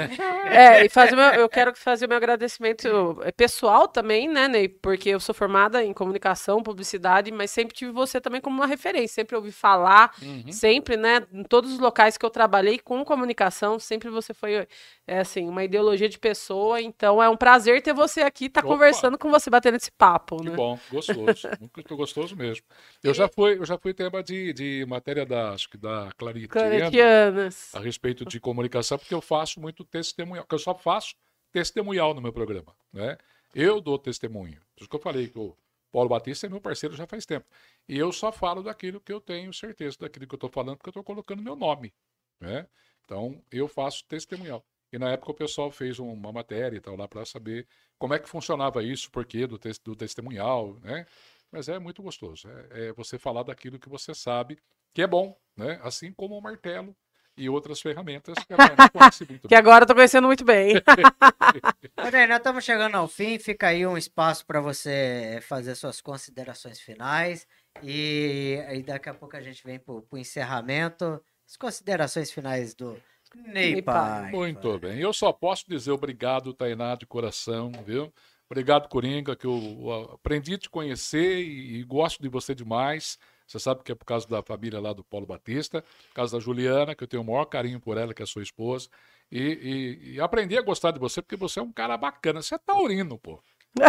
É, 0.51 0.85
e 0.87 0.89
fazer 0.89 1.15
meu, 1.15 1.27
eu 1.35 1.49
quero 1.49 1.75
fazer 1.75 2.07
o 2.07 2.09
meu 2.09 2.17
agradecimento 2.17 3.21
é, 3.23 3.31
pessoal 3.31 3.87
também, 3.87 4.27
né, 4.27 4.49
Ney? 4.49 4.69
Porque 4.69 5.11
eu 5.11 5.21
sou 5.21 5.35
formada 5.35 5.85
em 5.85 5.93
comunicação, 5.93 6.63
publicidade, 6.63 7.31
mas 7.31 7.51
sempre 7.51 7.77
tive 7.77 7.91
você 7.91 8.21
também 8.21 8.41
como 8.41 8.57
uma 8.57 8.67
referência. 8.67 9.17
Sempre 9.17 9.37
ouvi 9.37 9.53
falar, 9.53 10.15
uhum. 10.23 10.51
sempre, 10.51 10.97
né? 10.97 11.27
Em 11.31 11.43
todos 11.43 11.73
os 11.73 11.79
locais 11.79 12.17
que 12.17 12.25
eu 12.25 12.31
trabalhei 12.31 12.79
com 12.79 13.05
comunicação, 13.05 13.79
sempre 13.79 14.09
você 14.09 14.33
foi, 14.33 14.67
é, 15.07 15.19
assim, 15.19 15.47
uma 15.47 15.63
ideologia 15.63 16.09
de 16.09 16.19
pessoa. 16.19 16.81
Então 16.81 17.23
é 17.23 17.29
um 17.29 17.37
prazer 17.37 17.83
ter 17.83 17.93
você 17.93 18.23
aqui, 18.23 18.47
estar 18.47 18.63
tá 18.63 18.67
conversando 18.69 19.19
com 19.19 19.31
você, 19.31 19.51
batendo 19.51 19.77
esse 19.77 19.91
papo, 19.91 20.43
né? 20.43 20.53
Que 20.53 20.57
bom, 20.57 20.79
gostoso. 20.91 21.49
Muito 21.77 21.97
gostoso 21.97 22.35
mesmo. 22.35 22.65
Eu 23.03 23.13
já 23.13 23.29
fui, 23.29 23.59
eu 23.59 23.67
já 23.67 23.77
fui 23.77 23.93
tema 23.93 24.23
de, 24.23 24.55
de 24.55 24.87
matéria 24.89 25.27
da, 25.27 25.51
acho 25.51 25.69
que 25.69 25.77
da 25.77 26.09
Claritiana. 26.17 26.38
Claritianas. 26.47 27.75
A 27.75 27.81
respeito 27.81 28.25
de 28.25 28.39
comunicação, 28.39 28.99
porque 28.99 29.15
eu 29.15 29.21
faço 29.21 29.61
muito 29.61 29.83
testemunhal, 29.85 30.45
porque 30.45 30.55
eu 30.55 30.61
só 30.61 30.75
faço 30.75 31.17
testemunhal 31.51 32.15
no 32.15 32.21
meu 32.21 32.33
programa, 32.33 32.77
né? 32.93 33.17
Eu 33.55 33.81
dou 33.81 33.99
testemunho. 33.99 34.61
Por 34.75 34.83
isso 34.83 34.91
que 34.91 34.97
eu 34.97 35.01
falei 35.01 35.29
que 35.29 35.39
o 35.39 35.57
Paulo 35.91 36.09
Batista 36.09 36.47
é 36.47 36.51
meu 36.51 36.61
parceiro 36.61 36.95
já 36.95 37.07
faz 37.07 37.25
tempo. 37.25 37.47
E 37.89 37.99
eu 37.99 38.13
só 38.13 38.31
falo 38.31 38.63
daquilo 38.63 39.01
que 39.01 39.13
eu 39.13 39.21
tenho 39.21 39.53
certeza, 39.53 39.97
daquilo 40.01 40.27
que 40.27 40.35
eu 40.35 40.37
estou 40.37 40.51
falando, 40.51 40.77
porque 40.77 40.89
eu 40.89 40.93
estou 40.93 41.03
colocando 41.05 41.43
meu 41.43 41.57
nome, 41.57 41.93
né? 42.39 42.67
Então, 43.05 43.43
eu 43.51 43.67
faço 43.67 44.05
testemunhal. 44.05 44.63
E 44.93 44.99
na 44.99 45.11
época 45.11 45.33
o 45.33 45.35
pessoal 45.35 45.71
fez 45.71 45.99
uma 45.99 46.33
matéria 46.33 46.77
e 46.77 46.81
tal 46.81 46.97
lá 46.97 47.09
para 47.09 47.25
saber 47.25 47.67
como 47.99 48.15
é 48.15 48.19
que 48.19 48.29
funcionava 48.29 48.83
isso, 48.83 49.11
porquê 49.11 49.47
do, 49.47 49.59
te 49.59 49.71
do 49.83 49.97
testemunhal, 49.97 50.79
né? 50.83 51.07
Mas 51.51 51.69
é 51.69 51.79
muito 51.79 52.03
gostoso. 52.03 52.49
É, 52.49 52.89
é, 52.89 52.93
você 52.93 53.19
falar 53.19 53.43
daquilo 53.43 53.79
que 53.79 53.89
você 53.89 54.15
sabe 54.15 54.59
que 54.93 55.03
é 55.03 55.07
bom, 55.07 55.37
né? 55.57 55.79
Assim 55.83 56.13
como 56.13 56.37
o 56.37 56.43
martelo 56.43 56.97
e 57.39 57.49
outras 57.49 57.81
ferramentas 57.81 58.35
que, 58.39 58.47
que 59.49 59.55
agora 59.55 59.85
eu 59.85 59.87
tô 59.87 59.95
conhecendo 59.95 60.27
muito 60.27 60.45
bem. 60.45 60.75
André, 61.97 62.27
nós 62.27 62.39
estamos 62.39 62.65
chegando 62.65 62.97
ao 62.97 63.07
fim, 63.07 63.39
fica 63.39 63.69
aí 63.69 63.87
um 63.87 63.97
espaço 63.97 64.45
para 64.45 64.61
você 64.61 65.39
fazer 65.43 65.75
suas 65.77 66.01
considerações 66.01 66.81
finais 66.81 67.47
e, 67.83 68.59
e 68.73 68.83
daqui 68.83 69.09
a 69.09 69.15
pouco 69.15 69.37
a 69.37 69.41
gente 69.41 69.63
vem 69.65 69.79
para 69.79 69.95
o 69.95 70.19
encerramento. 70.19 71.23
As 71.49 71.57
considerações 71.57 72.31
finais 72.31 72.75
do 72.75 73.01
Ney 73.35 73.81
Pai. 73.81 74.31
Muito 74.33 74.79
bem, 74.79 74.99
eu 74.99 75.13
só 75.13 75.33
posso 75.33 75.65
dizer 75.69 75.93
obrigado, 75.93 76.53
Tainá, 76.53 76.97
de 76.97 77.07
coração, 77.07 77.71
viu? 77.87 78.13
Obrigado, 78.51 78.89
Coringa, 78.89 79.37
que 79.37 79.47
eu 79.47 80.11
aprendi 80.15 80.55
a 80.55 80.59
te 80.59 80.71
conhecer 80.71 81.39
e, 81.39 81.81
e 81.81 81.85
gosto 81.85 82.23
de 82.23 82.29
você 82.29 82.55
demais. 82.55 83.19
Você 83.49 83.59
sabe 83.59 83.83
que 83.83 83.91
é 83.91 83.95
por 83.95 84.05
causa 84.05 84.29
da 84.29 84.43
família 84.43 84.79
lá 84.79 84.93
do 84.93 85.03
Paulo 85.03 85.27
Batista, 85.27 85.83
por 86.09 86.15
causa 86.15 86.37
da 86.37 86.41
Juliana, 86.41 86.95
que 86.95 87.03
eu 87.03 87.09
tenho 87.09 87.23
o 87.23 87.27
maior 87.27 87.47
carinho 87.47 87.81
por 87.81 87.97
ela, 87.97 88.13
que 88.13 88.23
é 88.23 88.27
sua 88.27 88.43
esposa. 88.43 88.91
E, 89.33 89.41
e, 89.41 90.15
e 90.15 90.21
aprendi 90.21 90.57
a 90.59 90.63
gostar 90.63 90.91
de 90.91 90.99
você 90.99 91.23
porque 91.23 91.37
você 91.37 91.59
é 91.59 91.63
um 91.63 91.73
cara 91.73 91.97
bacana. 91.97 92.43
Você 92.43 92.55
é 92.55 92.59
taurino, 92.59 93.19
pô. 93.19 93.43
É, 93.81 93.89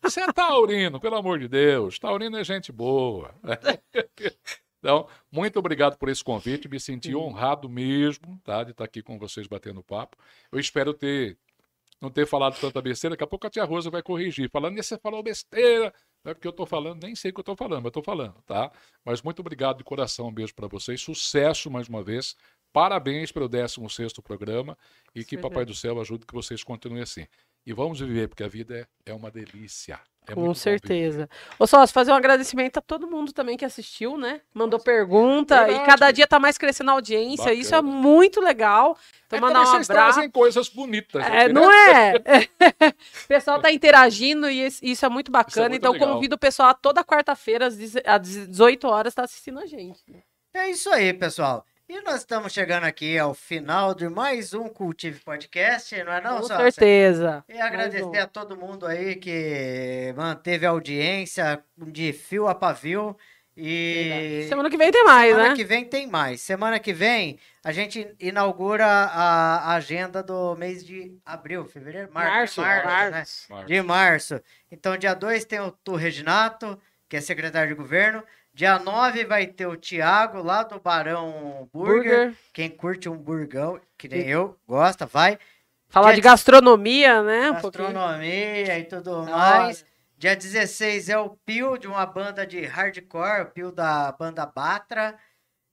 você 0.00 0.20
é 0.20 0.32
taurino, 0.32 1.00
pelo 1.00 1.16
amor 1.16 1.40
de 1.40 1.48
Deus. 1.48 1.98
Taurino 1.98 2.38
é 2.38 2.44
gente 2.44 2.70
boa. 2.70 3.34
Então, 4.80 5.08
muito 5.30 5.58
obrigado 5.58 5.98
por 5.98 6.08
esse 6.08 6.22
convite. 6.22 6.68
Me 6.68 6.78
senti 6.78 7.12
honrado 7.12 7.68
mesmo, 7.68 8.40
tá, 8.44 8.62
de 8.62 8.70
estar 8.70 8.84
aqui 8.84 9.02
com 9.02 9.18
vocês 9.18 9.48
batendo 9.48 9.82
papo. 9.82 10.16
Eu 10.52 10.60
espero 10.60 10.94
ter 10.94 11.36
não 12.00 12.10
ter 12.10 12.26
falado 12.26 12.58
tanta 12.60 12.80
besteira, 12.80 13.14
daqui 13.14 13.24
a 13.24 13.26
pouco 13.26 13.46
a 13.46 13.50
tia 13.50 13.64
Rosa 13.64 13.90
vai 13.90 14.02
corrigir, 14.02 14.48
falando, 14.50 14.78
e 14.78 14.82
você 14.82 14.96
falou 14.96 15.22
besteira, 15.22 15.92
não 16.24 16.30
é 16.30 16.34
porque 16.34 16.46
eu 16.46 16.50
estou 16.50 16.66
falando, 16.66 17.02
nem 17.02 17.14
sei 17.14 17.30
o 17.30 17.34
que 17.34 17.40
eu 17.40 17.42
estou 17.42 17.56
falando, 17.56 17.82
mas 17.82 17.90
estou 17.90 18.02
falando, 18.02 18.40
tá? 18.42 18.70
Mas 19.04 19.22
muito 19.22 19.40
obrigado 19.40 19.78
de 19.78 19.84
coração, 19.84 20.28
um 20.28 20.32
beijo 20.32 20.54
para 20.54 20.66
vocês, 20.66 21.00
sucesso 21.00 21.70
mais 21.70 21.88
uma 21.88 22.02
vez, 22.02 22.36
parabéns 22.72 23.32
pelo 23.32 23.48
16 23.48 24.12
programa 24.22 24.76
e 25.14 25.24
que 25.24 25.38
Papai 25.38 25.64
do 25.64 25.74
Céu 25.74 26.00
ajude 26.00 26.26
que 26.26 26.34
vocês 26.34 26.62
continuem 26.62 27.02
assim. 27.02 27.26
E 27.64 27.72
vamos 27.72 28.00
viver, 28.00 28.28
porque 28.28 28.42
a 28.42 28.48
vida 28.48 28.88
é, 29.06 29.10
é 29.10 29.14
uma 29.14 29.30
delícia. 29.30 30.00
É 30.28 30.34
Com 30.34 30.52
certeza. 30.52 31.28
Ô 31.58 31.66
Sócio, 31.66 31.92
fazer 31.92 32.12
um 32.12 32.14
agradecimento 32.14 32.76
a 32.76 32.82
todo 32.82 33.10
mundo 33.10 33.32
também 33.32 33.56
que 33.56 33.64
assistiu, 33.64 34.16
né? 34.18 34.40
Mandou 34.52 34.78
pergunta 34.78 35.64
Verdade. 35.64 35.82
e 35.82 35.86
cada 35.86 36.10
dia 36.10 36.26
tá 36.26 36.38
mais 36.38 36.58
crescendo 36.58 36.90
a 36.90 36.94
audiência. 36.94 37.44
Bacana. 37.44 37.60
Isso 37.60 37.74
é 37.74 37.80
muito 37.80 38.40
legal. 38.40 38.98
Então, 39.26 39.38
é 39.38 39.40
mandar 39.40 39.60
um 39.60 39.68
abraço. 39.68 39.90
trazem 39.90 40.30
coisas 40.30 40.68
bonitas. 40.68 41.24
É, 41.24 41.44
aqui, 41.44 41.52
não 41.52 41.72
é? 41.72 42.14
o 43.24 43.28
pessoal 43.28 43.60
tá 43.60 43.72
interagindo 43.72 44.48
e 44.48 44.66
isso 44.82 45.04
é 45.04 45.08
muito 45.08 45.30
bacana. 45.30 45.66
É 45.66 45.68
muito 45.70 45.80
então, 45.80 45.92
legal. 45.92 46.14
convido 46.14 46.36
o 46.36 46.38
pessoal 46.38 46.68
a 46.68 46.74
toda 46.74 47.02
quarta-feira, 47.02 47.66
às 47.66 47.76
18 47.76 48.86
horas, 48.86 49.14
tá 49.14 49.24
assistindo 49.24 49.58
a 49.58 49.66
gente. 49.66 50.04
É 50.54 50.70
isso 50.70 50.90
aí, 50.90 51.12
pessoal. 51.12 51.64
E 51.88 52.02
nós 52.02 52.16
estamos 52.16 52.52
chegando 52.52 52.84
aqui 52.84 53.16
ao 53.16 53.32
final 53.32 53.94
de 53.94 54.10
mais 54.10 54.52
um 54.52 54.68
Cultive 54.68 55.20
Podcast, 55.20 56.04
não 56.04 56.12
é 56.12 56.20
não, 56.20 56.36
Com 56.42 56.46
certeza. 56.46 57.42
E 57.48 57.58
agradecer 57.58 58.04
um. 58.04 58.22
a 58.22 58.26
todo 58.26 58.58
mundo 58.58 58.84
aí 58.84 59.16
que 59.16 60.12
manteve 60.14 60.66
a 60.66 60.68
audiência 60.68 61.64
de 61.78 62.12
fio 62.12 62.46
a 62.46 62.54
pavio. 62.54 63.16
E 63.56 64.44
semana 64.50 64.68
que 64.68 64.76
vem 64.76 64.90
tem 64.90 65.02
mais, 65.02 65.30
semana 65.30 65.38
né? 65.38 65.44
Semana 65.44 65.56
que 65.56 65.64
vem 65.64 65.84
tem 65.86 66.06
mais. 66.06 66.40
Semana 66.42 66.78
que 66.78 66.92
vem 66.92 67.38
a 67.64 67.72
gente 67.72 68.14
inaugura 68.20 68.84
a 68.86 69.74
agenda 69.74 70.22
do 70.22 70.54
mês 70.56 70.84
de 70.84 71.18
abril, 71.24 71.64
fevereiro, 71.64 72.12
março, 72.12 72.60
março, 72.60 72.86
março, 72.86 73.10
né? 73.10 73.24
março. 73.48 73.66
de 73.66 73.82
março. 73.82 74.40
Então 74.70 74.94
dia 74.98 75.14
2 75.14 75.46
tem 75.46 75.60
o 75.60 75.70
Tu 75.70 75.96
Reginato, 75.96 76.78
que 77.08 77.16
é 77.16 77.20
secretário 77.22 77.70
de 77.70 77.74
governo. 77.74 78.22
Dia 78.58 78.76
9 78.76 79.24
vai 79.24 79.46
ter 79.46 79.68
o 79.68 79.76
Thiago 79.76 80.42
lá 80.42 80.64
do 80.64 80.80
Barão 80.80 81.70
Burger. 81.72 82.02
Burger. 82.02 82.34
Quem 82.52 82.68
curte 82.68 83.08
um 83.08 83.16
burgão, 83.16 83.80
que 83.96 84.08
nem 84.08 84.22
e... 84.22 84.30
eu, 84.30 84.58
gosta, 84.66 85.06
vai. 85.06 85.38
Falar 85.88 86.08
Dia 86.08 86.16
de 86.16 86.22
gastronomia, 86.22 87.22
né? 87.22 87.52
Gastronomia 87.52 88.74
um 88.74 88.78
e 88.78 88.82
tudo 88.82 89.22
mais. 89.26 89.84
Dia 90.16 90.34
16 90.34 91.08
é 91.08 91.16
o 91.16 91.30
Pio, 91.46 91.78
de 91.78 91.86
uma 91.86 92.04
banda 92.04 92.44
de 92.44 92.60
hardcore, 92.64 93.42
o 93.42 93.46
Pio 93.46 93.70
da 93.70 94.10
banda 94.10 94.44
Batra. 94.44 95.16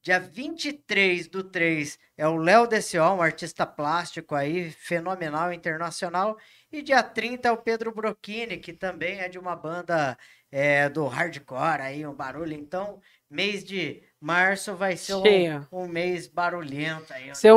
Dia 0.04 0.20
23 0.20 1.28
do 1.28 1.44
3 1.44 1.98
é 2.16 2.28
o 2.28 2.38
Léo 2.38 2.68
Deciol, 2.68 3.18
um 3.18 3.22
artista 3.24 3.66
plástico 3.66 4.36
aí, 4.36 4.70
fenomenal, 4.70 5.52
internacional. 5.52 6.38
E 6.72 6.84
dia 6.84 7.02
30 7.02 7.48
é 7.48 7.52
o 7.52 7.58
Pedro 7.58 7.92
Brocchini, 7.92 8.58
que 8.58 8.74
também 8.74 9.22
é 9.22 9.28
de 9.28 9.40
uma 9.40 9.56
banda 9.56 10.16
é, 10.58 10.88
do 10.88 11.06
hardcore 11.06 11.82
aí, 11.82 12.08
um 12.08 12.14
barulho. 12.14 12.54
Então, 12.54 13.02
mês 13.30 13.62
de 13.62 14.02
março 14.22 14.74
vai 14.74 14.96
ser 14.96 15.16
um, 15.16 15.24
um, 15.70 15.86
mês 15.86 16.30
barulhento 16.30 17.14
aí. 17.14 17.30
Um 17.30 17.36
ser 17.36 17.52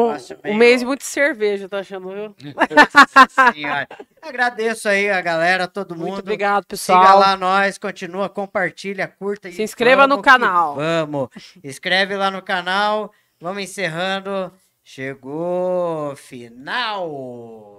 um, 0.44 0.54
mês 0.56 0.82
muito 0.82 1.04
cerveja, 1.04 1.68
tá 1.68 1.78
achando, 1.78 2.08
viu? 2.10 2.34
Agradeço 4.20 4.88
aí 4.88 5.08
a 5.08 5.20
galera, 5.20 5.68
todo 5.68 5.94
mundo. 5.94 6.08
Muito 6.08 6.18
obrigado, 6.22 6.64
pessoal. 6.64 7.00
Siga 7.00 7.14
lá 7.14 7.36
nós, 7.36 7.78
continua, 7.78 8.28
compartilha, 8.28 9.06
curta. 9.06 9.48
Se 9.52 9.62
inscreva 9.62 10.08
no 10.08 10.20
canal. 10.20 10.74
Vamos. 10.74 11.28
Escreve 11.62 12.16
lá 12.16 12.32
no 12.32 12.42
canal. 12.42 13.12
Vamos 13.40 13.62
encerrando. 13.62 14.52
Chegou 14.82 16.16
final. 16.16 17.77